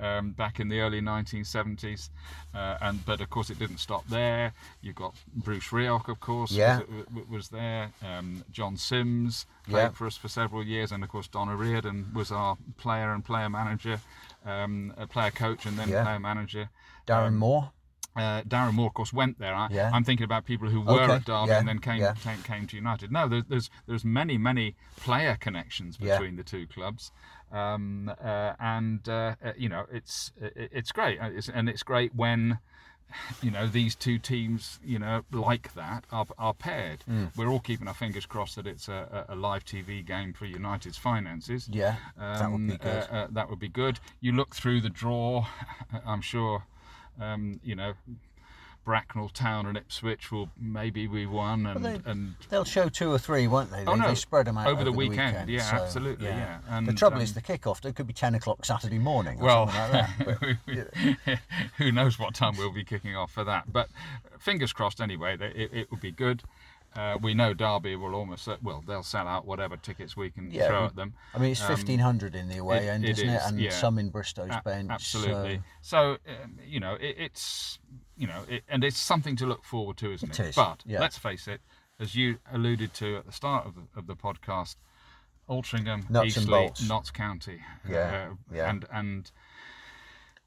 um, 0.00 0.30
back 0.32 0.60
in 0.60 0.68
the 0.68 0.80
early 0.80 1.00
1970s. 1.00 2.10
Uh, 2.54 2.76
and 2.80 3.04
but 3.04 3.20
of 3.20 3.30
course 3.30 3.50
it 3.50 3.58
didn't 3.58 3.78
stop 3.78 4.06
there. 4.08 4.52
You've 4.80 4.94
got 4.96 5.14
Bruce 5.34 5.68
Rioch, 5.68 6.08
of 6.08 6.20
course, 6.20 6.50
Yeah. 6.52 6.80
was, 7.14 7.28
was 7.28 7.48
there. 7.48 7.90
Um, 8.04 8.44
John 8.50 8.76
Sims 8.76 9.46
played 9.68 9.82
Yeah. 9.82 9.88
for 9.90 10.06
us 10.06 10.16
for 10.16 10.28
several 10.28 10.64
years, 10.64 10.92
and 10.92 11.02
of 11.02 11.08
course 11.10 11.28
Don 11.28 11.48
O'Riordan 11.48 12.12
was 12.14 12.30
our 12.32 12.56
player 12.76 13.12
and 13.12 13.24
player 13.24 13.48
manager, 13.48 14.00
um, 14.46 14.94
a 14.96 15.06
player 15.06 15.30
coach, 15.30 15.66
and 15.66 15.78
then 15.78 15.88
player 15.88 16.18
manager. 16.20 16.68
Darren 17.06 17.28
Um, 17.28 17.36
Moore. 17.38 17.70
Uh, 18.18 18.42
Darren 18.42 18.74
Moore, 18.74 18.88
of 18.88 18.94
course, 18.94 19.12
went 19.12 19.38
there. 19.38 19.54
I, 19.54 19.68
Yeah. 19.70 19.90
I'm 19.94 20.04
thinking 20.04 20.24
about 20.24 20.44
people 20.44 20.68
who 20.68 20.80
were 20.80 21.02
Okay, 21.04 21.12
at 21.14 21.24
Derby 21.24 21.48
yeah, 21.50 21.58
and 21.60 21.68
then 21.68 21.78
came, 21.78 22.00
yeah. 22.00 22.14
came 22.14 22.42
came 22.42 22.66
to 22.66 22.76
United. 22.76 23.12
No, 23.12 23.28
there, 23.28 23.42
there's 23.48 23.70
there's 23.86 24.04
many 24.04 24.36
many 24.38 24.74
player 24.96 25.36
connections 25.40 25.96
between 25.96 26.36
the 26.36 26.42
two 26.42 26.66
clubs, 26.66 27.12
um, 27.52 28.10
uh, 28.22 28.52
and 28.58 29.08
uh, 29.08 29.34
uh, 29.44 29.52
you 29.56 29.68
know 29.68 29.84
it's 29.92 30.32
it's 30.40 30.92
great, 30.92 31.20
Uh, 31.20 31.30
it's, 31.38 31.48
and 31.48 31.68
it's 31.68 31.82
great 31.82 32.14
when 32.14 32.58
you 33.40 33.50
know 33.50 33.66
these 33.66 33.94
two 33.96 34.18
teams 34.18 34.78
you 34.84 34.98
know 34.98 35.22
like 35.32 35.72
that 35.74 36.04
are, 36.12 36.26
are 36.38 36.52
paired. 36.54 37.04
Mm. 37.08 37.34
We're 37.36 37.48
all 37.48 37.60
keeping 37.60 37.88
our 37.88 37.94
fingers 37.94 38.26
crossed 38.26 38.56
that 38.56 38.66
it's 38.66 38.88
a, 38.88 39.24
a 39.30 39.34
live 39.34 39.64
TV 39.64 40.04
game 40.04 40.32
for 40.34 40.44
United's 40.44 40.98
finances. 40.98 41.68
Yeah, 41.72 41.96
that 42.18 42.50
would 42.50 42.66
be 42.66 42.72
Um, 42.74 42.78
good. 42.78 43.04
Uh, 43.10 43.14
uh, 43.14 43.26
that 43.30 43.48
would 43.48 43.58
be 43.60 43.68
good. 43.68 44.00
You 44.20 44.32
look 44.32 44.54
through 44.54 44.80
the 44.82 44.90
draw, 44.90 45.46
I'm 46.06 46.20
sure, 46.20 46.64
um, 47.20 47.60
you 47.62 47.74
know, 47.74 47.94
Bracknell 48.84 49.28
Town 49.28 49.66
and 49.66 49.76
Ipswich 49.76 50.32
will 50.32 50.48
maybe 50.58 51.06
we 51.08 51.26
won, 51.26 51.66
and 51.66 51.84
they- 51.84 52.00
and 52.06 52.36
They'll 52.48 52.64
show 52.64 52.88
two 52.88 53.12
or 53.12 53.18
three, 53.18 53.46
won't 53.46 53.70
they? 53.70 53.84
They, 53.84 53.90
Oh, 53.90 53.96
no. 53.96 54.08
they 54.08 54.14
spread 54.14 54.46
them 54.46 54.56
out 54.56 54.66
Over 54.66 54.82
the 54.82 54.90
the 54.90 54.96
weekend, 54.96 55.50
yeah, 55.50 55.60
so, 55.60 55.76
absolutely, 55.76 56.26
yeah. 56.26 56.60
the 56.66 56.72
And, 56.74 56.96
trouble 56.96 57.20
is 57.20 57.30
um, 57.30 57.34
the 57.34 57.42
kickoff. 57.42 57.84
It 57.84 57.96
could 57.96 58.06
be 58.06 58.14
ten 58.14 58.34
o'clock 58.34 58.64
Saturday 58.64 58.98
morning 58.98 59.40
or 59.40 59.44
well, 59.44 59.68
something 59.68 60.26
like 60.26 60.38
that. 60.40 60.98
But, 61.26 61.38
who 61.76 61.92
knows 61.92 62.18
what 62.18 62.34
time 62.34 62.56
we'll 62.56 62.72
be 62.72 62.84
kicking 62.84 63.14
off 63.14 63.30
for 63.30 63.44
that? 63.44 63.70
But 63.70 63.88
fingers 64.38 64.72
crossed 64.72 65.02
anyway. 65.02 65.36
It, 65.38 65.70
it 65.72 65.90
would 65.90 66.00
be 66.00 66.12
good. 66.12 66.42
Uh, 66.96 67.16
we 67.22 67.32
know 67.34 67.52
Derby 67.54 67.94
will 67.96 68.14
almost 68.14 68.48
well 68.62 68.82
they'll 68.86 69.02
sell 69.02 69.28
out 69.28 69.46
whatever 69.46 69.76
tickets 69.76 70.16
we 70.16 70.30
can 70.30 70.50
Yeah, 70.50 70.66
throw 70.68 70.86
at 70.86 70.96
them. 70.96 71.14
I 71.34 71.38
mean, 71.38 71.52
it's 71.52 71.60
Um, 71.62 71.68
fifteen 71.76 72.00
hundred 72.00 72.34
in 72.34 72.48
the 72.48 72.58
away 72.58 72.86
it- 72.86 72.90
end, 72.90 73.04
it 73.04 73.10
isn't 73.10 73.28
it? 73.28 73.34
is, 73.36 73.46
And 73.46 73.60
yeah. 73.60 73.70
some 73.70 73.98
in 73.98 74.08
Bristow's 74.10 74.50
A- 74.50 74.62
bench. 74.64 74.90
Absolutely. 74.90 75.62
So, 75.82 76.18
So, 76.26 76.32
um, 76.42 76.58
you 76.64 76.80
know, 76.80 76.94
it, 76.94 77.14
it's 77.18 77.78
you 78.16 78.26
know, 78.26 78.42
it, 78.48 78.64
and 78.68 78.82
it's 78.82 78.96
something 78.98 79.36
to 79.36 79.46
look 79.46 79.64
forward 79.64 79.96
to, 79.98 80.12
isn't 80.12 80.30
It 80.30 80.40
it? 80.40 80.48
is, 80.48 80.54
But 80.56 80.82
yeah. 80.86 80.98
let's 81.00 81.16
face 81.18 81.46
it, 81.46 81.60
as 82.00 82.14
you 82.16 82.38
alluded 82.50 82.94
to 82.94 83.18
at 83.18 83.26
the 83.26 83.32
start 83.32 83.66
of 83.66 83.74
the, 83.76 83.82
of 83.96 84.06
the 84.06 84.16
podcast, 84.16 84.76
Altrincham, 85.48 86.08
Nuts 86.10 86.36
Eastleigh. 86.36 86.72
Notts 86.88 87.10
County, 87.10 87.60
Yeah, 87.88 88.30
uh, 88.32 88.34
yeah. 88.52 88.70
and 88.70 88.86
and 88.90 89.30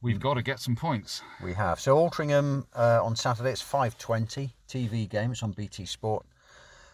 we've 0.01 0.19
got 0.19 0.33
to 0.35 0.41
get 0.41 0.59
some 0.59 0.75
points. 0.75 1.21
we 1.41 1.53
have. 1.53 1.79
So 1.79 1.95
Altrincham 1.97 2.65
uh, 2.75 3.03
on 3.03 3.15
Saturday. 3.15 3.51
It's 3.51 3.61
five 3.61 3.97
twenty 3.97 4.55
TV 4.67 5.07
game. 5.09 5.31
It's 5.31 5.43
on 5.43 5.51
BT 5.51 5.85
Sport. 5.85 6.25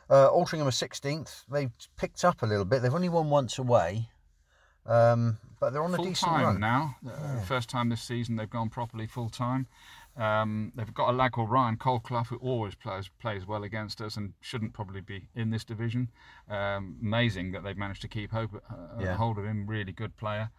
Uh, 0.09 0.29
Altrincham 0.29 0.65
are 0.67 0.71
sixteenth. 0.71 1.43
They've 1.51 1.71
picked 1.97 2.23
up 2.23 2.41
a 2.41 2.45
little 2.45 2.65
bit. 2.65 2.81
They've 2.81 2.93
only 2.93 3.09
won 3.09 3.29
once 3.29 3.57
away, 3.59 4.09
um, 4.85 5.37
but 5.59 5.73
they're 5.73 5.83
on 5.83 5.93
a 5.93 5.97
full 5.97 6.05
decent 6.05 6.31
time 6.31 6.43
run. 6.45 6.59
now. 6.59 6.95
Uh, 7.07 7.41
First 7.41 7.69
time 7.69 7.89
this 7.89 8.01
season 8.01 8.35
they've 8.35 8.49
gone 8.49 8.69
properly 8.69 9.07
full 9.07 9.29
time. 9.29 9.67
Um, 10.15 10.71
they've 10.75 10.91
got 10.93 11.09
a 11.09 11.11
lad 11.11 11.33
called 11.33 11.51
Ryan 11.51 11.77
Colclough 11.77 12.23
who 12.27 12.37
always 12.37 12.73
plays 12.73 13.09
plays 13.19 13.45
well 13.45 13.63
against 13.63 14.01
us 14.01 14.17
and 14.17 14.33
shouldn't 14.41 14.73
probably 14.73 15.01
be 15.01 15.27
in 15.35 15.49
this 15.51 15.63
division. 15.63 16.09
Um, 16.49 16.97
amazing 17.01 17.51
that 17.51 17.63
they've 17.63 17.77
managed 17.77 18.01
to 18.03 18.07
keep 18.07 18.31
hope, 18.31 18.55
uh, 18.55 18.75
Yeah. 18.99 19.15
hold 19.15 19.37
of 19.37 19.45
him. 19.45 19.67
Really 19.67 19.91
good 19.91 20.15
player. 20.17 20.49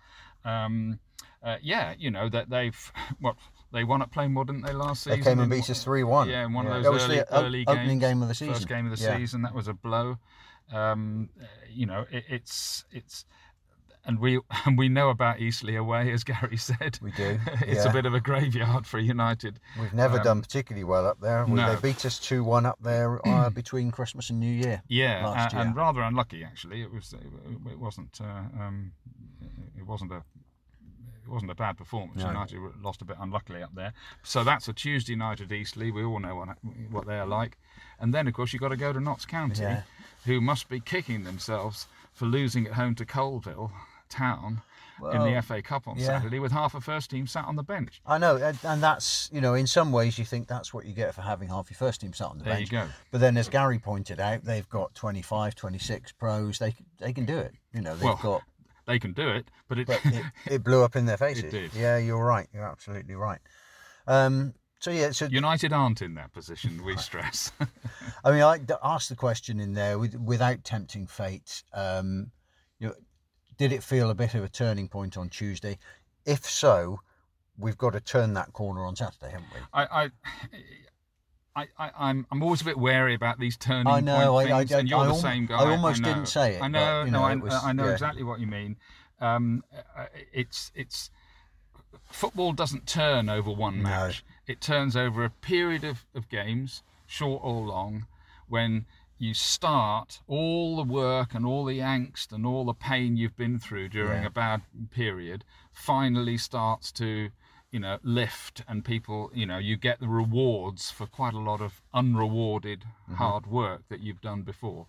Um, 0.45 1.01
uh, 1.43 1.57
yeah, 1.63 1.95
you 1.99 2.11
know 2.11 2.29
that 2.29 2.51
they've 2.51 2.93
what 3.21 3.37
they 3.73 3.85
won 3.85 4.01
at 4.03 4.11
Plainmoor, 4.11 4.47
didn't 4.47 4.63
they 4.63 4.73
last 4.73 5.05
They 5.05 5.17
season? 5.17 5.25
came 5.25 5.41
and 5.41 5.51
beat 5.51 5.69
us 5.71 5.83
three 5.85 6.05
one. 6.05 6.29
yeah, 6.29 6.45
in 6.47 6.53
one 6.53 6.65
That 6.67 6.79
of 6.79 6.83
those 6.85 7.05
early, 7.05 7.23
early 7.31 7.65
opening 7.67 7.99
game 7.99 8.23
of 8.23 8.29
the 8.29 8.35
season. 8.35 8.55
First 8.55 8.69
game 8.69 8.91
of 8.91 8.97
the 8.99 9.03
Yeah. 9.05 9.17
season. 9.17 9.43
That 9.43 9.55
was 9.55 9.69
a 9.69 9.75
blow. 9.75 10.19
Um, 10.73 11.31
uh, 11.41 11.45
you 11.71 11.87
know, 11.87 12.05
it, 12.11 12.25
it's 12.29 12.85
it's, 12.91 13.25
and 14.05 14.19
we 14.21 14.39
and 14.67 14.77
we 14.79 14.89
know 14.89 15.09
about 15.11 15.41
Eastleigh 15.41 15.77
away, 15.77 16.13
as 16.13 16.25
Gary 16.25 16.57
said. 16.59 16.99
We 17.01 17.11
do, 17.13 17.39
it's 17.63 17.85
yeah. 17.85 17.91
a 17.91 17.93
bit 17.93 18.05
of 18.07 18.13
a 18.15 18.21
graveyard 18.21 18.87
for 18.87 18.99
United. 18.99 19.61
We've 19.81 19.95
never 19.95 20.19
Um, 20.19 20.25
done 20.25 20.41
particularly 20.43 20.85
well 20.85 21.07
up 21.07 21.21
there. 21.21 21.45
We- 21.47 21.55
no. 21.55 21.75
They 21.75 21.81
beat 21.93 22.05
us 22.05 22.19
two 22.19 22.45
one 22.45 22.67
up 22.67 22.79
there 22.83 23.27
uh, 23.27 23.49
between 23.63 23.91
Christmas 23.91 24.29
and 24.31 24.39
New 24.41 24.53
Year. 24.53 24.83
Yeah, 24.89 25.27
last 25.27 25.53
a- 25.53 25.57
year. 25.57 25.65
and 25.67 25.75
rather 25.77 26.03
unlucky 26.03 26.45
actually. 26.45 26.83
It 26.83 26.93
was 26.93 27.15
it 27.15 27.79
wasn't 27.79 28.19
uh, 28.21 28.25
um, 28.63 28.93
it 29.77 29.87
wasn't 29.87 30.13
a 30.13 30.23
it 31.29 31.33
wasn't 31.33 31.51
a 31.51 31.55
bad 31.55 31.77
performance. 31.77 32.23
No. 32.23 32.29
United 32.29 32.59
lost 32.83 33.03
a 33.03 33.05
bit 33.05 33.17
unluckily 33.21 33.63
up 33.63 33.75
there. 33.75 33.93
So 34.23 34.45
that's 34.45 34.67
a 34.69 34.73
Tuesday 34.73 35.15
night 35.15 35.41
at 35.41 35.53
Eastleigh. 35.53 35.91
We 35.91 36.03
all 36.05 36.19
know 36.21 36.35
what, 36.37 36.49
what 36.91 37.07
they 37.07 37.19
are 37.19 37.27
like. 37.27 37.59
And 38.01 38.15
then, 38.15 38.27
of 38.27 38.35
course, 38.35 38.53
you've 38.53 38.63
got 38.63 38.69
to 38.69 38.77
go 38.77 38.93
to 38.93 39.01
Notts 39.01 39.27
County, 39.27 39.63
Yeah. 39.63 39.83
who 40.25 40.41
must 40.41 40.69
be 40.69 40.81
kicking 40.81 41.25
themselves 41.25 41.87
for 42.15 42.25
losing 42.27 42.67
at 42.67 42.73
home 42.75 42.95
to 42.97 43.05
Coalville 43.05 43.71
Town 44.09 44.63
in 45.13 45.23
the 45.23 45.41
FA 45.43 45.63
Cup 45.63 45.87
on 45.87 45.97
yeah. 45.97 46.07
Saturday 46.07 46.41
with 46.41 46.51
half 46.51 46.75
a 46.75 46.81
first 46.81 47.11
team 47.11 47.27
sat 47.27 47.45
on 47.45 47.55
the 47.57 47.63
bench. 47.63 48.01
I 48.05 48.19
know, 48.19 48.35
and, 48.37 48.59
and 48.65 48.83
that's 48.83 49.31
you 49.33 49.41
know, 49.41 49.55
in 49.55 49.67
some 49.67 49.93
ways, 49.93 50.19
you 50.19 50.25
think 50.25 50.49
that's 50.49 50.75
what 50.75 50.87
you 50.87 50.93
get 50.93 51.15
for 51.15 51.21
having 51.23 51.49
half 51.49 51.71
your 51.71 51.77
first 51.77 52.01
team 52.01 52.13
sat 52.13 52.27
on 52.29 52.39
the 52.39 52.45
There 52.45 52.55
bench. 52.55 52.71
There 52.71 52.81
you 52.83 52.87
go. 52.89 52.93
But 53.13 53.21
then, 53.21 53.37
as 53.37 53.49
Gary 53.49 53.79
pointed 53.79 54.19
out, 54.19 54.43
they've 54.43 54.69
got 54.69 54.95
25, 54.97 55.55
26 55.55 56.13
pros. 56.13 56.59
They 56.59 56.75
they 56.99 57.13
can 57.13 57.27
do 57.27 57.39
it. 57.39 57.53
You 57.73 57.83
know, 57.83 57.95
they've 57.95 58.03
Well, 58.05 58.19
got. 58.21 58.43
They 58.89 58.99
can 58.99 59.13
do 59.13 59.29
it, 59.29 59.51
but 59.69 59.79
it, 59.79 59.87
But 59.87 60.01
it, 60.07 60.25
it 60.51 60.65
blew 60.65 60.83
up 60.83 60.97
in 60.97 61.05
their 61.05 61.19
faces. 61.19 61.51
did. 61.51 61.75
Yeah, 61.75 61.99
you're 61.99 62.25
right. 62.25 62.49
You're 62.55 62.67
absolutely 62.67 63.15
right. 63.15 63.39
Um, 64.07 64.55
so 64.81 64.91
yeah, 64.91 65.11
so 65.11 65.27
United 65.27 65.75
aren't 65.75 66.01
in 66.01 66.15
that 66.15 66.33
position. 66.33 66.83
We 66.83 66.97
stress. 66.99 67.53
I 68.25 68.31
mean, 68.31 68.41
I 68.41 68.59
asked 68.83 69.11
the 69.11 69.17
question 69.17 69.61
in 69.61 69.75
there 69.75 69.99
with, 69.99 70.15
without 70.15 70.65
tempting 70.65 71.07
fate. 71.07 71.63
Um, 71.75 72.31
you 72.79 72.89
know, 72.89 72.95
did 73.59 73.73
it 73.73 73.83
feel 73.83 74.09
a 74.09 74.15
bit 74.15 74.35
of 74.35 74.43
a 74.43 74.49
turning 74.49 74.89
point 74.89 75.19
on 75.19 75.29
Tuesday? 75.29 75.79
If 76.25 76.49
so, 76.49 77.01
we've 77.59 77.77
got 77.77 77.93
to 77.93 78.01
turn 78.01 78.33
that 78.35 78.55
corner 78.55 78.87
on 78.87 78.97
Saturday, 78.97 79.33
haven't 79.33 79.49
we? 79.53 79.61
I, 79.75 80.05
I, 80.05 80.11
I, 81.59 81.67
I, 81.79 81.91
I'm, 81.99 82.27
I'm 82.31 82.43
always 82.43 82.61
a 82.61 82.65
bit 82.65 82.79
wary 82.79 83.15
about 83.15 83.39
these 83.39 83.57
turning 83.57 83.87
I 83.89 84.01
know, 84.01 84.33
point 84.33 84.51
I- 84.51 84.55
I 84.55 84.59
things, 84.61 84.71
don't- 84.71 84.81
and 84.81 84.89
you're 84.89 84.99
I 85.01 85.07
the 85.09 85.15
same 85.15 85.47
guy. 85.47 85.57
I 85.57 85.71
almost 85.71 86.03
didn't 86.03 86.27
say 86.27 86.55
it, 86.57 86.63
I 86.63 86.69
know, 86.69 87.01
but, 87.01 87.05
you 87.07 87.11
no, 87.13 87.19
know, 87.21 87.25
I, 87.25 87.35
was- 87.37 87.65
I 87.65 87.73
know 87.73 87.87
yeah. 87.87 87.93
exactly 87.93 88.23
what 88.23 88.41
you 88.41 88.47
mean. 88.47 88.77
Um, 89.21 89.65
uh, 89.97 90.07
it's, 90.33 90.71
it's 90.75 91.11
football 92.11 92.53
doesn't 92.53 92.87
turn 92.87 93.29
over 93.29 93.51
one 93.51 93.83
match. 93.83 94.25
It 94.47 94.61
turns 94.61 94.97
over 94.97 95.25
a 95.25 95.31
period 95.31 95.85
of, 95.85 96.05
of 96.15 96.29
games, 96.29 96.83
short 97.07 97.41
or 97.45 97.63
long, 97.67 98.07
when 98.49 98.87
you 99.19 99.35
start 99.35 100.21
all 100.29 100.77
the 100.77 100.85
work 100.85 101.35
and 101.35 101.45
all 101.45 101.65
the 101.65 101.81
angst 101.81 102.31
and 102.33 102.47
all 102.47 102.65
the 102.65 102.73
pain 102.75 103.17
you've 103.17 103.37
been 103.37 103.59
through 103.59 103.89
during 103.89 104.23
Yeah. 104.23 104.29
a 104.29 104.31
bad 104.31 104.63
period 104.91 105.45
finally 105.73 106.39
starts 106.39 106.93
to 106.93 107.31
you 107.71 107.79
know 107.79 107.99
lift 108.03 108.63
and 108.69 108.85
people 108.85 109.31
you 109.35 109.45
know 109.47 109.59
you 109.59 109.77
get 109.77 110.01
the 110.01 110.09
rewards 110.09 110.91
for 110.91 111.07
quite 111.07 111.35
a 111.35 111.39
lot 111.39 111.61
of 111.61 111.81
unrewarded 111.95 112.85
Mm-hmm. 113.09 113.15
hard 113.25 113.47
work 113.47 113.89
that 113.89 114.01
you've 114.01 114.21
done 114.21 114.43
before 114.43 114.87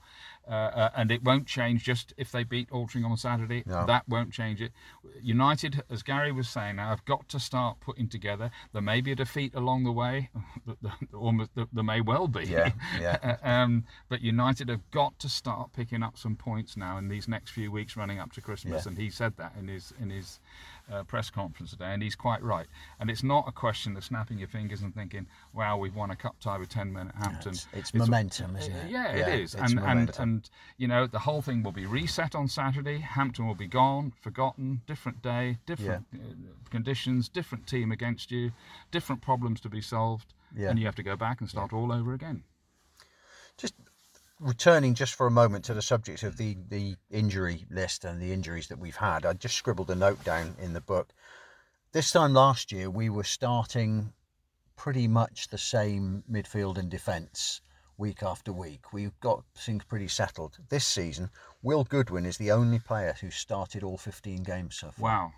uh, 0.50 0.52
uh, 0.52 0.90
and 0.96 1.12
it 1.12 1.24
won't 1.24 1.46
change 1.46 1.84
just 1.84 2.14
if 2.18 2.32
they 2.32 2.44
beat 2.44 2.70
Altrincham 2.72 3.12
on 3.12 3.18
Saturday 3.18 3.64
No. 3.68 3.86
that 3.86 4.08
won't 4.10 4.32
change 4.34 4.62
it 4.62 4.72
United 5.22 5.84
as 5.90 6.02
Gary 6.04 6.32
was 6.32 6.50
saying 6.50 6.78
now 6.78 6.90
have 6.90 7.06
got 7.06 7.30
to 7.30 7.40
start 7.40 7.80
putting 7.80 8.08
together 8.08 8.50
there 8.74 8.82
may 8.82 9.00
be 9.02 9.12
a 9.12 9.16
defeat 9.16 9.54
along 9.54 9.84
the 9.84 9.92
way 9.92 10.30
almost 11.14 11.52
there 11.56 11.84
may 11.84 12.02
well 12.02 12.28
be 12.28 12.46
Yeah, 12.46 12.72
yeah. 13.00 13.38
um, 13.44 13.86
but 14.08 14.22
United 14.22 14.70
have 14.70 14.90
got 14.92 15.18
to 15.20 15.30
start 15.30 15.72
picking 15.74 16.04
up 16.04 16.18
some 16.18 16.36
points 16.36 16.76
now 16.78 16.98
in 16.98 17.08
these 17.08 17.28
next 17.28 17.52
few 17.52 17.72
weeks 17.72 17.96
running 17.98 18.20
up 18.20 18.32
to 18.34 18.42
Christmas, 18.42 18.86
Yeah. 18.86 18.90
and 18.90 18.98
he 18.98 19.10
said 19.10 19.34
that 19.38 19.54
in 19.60 19.68
his 19.68 19.94
in 20.02 20.10
his 20.10 20.40
uh, 20.92 21.04
press 21.04 21.30
conference 21.30 21.70
today, 21.72 21.94
and 21.94 22.02
he's 22.02 22.16
quite 22.16 22.42
right. 22.42 22.66
And 23.00 23.12
it's 23.12 23.22
not 23.22 23.46
a 23.48 23.52
question 23.52 23.96
of 23.96 24.04
snapping 24.04 24.40
your 24.40 24.48
fingers 24.48 24.82
and 24.82 24.94
thinking, 24.94 25.28
"Wow, 25.54 25.78
we've 25.78 25.96
won 25.96 26.10
a 26.10 26.16
cup 26.16 26.40
tie 26.40 26.58
with 26.58 26.70
ten 26.70 26.92
men 26.92 27.10
at 27.10 27.16
Hampton." 27.16 27.52
It's, 27.54 27.68
it's 27.74 27.94
momentum, 27.94 28.56
isn't 28.56 28.74
it? 28.74 28.90
Yeah, 28.90 29.12
it 29.12 29.40
is, 29.40 29.54
it's 29.54 29.62
and 29.62 29.74
and 29.74 29.76
momentum. 29.82 30.39
And 30.40 30.50
you 30.78 30.88
know 30.88 31.06
the 31.08 31.20
whole 31.20 31.42
thing 31.42 31.64
will 31.64 31.72
be 31.74 31.86
reset 31.86 32.34
on 32.36 32.48
Saturday. 32.48 33.00
Hampton 33.00 33.46
will 33.48 33.56
be 33.56 33.68
gone, 33.68 34.14
forgotten, 34.22 34.82
different 34.88 35.22
day, 35.22 35.58
different 35.66 36.06
uh, 36.14 36.18
conditions, 36.70 37.28
different 37.30 37.68
team 37.68 37.92
against 37.92 38.32
you, 38.32 38.52
different 38.92 39.22
problems 39.22 39.60
to 39.62 39.70
be 39.70 39.82
solved, 39.82 40.34
Yeah. 40.56 40.70
and 40.70 40.80
you 40.80 40.86
have 40.86 40.96
to 40.96 41.04
go 41.04 41.16
back 41.16 41.42
and 41.42 41.50
start 41.50 41.74
all 41.74 41.92
over 41.92 42.14
again. 42.14 42.44
just 43.58 43.74
returning 44.40 44.94
just 44.94 45.16
for 45.16 45.28
a 45.28 45.32
moment 45.32 45.66
to 45.66 45.74
the 45.74 45.82
subject 45.82 46.24
of 46.24 46.38
the 46.38 46.56
the 46.70 46.96
injury 47.12 47.66
list 47.70 48.06
and 48.06 48.22
the 48.22 48.32
injuries 48.32 48.68
that 48.70 48.80
we've 48.80 48.96
had 48.96 49.26
i 49.26 49.34
just 49.34 49.56
scribbled 49.56 49.90
a 49.92 49.96
note 49.96 50.24
down 50.24 50.56
in 50.60 50.72
the 50.72 50.80
book 50.80 51.10
this 51.92 52.12
time 52.12 52.34
last 52.34 52.72
year 52.72 52.90
we 52.90 53.10
were 53.10 53.26
starting 53.26 54.14
pretty 54.78 55.10
much 55.10 55.50
the 55.50 55.58
same 55.58 56.24
midfield 56.32 56.78
and 56.78 56.90
defence 56.90 57.60
week 58.00 58.24
after 58.24 58.52
week 58.52 58.92
we've 58.94 59.20
got 59.20 59.44
things 59.56 59.84
pretty 59.84 60.08
settled 60.08 60.58
this 60.70 60.86
season 60.86 61.30
will 61.62 61.84
goodwin 61.84 62.26
is 62.26 62.38
the 62.38 62.50
only 62.52 62.80
player 62.80 63.14
who 63.22 63.30
started 63.30 63.84
all 63.84 63.98
15 63.98 64.42
games 64.44 64.76
so 64.78 64.90
far 64.92 65.04
Wow. 65.04 65.34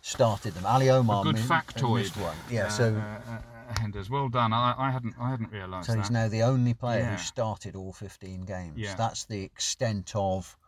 started 0.00 0.54
them 0.54 0.66
ali 0.66 0.90
omar 0.90 1.22
good 1.22 1.36
mi- 1.36 1.40
factoid. 1.42 1.98
missed 1.98 2.16
one 2.16 2.36
yeah 2.50 2.66
uh, 2.66 2.68
so 2.68 2.84
uh, 2.96 3.30
uh, 3.32 3.38
Henders, 3.80 4.10
well 4.10 4.28
done. 4.28 4.52
I, 4.52 4.74
I 4.76 4.90
hadn't 4.90 5.14
I 5.18 5.30
hadn't 5.30 5.50
realised 5.50 5.86
So 5.86 5.92
that. 5.92 5.98
he's 6.00 6.10
now 6.10 6.28
the 6.28 6.42
only 6.42 6.74
player 6.74 7.00
Yeah. 7.00 7.12
who 7.12 7.22
started 7.22 7.74
all 7.74 7.92
15 7.94 8.42
games. 8.42 8.76
Yeah. 8.76 8.94
That's 8.96 9.24
the 9.24 9.42
extent 9.44 10.12
of 10.14 10.58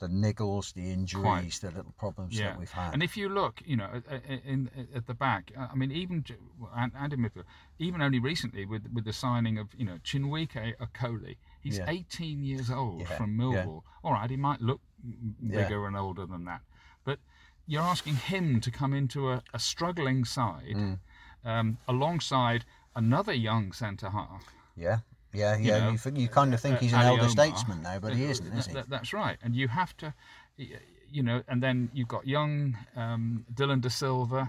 the 0.00 0.06
niggles, 0.08 0.72
the 0.74 0.90
injuries, 0.90 1.58
the 1.58 1.70
little 1.70 1.94
problems 1.98 2.38
yeah, 2.38 2.50
that 2.50 2.58
we've 2.58 2.70
had. 2.70 2.92
and 2.94 3.02
if 3.02 3.16
you 3.16 3.28
look, 3.28 3.60
you 3.64 3.76
know, 3.76 3.88
at, 4.10 4.22
in, 4.44 4.70
at 4.94 5.06
the 5.06 5.14
back, 5.14 5.50
uh, 5.58 5.66
I 5.72 5.74
mean, 5.74 5.90
even 5.90 6.24
and, 6.74 7.12
in 7.12 7.20
midfield, 7.20 7.44
even 7.78 8.00
only 8.02 8.18
recently 8.18 8.64
with 8.64 8.84
with 8.92 9.04
the 9.04 9.12
signing 9.12 9.58
of 9.58 9.68
you 9.76 9.84
know 9.84 9.98
Chinwike 10.04 10.74
Okoli, 10.78 11.36
he's 11.60 11.78
Yeah. 11.78 11.86
18 11.88 12.44
years 12.44 12.70
old 12.70 13.00
Yeah, 13.00 13.16
from. 13.16 13.36
Millwall. 13.36 13.82
All 14.04 14.12
right, 14.12 14.30
he 14.30 14.36
might 14.36 14.60
look 14.60 14.80
bigger 15.42 15.86
and 15.86 15.96
older 15.96 16.26
than 16.26 16.44
that, 16.44 16.62
but 17.04 17.18
you're 17.66 17.82
asking 17.82 18.16
him 18.16 18.60
to 18.60 18.70
come 18.70 18.92
into 18.94 19.30
a, 19.30 19.42
a 19.52 19.58
struggling 19.58 20.24
side 20.24 20.74
Mm. 20.76 20.98
um, 21.44 21.78
alongside 21.86 22.64
another 22.96 23.32
young 23.34 23.72
centre 23.72 24.10
half. 24.10 24.44
yeah, 24.76 25.00
yeah, 25.38 25.56
yeah. 25.58 25.78
know, 25.84 25.90
you, 25.92 25.98
think- 25.98 26.18
you 26.18 26.28
kind 26.28 26.52
of 26.54 26.60
think 26.60 26.76
uh, 26.76 26.80
he's 26.80 26.92
an 26.92 26.98
Ali 27.00 27.08
elder 27.08 27.20
Omar. 27.22 27.30
statesman 27.30 27.82
now, 27.82 27.98
but 27.98 28.14
he 28.14 28.24
isn't, 28.24 28.46
is 28.58 28.66
he? 28.66 28.72
that- 28.72 28.80
that- 28.82 28.90
that's 28.90 29.12
right. 29.12 29.36
And 29.42 29.54
you 29.54 29.68
have 29.68 29.96
to, 29.98 30.12
you 30.56 31.22
know, 31.22 31.42
and 31.48 31.62
then 31.62 31.90
you've 31.94 32.08
got 32.08 32.26
young 32.26 32.76
um, 32.96 33.44
Dillon 33.54 33.80
De 33.80 33.90
Silva, 33.90 34.48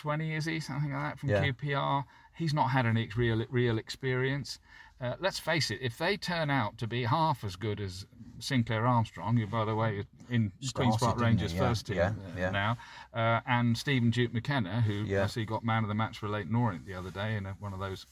20 0.00 0.34
is 0.34 0.44
he, 0.44 0.60
something 0.60 0.92
like 0.92 1.02
that, 1.02 1.18
from 1.18 1.28
Mm-hmm. 1.30 1.44
Yeah. 1.66 1.78
QPR. 1.78 2.04
He's 2.34 2.54
not 2.54 2.68
had 2.70 2.86
any 2.86 3.08
real 3.16 3.44
real 3.50 3.78
experience. 3.78 4.58
Uh, 5.00 5.14
let's 5.20 5.38
face 5.38 5.70
it, 5.70 5.78
if 5.80 5.96
they 5.98 6.16
turn 6.16 6.50
out 6.50 6.76
to 6.78 6.86
be 6.86 7.04
half 7.04 7.42
as 7.44 7.56
good 7.56 7.80
as 7.80 8.04
Sinclair 8.40 8.86
Armstrong, 8.86 9.36
who, 9.36 9.46
by 9.46 9.64
the 9.64 9.74
way, 9.74 9.98
is 9.98 10.06
in 10.30 10.52
Queen's 10.74 10.96
Park 10.96 11.18
Rangers? 11.20 11.52
Yeah, 11.52 11.60
first 11.60 11.86
team 11.86 11.96
yeah, 11.96 12.12
yeah. 12.36 12.50
now, 12.50 12.76
uh, 13.14 13.40
and 13.46 13.76
Stephen 13.76 14.10
Duke 14.10 14.32
McKenna, 14.34 14.80
who 14.80 14.92
Yeah. 15.04 15.24
I 15.24 15.26
see 15.26 15.44
got 15.44 15.64
man 15.64 15.82
of 15.84 15.88
the 15.88 15.94
match 15.94 16.18
for 16.18 16.28
Leyton 16.28 16.54
Orient 16.54 16.86
the 16.86 16.94
other 16.94 17.10
day 17.10 17.36
in 17.36 17.46
a, 17.46 17.52
one 17.60 17.72
of 17.72 17.78
those 17.80 18.06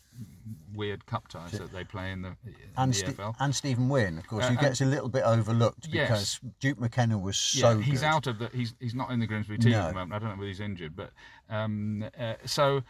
weird 0.74 1.05
cup 1.07 1.29
ties 1.29 1.53
that 1.53 1.72
they 1.72 1.85
play 1.85 2.11
in 2.11 2.22
the, 2.22 2.29
in 2.47 2.55
and, 2.77 2.93
the 2.95 3.03
EFL. 3.12 3.35
and 3.39 3.55
Stephen 3.55 3.89
Wearne, 3.89 4.16
of 4.18 4.27
course, 4.27 4.45
Uh, 4.45 4.49
who 4.51 4.57
gets 4.57 4.81
a 4.81 4.87
little 4.87 5.09
bit 5.11 5.22
overlooked 5.24 5.89
Yes. 5.91 6.39
because 6.39 6.41
Duke 6.61 6.81
McKenna 6.81 7.18
was 7.18 7.37
so 7.37 7.79
he's 7.79 8.01
good. 8.01 8.07
out 8.07 8.27
of 8.27 8.39
the. 8.39 8.49
He's 8.49 8.74
he's 8.81 8.95
not 8.95 9.11
in 9.11 9.20
the 9.20 9.27
Grimsby 9.27 9.59
team 9.59 9.74
at 9.74 9.89
the 9.89 9.95
moment. 9.95 10.12
I 10.14 10.18
don't 10.18 10.31
know 10.31 10.37
whether 10.37 10.49
he's 10.49 10.61
injured, 10.61 10.97
but 10.97 11.11
um, 11.51 12.05
uh, 12.18 12.35
so 12.47 12.83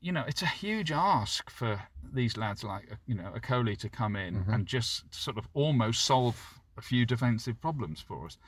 you 0.00 0.12
know 0.12 0.24
it's 0.26 0.42
a 0.42 0.46
huge 0.46 0.90
ask 0.92 1.50
for 1.50 1.80
these 2.12 2.36
lads 2.36 2.64
like 2.64 2.84
uh, 2.90 2.96
you 3.06 3.14
know 3.14 3.30
Okoli 3.36 3.76
to 3.78 3.88
come 3.88 4.16
in 4.16 4.34
Mm-hmm. 4.36 4.52
and 4.52 4.66
just 4.66 5.12
sort 5.14 5.36
of 5.38 5.46
almost 5.54 6.04
solve 6.04 6.54
a 6.76 6.80
few 6.80 7.04
defensive 7.04 7.60
problems 7.60 8.00
for 8.00 8.24
us. 8.26 8.38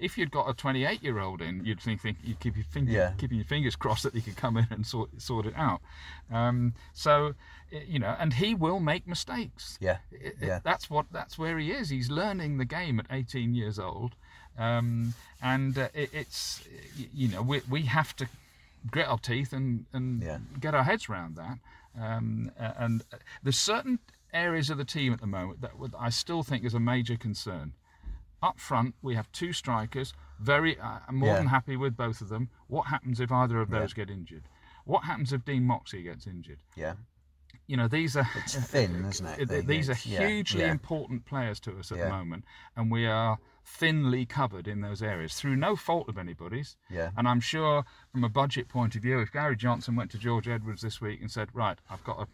If 0.00 0.18
you'd 0.18 0.32
got 0.32 0.50
a 0.50 0.52
28 0.52 1.00
year 1.00 1.20
old 1.20 1.40
in, 1.40 1.64
you'd 1.64 1.80
think, 1.80 2.00
think 2.00 2.16
you'd 2.24 2.40
keep 2.40 2.56
your 2.56 2.64
finger, 2.64 2.90
Yeah. 2.90 3.12
keeping 3.18 3.36
your 3.38 3.44
fingers 3.46 3.76
crossed 3.76 4.02
that 4.02 4.14
he 4.14 4.20
could 4.20 4.36
come 4.36 4.56
in 4.56 4.66
and 4.70 4.84
sort 4.84 5.10
sort 5.22 5.46
it 5.46 5.54
out. 5.56 5.80
Um, 6.28 6.74
so 6.92 7.34
you 7.70 8.00
know, 8.00 8.16
and 8.18 8.32
he 8.34 8.52
will 8.54 8.80
make 8.80 9.06
mistakes. 9.06 9.78
Yeah, 9.80 9.98
It- 10.10 10.36
it- 10.40 10.46
yeah. 10.48 10.60
that's 10.64 10.90
what 10.90 11.06
that's 11.12 11.38
where 11.38 11.56
he 11.56 11.70
is. 11.70 11.88
He's 11.90 12.10
learning 12.10 12.58
the 12.58 12.64
game 12.64 12.98
at 12.98 13.06
18 13.10 13.54
years 13.54 13.78
old, 13.78 14.16
um, 14.58 15.14
and 15.40 15.78
uh, 15.78 15.88
it, 15.94 16.10
it's 16.12 16.64
you 17.14 17.28
know 17.28 17.42
we 17.42 17.60
we 17.70 17.82
have 17.82 18.16
to 18.16 18.26
grit 18.90 19.06
our 19.06 19.18
teeth 19.18 19.52
and 19.52 19.86
and 19.92 20.22
Yeah. 20.22 20.38
get 20.60 20.74
our 20.74 20.84
heads 20.84 21.08
around 21.08 21.36
that. 21.36 21.58
Um, 21.98 22.52
and 22.56 23.02
there's 23.42 23.58
certain 23.58 23.98
areas 24.32 24.70
of 24.70 24.78
the 24.78 24.84
team 24.84 25.12
at 25.12 25.20
the 25.20 25.26
moment 25.26 25.60
that 25.62 25.72
I 25.98 26.10
still 26.10 26.42
think 26.42 26.64
is 26.64 26.74
a 26.74 26.80
major 26.80 27.16
concern. 27.16 27.72
Up 28.42 28.60
front, 28.60 28.94
we 29.02 29.14
have 29.16 29.30
two 29.32 29.52
strikers. 29.52 30.14
Very, 30.38 30.78
uh, 30.78 31.00
I'm 31.08 31.16
more 31.16 31.30
Yeah. 31.30 31.38
than 31.38 31.48
happy 31.48 31.76
with 31.76 31.96
both 31.96 32.20
of 32.20 32.28
them. 32.28 32.50
What 32.68 32.86
happens 32.86 33.18
if 33.18 33.32
either 33.32 33.60
of 33.60 33.70
those 33.70 33.92
get 33.94 34.10
injured? 34.10 34.44
What 34.84 35.04
happens 35.04 35.32
if 35.32 35.44
Dean 35.44 35.64
Moxey 35.64 36.02
gets 36.04 36.26
injured? 36.26 36.62
Yeah, 36.76 36.94
you 37.66 37.76
know 37.76 37.88
these 37.88 38.16
are 38.16 38.28
It's 38.36 38.54
thin, 38.54 39.04
isn't 39.06 39.26
it? 39.26 39.48
these 39.66 39.88
are 39.88 39.92
It's- 39.92 40.06
yeah, 40.06 40.26
hugely 40.28 40.60
yeah. 40.60 40.70
important 40.70 41.24
players 41.24 41.58
to 41.60 41.76
us 41.78 41.90
at 41.90 41.98
Yeah. 41.98 42.04
the 42.04 42.10
moment 42.10 42.44
and 42.76 42.90
we 42.92 43.06
are 43.06 43.38
thinly 43.76 44.24
covered 44.24 44.66
in 44.66 44.80
those 44.80 45.02
areas 45.02 45.34
through 45.34 45.54
no 45.54 45.76
fault 45.76 46.08
of 46.08 46.16
anybody's 46.18 46.76
Yeah. 46.90 47.10
and 47.16 47.28
i'm 47.28 47.40
sure 47.40 47.84
from 48.10 48.24
a 48.24 48.28
budget 48.28 48.68
point 48.68 48.96
of 48.96 49.02
view 49.02 49.20
if 49.20 49.30
gary 49.30 49.56
johnson 49.56 49.94
went 49.94 50.10
to 50.12 50.18
george 50.18 50.48
edwards 50.48 50.82
this 50.82 51.00
week 51.00 51.20
and 51.20 51.30
said 51.30 51.48
right 51.52 51.78
i've 51.90 52.02
got 52.02 52.18
a 52.20 52.26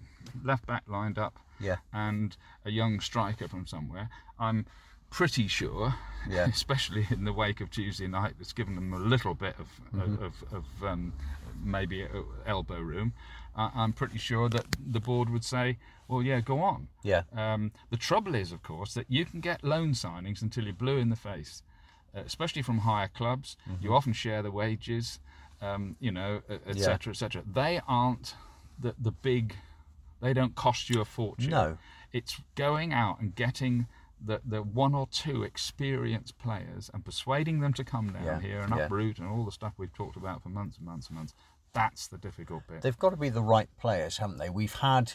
left 0.47 0.67
back 0.67 0.85
lined 0.87 1.19
up 1.19 1.39
Yeah. 1.61 1.77
and 1.93 2.37
a 2.65 2.71
young 2.71 3.01
striker 3.01 3.49
from 3.49 3.67
somewhere 3.67 4.09
i'm 4.39 4.65
pretty 5.11 5.49
sure 5.49 5.95
Yeah. 6.29 6.47
especially 6.53 7.07
in 7.11 7.25
the 7.25 7.33
wake 7.33 7.61
of 7.61 7.69
tuesday 7.71 8.07
night 8.07 8.35
that's 8.39 8.53
given 8.53 8.75
them 8.77 8.93
a 8.93 8.99
little 8.99 9.35
bit 9.35 9.57
of 9.59 9.67
Mm-hmm. 9.95 10.25
of, 10.25 10.35
of 10.53 10.65
um, 10.85 11.13
maybe 11.63 12.07
elbow 12.47 12.81
room 12.81 13.13
uh, 13.57 13.71
i'm 13.75 13.93
pretty 13.93 14.19
sure 14.19 14.49
that 14.49 14.65
the 14.93 15.01
board 15.01 15.29
would 15.31 15.45
say 15.45 15.79
well 16.09 16.23
yeah 16.23 16.41
go 16.41 16.59
on 16.61 16.89
Yeah. 17.03 17.23
um, 17.35 17.73
the 17.91 17.97
trouble 17.97 18.35
is, 18.35 18.53
of 18.53 18.63
course, 18.63 18.93
that 18.95 19.07
you 19.09 19.25
can 19.25 19.41
get 19.41 19.65
loan 19.65 19.93
signings 19.93 20.43
until 20.43 20.65
you're 20.65 20.75
blue 20.75 20.99
in 20.99 21.09
the 21.09 21.17
face, 21.17 21.63
uh, 22.15 22.21
especially 22.27 22.63
from 22.63 22.79
higher 22.79 23.09
clubs. 23.09 23.57
Mm-hmm. 23.69 23.85
You 23.85 23.95
often 23.95 24.13
share 24.13 24.43
the 24.43 24.51
wages, 24.51 25.19
um, 25.63 25.97
you 26.01 26.13
know, 26.13 26.43
etc., 26.67 27.13
etc. 27.13 27.43
They 27.61 27.81
aren't 27.89 28.35
the 28.79 28.95
the 28.99 29.13
big. 29.13 29.55
They 30.21 30.35
don't 30.35 30.55
cost 30.55 30.91
you 30.91 31.01
a 31.01 31.05
fortune. 31.05 31.51
No. 31.51 31.79
it's 32.13 32.41
going 32.55 32.93
out 32.93 33.21
and 33.21 33.35
getting 33.35 33.87
the 34.25 34.41
the 34.45 34.63
one 34.63 34.95
or 34.95 35.07
two 35.09 35.43
experienced 35.43 36.39
players 36.39 36.91
and 36.93 37.05
persuading 37.05 37.61
them 37.61 37.73
to 37.75 37.85
come 37.85 38.13
down 38.13 38.25
Yeah, 38.25 38.41
here 38.41 38.61
and 38.61 38.75
yeah. 38.77 38.85
uproot 38.85 39.19
and 39.19 39.27
all 39.29 39.45
the 39.45 39.53
stuff 39.53 39.73
we've 39.79 39.93
talked 39.93 40.17
about 40.17 40.43
for 40.43 40.51
months 40.51 40.77
and 40.79 40.87
months 40.87 41.09
and 41.09 41.17
months. 41.17 41.35
That's 41.75 42.07
the 42.07 42.19
difficult 42.19 42.63
bit. 42.69 42.83
They've 42.83 42.99
got 42.99 43.11
to 43.11 43.17
be 43.17 43.29
the 43.29 43.43
right 43.43 43.69
players, 43.79 44.19
haven't 44.19 44.39
they? 44.39 44.49
We've 44.49 44.75
had 44.77 45.13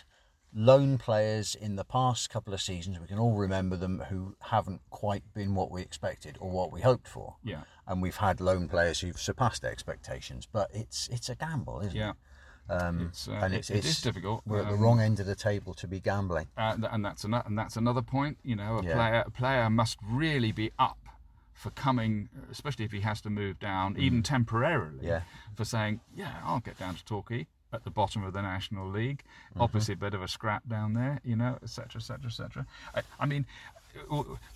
loan 0.53 0.97
players 0.97 1.55
in 1.55 1.75
the 1.75 1.83
past 1.83 2.29
couple 2.29 2.53
of 2.53 2.61
seasons. 2.61 2.99
We 2.99 3.07
can 3.07 3.19
all 3.19 3.35
remember 3.35 3.75
them 3.77 4.03
who 4.09 4.35
haven't 4.41 4.81
quite 4.89 5.23
been 5.33 5.55
what 5.55 5.71
we 5.71 5.81
expected 5.81 6.37
or 6.39 6.49
what 6.51 6.71
we 6.71 6.81
hoped 6.81 7.07
for. 7.07 7.35
Yeah. 7.43 7.61
And 7.87 8.01
we've 8.01 8.17
had 8.17 8.41
loan 8.41 8.67
players 8.67 8.99
who've 8.99 9.19
surpassed 9.19 9.63
expectations, 9.63 10.47
but 10.51 10.69
it's 10.73 11.07
it's 11.09 11.29
a 11.29 11.35
gamble, 11.35 11.79
isn't 11.81 11.95
Yeah. 11.95 12.11
it? 12.11 12.15
Um, 12.71 13.07
It's, 13.09 13.27
uh, 13.27 13.31
and 13.31 13.53
it's, 13.55 13.69
it 13.71 13.77
it's 13.77 13.87
is 13.87 14.01
difficult. 14.01 14.43
We're 14.45 14.59
at 14.59 14.67
the 14.67 14.73
Um, 14.75 14.81
wrong 14.81 14.99
end 15.01 15.19
of 15.19 15.25
the 15.25 15.33
table 15.35 15.73
to 15.73 15.87
be 15.87 15.99
gambling. 15.99 16.49
uh, 16.55 16.77
and 16.91 17.03
that's 17.03 17.23
another 17.23 17.47
and 17.47 17.57
that's 17.57 17.77
another 17.77 18.01
point. 18.03 18.37
You 18.43 18.55
know, 18.57 18.77
a 18.77 18.83
Yeah. 18.83 18.93
player 18.95 19.23
a 19.25 19.31
player 19.31 19.69
must 19.71 19.97
really 20.03 20.51
be 20.51 20.71
up 20.77 20.98
for 21.59 21.69
coming, 21.71 22.29
especially 22.49 22.85
if 22.85 22.91
he 22.91 23.01
has 23.01 23.19
to 23.21 23.29
move 23.29 23.59
down, 23.59 23.97
even 23.97 24.23
temporarily. 24.23 25.03
Mm. 25.03 25.07
Yeah. 25.07 25.21
For 25.55 25.65
saying, 25.65 25.99
yeah, 26.15 26.35
I'll 26.45 26.61
get 26.61 26.77
down 26.79 26.95
to 26.95 27.03
Torquay. 27.05 27.47
at 27.71 27.83
the 27.83 27.91
bottom 27.91 28.23
of 28.23 28.33
the 28.33 28.41
National 28.41 28.89
League. 28.89 29.23
Mm-hmm. 29.51 29.61
Obviously, 29.61 29.93
a 29.93 29.97
bit 29.97 30.13
of 30.13 30.21
a 30.23 30.27
scrap 30.27 30.67
down 30.67 30.93
there, 30.93 31.19
you 31.23 31.35
know, 31.35 31.59
etc., 31.61 31.97
etc., 31.99 32.25
etc. 32.27 32.65
I, 32.95 33.01
I 33.19 33.25
mean, 33.27 33.45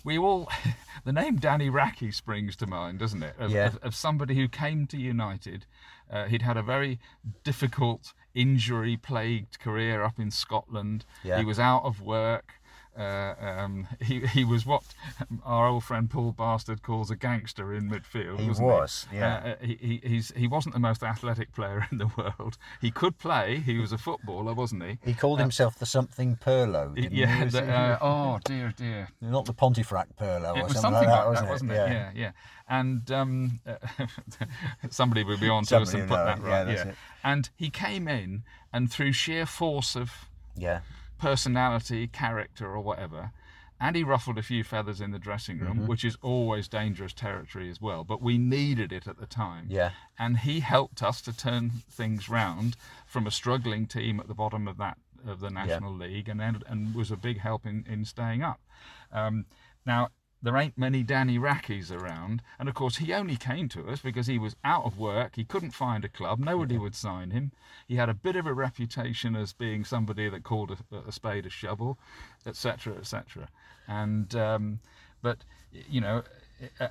we 0.04 0.18
all 0.18 0.48
the 1.04 1.12
name 1.12 1.36
Danny 1.36 1.68
Racchi 1.70 2.10
springs 2.10 2.56
to 2.56 2.66
mind, 2.66 2.98
doesn't 2.98 3.22
it? 3.22 3.34
Of, 3.38 3.50
Yeah. 3.52 3.66
of, 3.66 3.76
of 3.82 3.94
somebody 3.94 4.34
who 4.34 4.48
came 4.48 4.86
to 4.88 4.96
United. 4.96 5.66
Uh, 6.10 6.24
he'd 6.26 6.42
had 6.42 6.56
a 6.56 6.62
very 6.62 6.98
difficult, 7.44 8.12
injury-plagued 8.34 9.58
career 9.60 10.02
up 10.02 10.18
in 10.18 10.30
Scotland. 10.30 11.04
Yeah. 11.22 11.38
He 11.38 11.44
was 11.44 11.58
out 11.58 11.84
of 11.84 12.00
work. 12.00 12.54
Uh, 12.96 13.34
um, 13.40 13.88
he 14.00 14.20
he 14.20 14.44
was 14.44 14.64
what 14.64 14.82
our 15.44 15.66
old 15.66 15.84
friend 15.84 16.08
Paul 16.08 16.32
Bastard 16.32 16.82
calls 16.82 17.10
a 17.10 17.16
gangster 17.16 17.74
in 17.74 17.90
midfield. 17.90 18.40
He 18.40 18.48
wasn't 18.48 18.68
was, 18.68 19.06
yeah. 19.12 19.34
Uh, 19.34 19.48
uh, 19.48 19.54
he, 19.60 19.78
he 19.80 20.08
he's 20.08 20.32
he 20.36 20.46
wasn't 20.46 20.74
the 20.74 20.80
most 20.80 21.02
athletic 21.02 21.52
player 21.52 21.86
in 21.92 21.98
the 21.98 22.08
world. 22.16 22.56
He 22.80 22.90
could 22.90 23.18
play. 23.18 23.58
He 23.58 23.78
was 23.78 23.92
a 23.92 23.98
footballer, 23.98 24.54
wasn't 24.54 24.84
he? 24.84 24.98
He 25.04 25.14
called 25.14 25.40
himself 25.40 25.78
the 25.78 25.86
something 25.86 26.36
Pirlo. 26.36 26.94
Didn't 26.94 27.12
yeah. 27.12 27.44
he? 27.44 27.50
the- 27.50 27.64
uh, 27.64 27.98
oh 28.00 28.38
dear, 28.44 28.72
dear. 28.76 29.08
Not 29.20 29.46
the 29.46 29.52
Pontefract 29.52 30.16
Pirlo 30.16 30.56
It 30.56 30.60
or 30.60 30.64
was 30.64 30.80
something, 30.80 30.92
like 30.92 31.06
that, 31.06 31.26
like 31.26 31.26
wasn't 31.26 31.48
it? 31.48 31.52
wasn't 31.52 31.70
it? 31.72 31.74
Yeah, 31.74 32.10
yeah. 32.14 32.30
And 32.68 33.10
um, 33.10 33.60
somebody 34.90 35.24
will 35.24 35.38
be 35.38 35.48
on 35.48 35.64
to 35.64 35.78
us 35.78 35.92
and 35.92 36.08
put 36.08 36.16
that 36.16 36.40
right. 36.40 36.50
Yeah, 36.50 36.64
that's 36.64 36.84
yeah. 36.84 36.90
it. 36.90 36.96
And 37.22 37.50
he 37.56 37.70
came 37.70 38.08
in, 38.08 38.42
and 38.72 38.90
through 38.90 39.12
sheer 39.12 39.46
force 39.46 39.96
of 39.96 40.12
Yeah. 40.56 40.80
Personality, 41.18 42.06
character, 42.06 42.66
or 42.66 42.80
whatever. 42.80 43.32
And 43.80 43.96
he 43.96 44.04
ruffled 44.04 44.38
a 44.38 44.42
few 44.42 44.62
feathers 44.64 45.00
in 45.00 45.10
the 45.10 45.18
dressing 45.18 45.58
room, 45.58 45.78
Mm-hmm. 45.78 45.86
which 45.88 46.04
is 46.04 46.16
always 46.22 46.68
dangerous 46.68 47.12
territory 47.12 47.68
as 47.68 47.80
well. 47.80 48.04
But 48.04 48.22
we 48.22 48.38
needed 48.38 48.92
it 48.92 49.06
at 49.06 49.18
the 49.18 49.26
time. 49.26 49.66
Yeah. 49.68 49.90
And 50.18 50.38
he 50.38 50.60
helped 50.60 51.02
us 51.02 51.20
to 51.22 51.36
turn 51.36 51.70
things 51.90 52.28
round 52.28 52.76
from 53.06 53.26
a 53.26 53.30
struggling 53.30 53.86
team 53.86 54.20
at 54.20 54.28
the 54.28 54.34
bottom 54.34 54.68
of 54.68 54.76
that 54.78 54.98
of 55.26 55.40
the 55.40 55.50
National 55.50 55.92
League, 55.92 56.28
and 56.28 56.40
and, 56.40 56.62
and 56.68 56.94
was 56.94 57.10
a 57.10 57.16
big 57.16 57.38
help 57.40 57.64
in, 57.66 57.84
in 57.88 58.04
staying 58.04 58.42
up. 58.42 58.60
Um, 59.10 59.46
now 59.86 60.08
there 60.44 60.56
ain't 60.56 60.78
many 60.78 61.02
Danny 61.02 61.38
Racchis 61.38 61.90
around, 61.90 62.42
and 62.58 62.68
of 62.68 62.74
course 62.74 62.96
he 62.98 63.12
only 63.12 63.36
came 63.36 63.68
to 63.70 63.88
us 63.88 64.00
because 64.00 64.26
he 64.28 64.38
was 64.38 64.54
out 64.64 64.84
of 64.84 64.98
work. 64.98 65.36
He 65.36 65.44
couldn't 65.44 65.72
find 65.72 66.04
a 66.04 66.08
club. 66.08 66.38
Nobody 66.38 66.78
would 66.78 66.94
sign 66.94 67.30
him. 67.30 67.50
He 67.88 67.96
had 67.96 68.08
a 68.08 68.14
bit 68.14 68.36
of 68.36 68.46
a 68.46 68.54
reputation 68.54 69.34
as 69.34 69.52
being 69.52 69.84
somebody 69.84 70.28
that 70.28 70.44
called 70.44 70.70
a, 70.92 70.96
a 71.08 71.12
spade 71.12 71.46
a 71.46 71.50
shovel, 71.50 71.98
etc., 72.46 72.94
etc. 72.98 73.48
And 73.88 74.34
um, 74.36 74.80
but 75.22 75.38
you 75.90 76.00
know, 76.00 76.22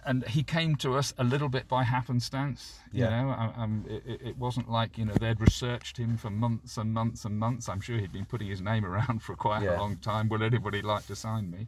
and 0.05 0.27
he 0.27 0.43
came 0.43 0.75
to 0.77 0.95
us 0.95 1.13
a 1.17 1.23
little 1.23 1.47
bit 1.49 1.67
by 1.67 1.83
happenstance. 1.83 2.79
You 2.91 3.03
Yeah. 3.05 3.09
know, 3.23 3.29
um, 3.29 3.53
um, 3.55 3.85
it, 3.87 4.03
it- 4.05 4.21
it 4.29 4.37
wasn't 4.37 4.69
like 4.69 4.97
you 4.97 5.05
know 5.05 5.13
they'd 5.13 5.39
researched 5.39 5.97
him 5.97 6.17
for 6.17 6.29
months 6.29 6.77
and 6.77 6.93
months 6.93 7.23
and 7.25 7.39
months. 7.39 7.69
I'm 7.69 7.81
sure 7.81 7.97
he'd 7.97 8.11
been 8.11 8.25
putting 8.25 8.47
his 8.47 8.61
name 8.61 8.83
around 8.85 9.21
for 9.27 9.35
quite 9.35 9.63
Yeah. 9.63 9.77
a 9.77 9.79
long 9.79 9.97
time. 9.97 10.27
Will 10.29 10.43
anybody 10.43 10.81
like 10.81 11.05
to 11.07 11.15
sign 11.15 11.49
me? 11.51 11.67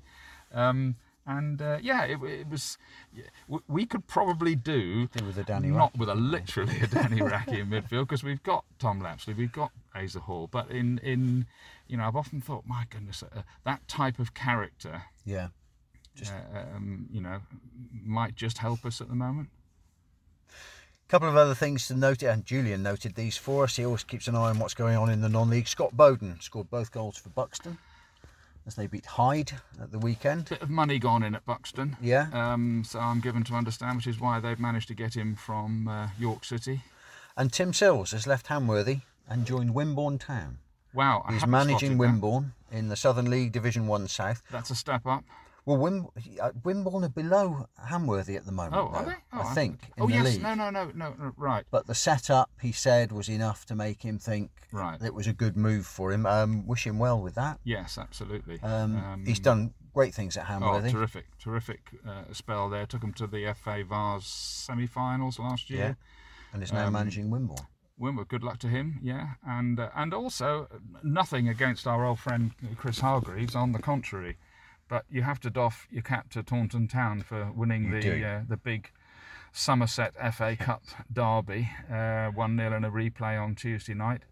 Um, 0.53 0.95
and 1.27 1.61
uh, 1.61 1.77
yeah, 1.81 2.03
it, 2.03 2.21
it 2.23 2.47
was. 2.49 2.77
yeah, 3.13 3.23
We 3.67 3.85
could 3.85 4.05
probably 4.07 4.55
do 4.55 5.07
Do 5.07 5.25
with 5.25 5.37
a 5.37 5.43
Danny 5.43 5.69
not 5.69 5.91
Racchi. 5.93 5.99
with 5.99 6.09
a 6.09 6.15
literally 6.15 6.79
a 6.81 6.87
Danny 6.87 7.21
Racchi 7.21 7.59
in 7.59 7.67
midfield 7.69 8.01
because 8.07 8.23
we've 8.23 8.43
got 8.43 8.63
Tom 8.79 9.01
Lapslie, 9.01 9.33
we've 9.33 9.51
got 9.51 9.71
Asa 9.95 10.19
Hall, 10.19 10.47
but 10.51 10.69
in 10.69 10.99
in 10.99 11.45
you 11.87 11.97
know 11.97 12.05
I've 12.07 12.15
often 12.15 12.41
thought, 12.41 12.63
my 12.67 12.85
goodness, 12.89 13.23
uh, 13.23 13.41
that 13.63 13.87
type 13.87 14.19
of 14.19 14.33
character, 14.33 15.03
Yeah. 15.25 15.49
uh, 16.23 16.59
um, 16.75 17.07
you 17.11 17.21
know, 17.21 17.39
might 18.03 18.35
just 18.35 18.59
help 18.59 18.85
us 18.85 19.01
at 19.01 19.07
the 19.09 19.15
moment. 19.15 19.49
A 20.49 21.07
couple 21.07 21.29
of 21.29 21.35
other 21.35 21.53
things 21.53 21.87
to 21.87 21.95
note, 21.95 22.23
and 22.23 22.45
Julian 22.45 22.81
noted 22.81 23.13
these 23.13 23.37
for 23.37 23.63
us. 23.65 23.75
He 23.75 23.85
always 23.85 24.03
keeps 24.03 24.27
an 24.27 24.35
eye 24.35 24.49
on 24.49 24.57
what's 24.57 24.73
going 24.73 24.97
on 24.97 25.09
in 25.11 25.21
the 25.21 25.29
non-league. 25.29 25.67
Scott 25.67 25.95
Boden 25.95 26.39
scored 26.41 26.69
both 26.71 26.91
goals 26.91 27.15
for 27.17 27.29
Buxton 27.29 27.77
as 28.67 28.75
they 28.75 28.87
beat 28.87 29.05
Hyde 29.05 29.51
at 29.81 29.91
the 29.91 29.99
weekend. 29.99 30.49
Bit 30.49 30.61
of 30.61 30.69
money 30.69 30.99
gone 30.99 31.23
in 31.23 31.35
at 31.35 31.45
Buxton. 31.45 31.97
Yeah. 32.01 32.27
Um, 32.33 32.83
so 32.85 32.99
I'm 32.99 33.19
given 33.19 33.43
to 33.45 33.53
understand, 33.53 33.97
which 33.97 34.07
is 34.07 34.19
why 34.19 34.39
they've 34.39 34.59
managed 34.59 34.87
to 34.89 34.95
get 34.95 35.15
him 35.15 35.35
from 35.35 35.87
uh, 35.87 36.07
York 36.19 36.45
City. 36.45 36.81
And 37.37 37.51
Tim 37.51 37.73
Sills 37.73 38.11
has 38.11 38.25
left 38.25 38.47
Hamworthy 38.47 39.01
and 39.29 39.45
joined 39.45 39.73
Wimborne 39.73 40.19
Town. 40.19 40.59
Wow, 40.93 41.23
I 41.27 41.33
He's 41.33 41.45
managing 41.45 41.77
spotted 41.77 41.91
that. 41.91 42.21
Wimborne 42.21 42.51
in 42.71 42.87
the 42.87 42.95
Southern 42.95 43.29
League 43.29 43.51
Division 43.51 43.87
One 43.87 44.07
South. 44.07 44.41
That's 44.51 44.69
a 44.69 44.75
step 44.75 45.05
up. 45.05 45.23
Well, 45.65 45.77
Wim, 45.77 46.07
uh, 46.39 46.51
Wimborne 46.63 47.03
are 47.05 47.09
below 47.09 47.67
Hamworthy 47.89 48.35
at 48.35 48.45
the 48.45 48.51
moment. 48.51 48.75
Oh, 48.75 48.87
are 48.89 49.05
they? 49.05 49.15
Oh, 49.33 49.39
I 49.41 49.53
think 49.55 49.79
in 49.97 50.03
oh 50.03 50.07
yes, 50.07 50.25
league. 50.25 50.43
no, 50.43 50.53
no, 50.53 50.69
no, 50.69 50.91
no, 50.93 51.13
no, 51.17 51.33
right. 51.37 51.65
But 51.71 51.87
the 51.87 51.95
setup, 51.95 52.51
he 52.61 52.71
said, 52.71 53.11
was 53.11 53.29
enough 53.29 53.65
to 53.67 53.75
make 53.75 54.03
him 54.03 54.19
think 54.19 54.51
Right. 54.71 55.01
it 55.01 55.13
was 55.13 55.25
a 55.25 55.33
good 55.33 55.57
move 55.57 55.87
for 55.87 56.11
him. 56.13 56.25
Um, 56.27 56.67
wish 56.67 56.85
him 56.85 56.99
well 56.99 57.19
with 57.19 57.33
that. 57.35 57.59
Yes, 57.63 57.97
absolutely. 57.97 58.59
Um, 58.61 59.23
he's 59.25 59.39
done 59.39 59.73
great 59.93 60.13
things 60.13 60.37
at 60.37 60.45
Hamworthy. 60.45 60.61
Oh, 60.61 60.81
Hamworthy. 60.81 60.91
terrific, 60.91 61.25
terrific 61.39 61.79
uh, 62.07 62.23
spell 62.31 62.69
there. 62.69 62.85
Took 62.85 63.03
him 63.03 63.13
to 63.13 63.25
the 63.25 63.51
FA 63.55 63.83
Vase 63.83 64.27
semi-finals 64.27 65.39
last 65.39 65.69
year. 65.71 65.79
yeah, 65.97 66.53
and 66.53 66.61
is 66.61 66.71
now 66.71 66.87
Um, 66.87 66.93
managing 66.93 67.29
Wimborne. 67.31 67.65
Wimber, 67.99 68.27
good 68.27 68.43
luck 68.43 68.59
to 68.59 68.67
him. 68.67 68.99
Yeah, 69.01 69.35
and 69.47 69.79
uh, 69.79 69.89
and 69.95 70.13
also 70.13 70.67
uh, 70.71 70.77
nothing 71.01 71.47
against 71.47 71.87
our 71.87 72.05
old 72.05 72.19
friend 72.19 72.51
Chris 72.77 72.99
Hargreaves. 72.99 73.55
On 73.55 73.71
the 73.71 73.79
contrary, 73.79 74.37
but 74.87 75.05
you 75.09 75.21
have 75.23 75.39
to 75.41 75.49
doff 75.49 75.87
your 75.91 76.03
cap 76.03 76.29
to 76.31 76.43
Taunton 76.43 76.87
Town 76.87 77.21
for 77.21 77.51
winning 77.51 77.85
You 77.91 78.01
the 78.01 78.25
uh, 78.25 78.41
the 78.47 78.57
big 78.57 78.89
Somerset 79.51 80.13
FA 80.33 80.55
Cup 80.55 80.83
derby, 81.11 81.69
uh, 81.91 82.27
one 82.27 82.57
0 82.57 82.75
in 82.75 82.83
a 82.83 82.91
replay 82.91 83.41
on 83.41 83.55
Tuesday 83.55 83.93
night. 83.93 84.23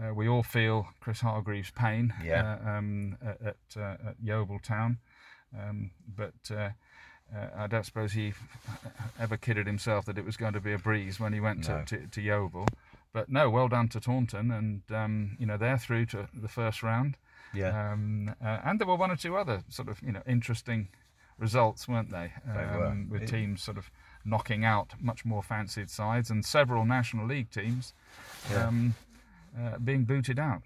Uh, 0.00 0.12
we 0.14 0.26
all 0.26 0.42
feel 0.42 0.88
Chris 1.00 1.20
Hargreaves' 1.20 1.70
pain 1.70 2.12
Yeah. 2.24 2.56
uh, 2.64 2.68
um, 2.70 3.16
at 3.24 3.40
at, 3.42 3.56
uh, 3.76 4.08
at 4.08 4.16
Yeovil 4.22 4.60
Town, 4.60 4.98
um, 5.58 5.90
but. 6.16 6.34
Uh, 6.50 6.70
uh, 7.34 7.48
I 7.56 7.66
don't 7.66 7.86
suppose 7.86 8.12
he 8.12 8.34
ever 9.18 9.38
kidded 9.38 9.66
himself 9.66 10.04
that 10.04 10.18
it 10.18 10.26
was 10.26 10.36
going 10.36 10.52
to 10.52 10.60
be 10.60 10.74
a 10.74 10.78
breeze 10.78 11.18
when 11.18 11.32
he 11.32 11.40
went 11.40 11.66
No. 11.66 11.82
to, 11.86 11.96
to, 12.00 12.06
to 12.06 12.20
Yeovil. 12.20 12.66
But 13.14 13.30
no, 13.30 13.48
well 13.48 13.66
done 13.66 13.88
to 13.88 13.98
Taunton, 13.98 14.50
and 14.50 14.82
um, 14.94 15.34
you 15.40 15.46
know 15.46 15.56
they're 15.56 15.78
through 15.78 16.04
to 16.06 16.28
the 16.34 16.48
first 16.48 16.82
round. 16.82 17.16
Yeah, 17.54 17.92
Um, 17.92 18.34
uh, 18.42 18.60
and 18.64 18.78
there 18.80 18.86
were 18.86 18.96
one 18.96 19.10
or 19.10 19.16
two 19.16 19.36
other 19.36 19.62
sort 19.68 19.88
of 19.88 20.00
you 20.02 20.12
know 20.12 20.22
interesting 20.26 20.88
results, 21.38 21.88
weren't 21.88 22.10
they? 22.10 22.32
They 22.46 22.52
were. 22.64 22.86
Um, 22.86 23.08
with 23.08 23.22
It- 23.22 23.28
teams 23.28 23.62
sort 23.62 23.76
of 23.78 23.90
knocking 24.24 24.64
out 24.64 24.94
much 25.00 25.24
more 25.24 25.42
fancied 25.42 25.90
sides, 25.90 26.30
and 26.30 26.44
several 26.44 26.84
National 26.84 27.26
League 27.26 27.50
teams 27.50 27.92
Yeah. 28.50 28.66
um, 28.68 28.94
uh, 29.58 29.78
being 29.78 30.04
booted 30.04 30.38
out. 30.38 30.62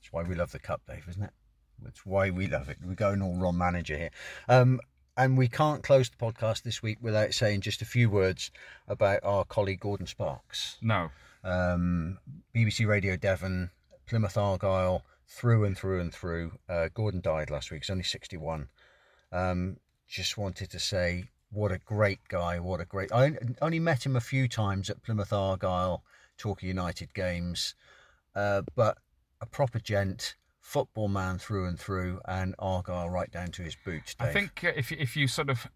that's 0.00 0.12
why 0.12 0.22
we 0.22 0.34
love 0.34 0.52
the 0.52 0.58
cup, 0.58 0.80
Dave, 0.86 1.06
isn't 1.08 1.22
it? 1.22 1.32
That's 1.80 2.04
why 2.06 2.30
we 2.30 2.46
love 2.46 2.68
it. 2.68 2.78
We're 2.84 2.94
going 2.94 3.20
all 3.22 3.36
Ron 3.36 3.58
manager 3.58 3.96
here. 3.96 4.10
Um, 4.48 4.80
and 5.16 5.36
we 5.36 5.48
can't 5.48 5.82
close 5.82 6.08
the 6.10 6.16
podcast 6.16 6.62
this 6.62 6.82
week 6.82 6.98
without 7.00 7.34
saying 7.34 7.60
just 7.62 7.82
a 7.82 7.84
few 7.84 8.08
words 8.08 8.50
about 8.86 9.20
our 9.24 9.44
colleague 9.44 9.80
Gordon 9.80 10.06
Sparks. 10.06 10.78
No, 10.80 11.10
um, 11.44 12.18
BBC 12.54 12.86
Radio 12.86 13.16
Devon, 13.16 13.70
Plymouth 14.06 14.36
Argyle, 14.36 15.04
through 15.32 15.64
and 15.64 15.76
through 15.76 16.00
and 16.00 16.12
through. 16.12 16.52
Uh, 16.68 16.88
Gordon 16.92 17.20
died 17.20 17.50
last 17.50 17.70
week. 17.70 17.82
He's 17.82 17.90
only 17.90 18.04
61. 18.04 18.68
Um, 19.32 19.78
just 20.06 20.36
wanted 20.36 20.70
to 20.70 20.78
say 20.78 21.24
what 21.50 21.72
a 21.72 21.78
great 21.78 22.20
guy. 22.28 22.58
What 22.58 22.80
a 22.80 22.84
great. 22.84 23.10
I 23.12 23.32
only 23.60 23.80
met 23.80 24.04
him 24.04 24.16
a 24.16 24.20
few 24.20 24.46
times 24.46 24.90
at 24.90 25.02
Plymouth 25.02 25.32
Argyle, 25.32 26.02
Torquay 26.36 26.66
United 26.66 27.14
games, 27.14 27.74
uh, 28.34 28.62
but 28.74 28.98
a 29.40 29.46
proper 29.46 29.78
gent, 29.78 30.36
football 30.60 31.08
man 31.08 31.38
through 31.38 31.66
and 31.66 31.78
through, 31.78 32.20
and 32.26 32.54
Argyle 32.58 33.08
right 33.08 33.30
down 33.30 33.48
to 33.52 33.62
his 33.62 33.76
boots. 33.84 34.14
Dave. 34.14 34.28
I 34.28 34.32
think 34.32 34.64
uh, 34.64 34.72
if 34.76 34.92
if 34.92 35.16
you 35.16 35.28
sort 35.28 35.50
of, 35.50 35.66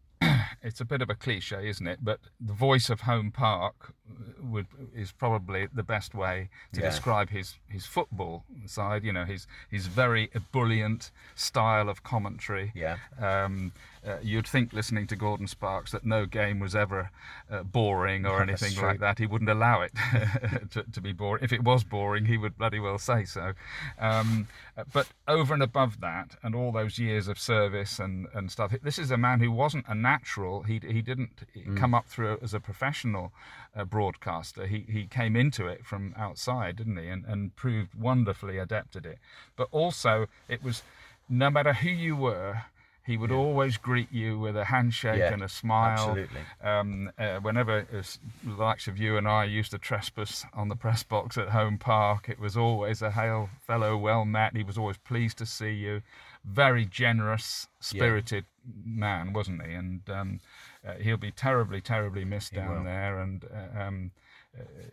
it's 0.63 0.81
a 0.81 0.85
bit 0.85 1.03
of 1.03 1.11
a 1.11 1.15
cliche, 1.15 1.69
isn't 1.69 1.87
it? 1.87 2.01
But 2.03 2.21
the 2.41 2.53
voice 2.53 2.91
of 2.91 3.03
Home 3.03 3.31
Park 3.31 3.95
would 4.43 4.67
is 4.95 5.11
probably 5.13 5.67
the 5.73 5.83
best 5.83 6.15
way 6.15 6.49
to 6.73 6.81
Yeah. 6.81 6.91
describe 6.91 7.31
his 7.31 7.59
his 7.69 7.87
football 7.87 8.45
side. 8.67 9.05
You 9.05 9.13
know, 9.13 9.25
his 9.25 9.47
his 9.71 9.87
very 9.87 10.31
ebullient 10.35 11.11
style 11.35 11.89
of 11.89 12.03
commentary. 12.03 12.73
Yeah. 12.75 12.97
Um, 13.19 13.73
uh, 14.07 14.19
you'd 14.23 14.47
think 14.47 14.73
listening 14.73 15.07
to 15.09 15.17
Gordon 15.17 15.49
Sparks 15.49 15.91
that 15.91 16.05
no 16.07 16.27
game 16.27 16.61
was 16.61 16.77
ever 16.77 17.11
uh, 17.51 17.65
boring 17.65 18.25
or 18.25 18.41
anything 18.47 18.77
like 18.81 19.01
that. 19.01 19.19
He 19.19 19.27
wouldn't 19.27 19.51
allow 19.51 19.81
it 19.81 19.93
to, 20.71 20.85
to 20.85 21.01
be 21.01 21.13
boring. 21.13 21.43
If 21.43 21.53
it 21.53 21.65
was 21.65 21.83
boring, 21.83 22.27
he 22.27 22.37
would 22.37 22.57
bloody 22.57 22.79
well 22.79 22.99
say 22.99 23.25
so. 23.25 23.55
Um, 23.99 24.47
uh, 24.77 24.85
but 24.93 25.09
over 25.27 25.55
and 25.55 25.63
above 25.63 26.01
that, 26.01 26.37
and 26.43 26.55
all 26.55 26.73
those 26.73 26.99
years 26.99 27.29
of 27.29 27.39
service 27.39 27.99
and, 27.99 28.27
and 28.35 28.51
stuff, 28.51 28.75
this 28.83 28.99
is 28.99 29.11
a 29.11 29.17
man 29.17 29.41
who 29.41 29.51
wasn't 29.51 29.85
a 29.89 29.95
natural. 29.95 30.63
He, 30.63 30.81
he 30.87 31.03
didn't 31.03 31.31
come 31.77 31.95
up 31.95 32.07
through 32.07 32.39
as 32.43 32.55
a 32.55 32.61
professional 32.61 33.33
uh, 33.75 33.85
broadcaster. 33.85 34.67
He, 34.67 34.85
he 34.89 35.07
came 35.07 35.37
into 35.37 35.67
it 35.67 35.87
from 35.87 36.15
outside, 36.17 36.77
didn't 36.77 36.97
he? 36.99 37.09
And, 37.09 37.25
and 37.25 37.55
proved 37.57 37.95
wonderfully 37.95 38.59
adept 38.59 38.97
at 38.97 39.07
it. 39.07 39.19
But 39.57 39.69
also, 39.73 40.27
it 40.49 40.63
was 40.63 40.83
no 41.29 41.51
matter 41.51 41.73
who 41.73 41.91
you 41.91 42.17
were, 42.17 42.63
He 43.07 43.17
would 43.17 43.31
always 43.31 43.77
greet 43.77 44.13
you 44.13 44.37
with 44.37 44.57
a 44.57 44.65
handshake 44.65 45.21
Yeah, 45.21 45.33
and 45.33 45.43
a 45.43 45.49
smile. 45.49 46.09
absolutely. 46.09 46.41
Um, 46.61 47.13
uh, 47.17 47.37
whenever 47.37 47.87
it's 47.93 48.19
the 48.43 48.55
likes 48.55 48.89
of 48.89 48.99
you 48.99 49.17
and 49.17 49.29
I 49.29 49.45
used 49.45 49.71
to 49.71 49.79
trespass 49.79 50.45
on 50.53 50.69
the 50.69 50.75
press 50.75 51.05
box 51.05 51.39
at 51.39 51.51
Home 51.51 51.79
Park, 51.79 52.29
it 52.29 52.41
was 52.41 52.57
always 52.57 53.03
a 53.03 53.13
hail 53.13 53.49
fellow, 53.65 53.97
well 53.97 54.25
met. 54.25 54.57
He 54.57 54.65
was 54.65 54.77
always 54.77 54.97
pleased 54.99 55.39
to 55.39 55.47
see 55.47 55.73
you. 55.73 56.03
Very 56.45 56.85
generous, 56.85 57.69
spirited 57.79 58.45
man, 58.85 59.33
wasn't 59.33 59.65
he? 59.65 59.73
And 59.73 60.01
um, 60.11 60.41
uh, 60.87 60.95
he'll 60.95 61.17
be 61.17 61.31
terribly, 61.31 61.81
terribly 61.81 62.25
missed 62.25 62.55
down 62.55 62.79
will. 62.79 62.85
there. 62.85 63.21
And 63.21 63.45
uh, 63.45 63.83
um, 63.83 64.11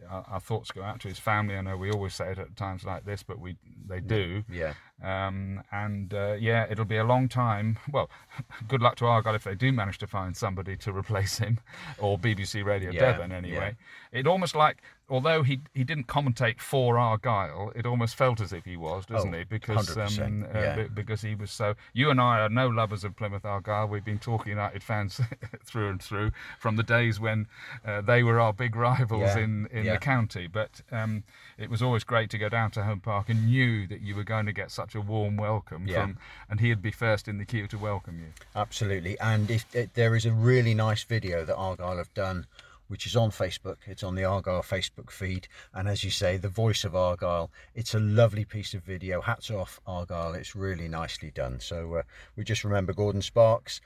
our, 0.10 0.26
our 0.30 0.40
thoughts 0.40 0.72
go 0.72 0.84
out 0.84 1.00
to 1.02 1.08
his 1.08 1.20
family. 1.20 1.56
I 1.56 1.62
know 1.62 1.78
we 1.78 1.92
always 1.92 2.14
say 2.14 2.32
it 2.32 2.40
at 2.40 2.56
times 2.56 2.84
like 2.84 3.06
this, 3.06 3.24
but 3.24 3.40
we 3.40 3.58
they 3.88 4.00
do. 4.00 4.44
Yeah. 4.50 4.74
Um, 5.04 5.62
and 5.72 6.14
uh, 6.14 6.34
yeah, 6.40 6.66
it'll 6.70 6.86
be 6.86 6.98
a 6.98 7.04
long 7.04 7.28
time. 7.28 7.78
Well, 7.92 8.10
good 8.68 8.82
luck 8.82 8.96
to 8.98 9.06
Argyle 9.06 9.36
if 9.36 9.44
they 9.44 9.56
do 9.56 9.72
manage 9.72 9.98
to 10.00 10.08
find 10.08 10.36
somebody 10.38 10.78
to 10.78 10.92
replace 10.92 11.38
him, 11.40 11.60
or 11.98 12.18
BBC 12.18 12.64
Radio 12.64 12.92
Yeah, 12.92 13.00
Devon 13.00 13.32
anyway. 13.32 13.76
It 14.12 14.28
almost 14.28 14.56
like, 14.56 14.82
although 15.10 15.44
he 15.44 15.60
he 15.74 15.84
didn't 15.84 16.08
commentate 16.08 16.60
for 16.60 16.98
Argyle, 16.98 17.72
it 17.76 17.86
almost 17.86 18.16
felt 18.16 18.40
as 18.42 18.54
if 18.54 18.66
he 18.66 18.78
was, 18.78 19.06
doesn't 19.06 19.34
Oh, 19.34 19.38
he? 19.38 19.44
Because 19.44 19.90
100%, 19.90 20.26
um, 20.26 20.44
uh, 20.54 20.60
yeah. 20.60 20.76
be- 20.76 20.88
because 20.90 21.22
he 21.22 21.36
was 21.36 21.52
so. 21.52 21.76
You 21.94 22.10
and 22.10 22.20
I 22.22 22.40
are 22.42 22.50
no 22.50 22.68
lovers 22.68 23.04
of 23.04 23.16
Plymouth 23.16 23.46
Argyle. 23.46 23.88
We've 23.88 24.04
been 24.06 24.20
talking 24.20 24.50
United 24.52 24.84
fans 24.84 25.20
through 25.66 25.90
and 25.90 26.02
through 26.02 26.32
from 26.60 26.76
the 26.76 26.84
days 26.84 27.20
when 27.20 27.48
uh, 27.86 28.02
they 28.02 28.24
were 28.24 28.40
our 28.40 28.54
big 28.54 28.76
rivals 28.76 29.22
Yeah, 29.22 29.40
in 29.40 29.68
in 29.72 29.86
yeah. 29.86 29.94
the 29.94 30.00
county. 30.00 30.48
But 30.48 30.82
um, 30.92 31.24
it 31.58 31.70
was 31.70 31.82
always 31.82 32.04
great 32.04 32.30
to 32.32 32.38
go 32.38 32.50
down 32.50 32.72
to 32.72 32.84
Home 32.84 33.00
Park 33.02 33.30
and 33.30 33.48
knew 33.48 33.88
that 33.88 34.02
you 34.02 34.16
were 34.16 34.24
going 34.24 34.46
to 34.46 34.54
get 34.54 34.72
such 34.72 34.96
a 34.96 35.02
warm 35.02 35.38
welcome 35.38 35.88
from, 35.88 36.18
and 36.50 36.60
he'd 36.60 36.82
be 36.82 36.92
first 36.92 37.28
in 37.28 37.38
the 37.38 37.46
queue 37.46 37.68
to 37.68 37.78
welcome 37.78 38.20
you. 38.20 38.28
Absolutely. 38.56 39.20
And 39.20 39.50
if 39.52 39.74
it, 39.76 39.94
there 39.94 40.16
is 40.16 40.26
a 40.26 40.32
really 40.32 40.74
nice 40.74 41.04
video 41.04 41.46
that 41.46 41.56
Argyle 41.56 41.98
have 41.98 42.14
done, 42.14 42.46
which 42.88 43.06
is 43.06 43.16
on 43.16 43.32
Facebook. 43.32 43.78
It's 43.86 44.04
on 44.04 44.16
the 44.16 44.26
Argyle 44.26 44.62
Facebook 44.62 45.10
feed. 45.10 45.48
And 45.74 45.88
as 45.88 46.04
you 46.04 46.12
say, 46.12 46.38
the 46.38 46.50
voice 46.50 46.84
of 46.84 46.96
Argyle. 46.96 47.52
It's 47.76 47.94
a 47.94 48.00
lovely 48.00 48.46
piece 48.46 48.74
of 48.74 48.84
video. 48.84 49.22
Hats 49.22 49.50
off, 49.50 49.80
Argyle. 49.86 50.34
It's 50.34 50.56
really 50.56 50.88
nicely 50.88 51.32
done. 51.32 51.60
So 51.60 51.96
uh, 51.96 52.04
we 52.36 52.44
just 52.44 52.64
remember 52.64 52.94
Gordon 52.94 53.22
Sparks. 53.22 53.82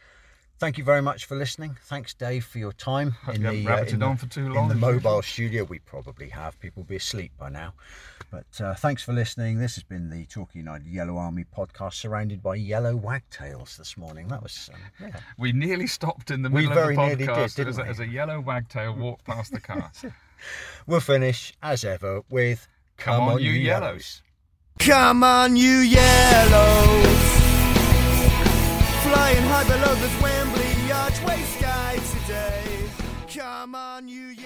Thank 0.59 0.79
you 0.79 0.83
very 0.83 1.03
much 1.03 1.25
for 1.25 1.35
listening. 1.35 1.77
Thanks, 1.83 2.15
Dave, 2.15 2.43
for 2.43 2.57
your 2.57 2.73
time 2.73 3.15
in 3.27 3.41
you 3.41 3.45
haven't 3.45 3.63
the, 3.63 3.69
uh, 3.69 3.77
rabbited 3.77 3.93
in 3.93 3.99
the, 3.99 4.05
on 4.07 4.17
for 4.17 4.25
too 4.25 4.57
in 4.57 4.67
the 4.69 4.75
mobile 4.75 5.21
studio. 5.21 5.63
We 5.63 5.77
probably 5.79 6.29
have. 6.29 6.59
People 6.59 6.81
will 6.81 6.87
be 6.87 6.95
asleep 6.95 7.31
by 7.37 7.49
now. 7.49 7.73
But 8.31 8.59
uh, 8.59 8.73
thanks 8.73 9.03
for 9.03 9.13
listening. 9.13 9.59
This 9.59 9.75
has 9.75 9.83
been 9.83 10.09
the 10.09 10.25
Torquay 10.25 10.59
United 10.59 10.87
Yellow 10.87 11.17
Army 11.17 11.45
podcast, 11.55 11.93
surrounded 11.93 12.41
by 12.41 12.55
yellow 12.55 12.95
wagtails 12.95 13.77
this 13.77 13.97
morning. 13.97 14.29
That 14.29 14.41
was 14.41 14.71
um, 14.73 14.79
yeah. 14.99 15.19
We 15.37 15.51
nearly 15.51 15.85
stopped 15.85 16.31
in 16.31 16.41
the 16.41 16.49
middle 16.49 16.69
We 16.71 16.75
middle 16.75 16.95
very 16.95 17.11
of 17.13 17.19
the 17.19 17.25
did, 17.25 17.29
podcast 17.29 17.55
didn't 17.55 17.69
as, 17.69 17.77
we? 17.77 17.83
as 17.83 17.99
a 17.99 18.07
yellow 18.07 18.39
wagtail 18.39 18.95
walked 18.95 19.25
past 19.25 19.51
the 19.51 19.61
car. 19.61 19.91
We'll 20.85 20.99
finish 20.99 21.51
as 21.63 21.83
ever 21.83 22.21
with 22.29 22.67
Come 22.97 23.23
on, 23.23 23.41
you 23.41 23.51
yellows. 23.51 24.21
Come 24.79 25.23
on, 25.23 25.55
you 25.55 25.79
yellows. 25.79 27.36
Flying 29.07 29.43
high 29.43 29.63
below 29.63 29.95
the 29.95 30.09
Wembley 30.21 30.91
archway 30.91 31.41
sky 31.55 31.97
today. 32.11 32.89
Come 33.33 33.73
on, 33.73 34.09
you. 34.09 34.36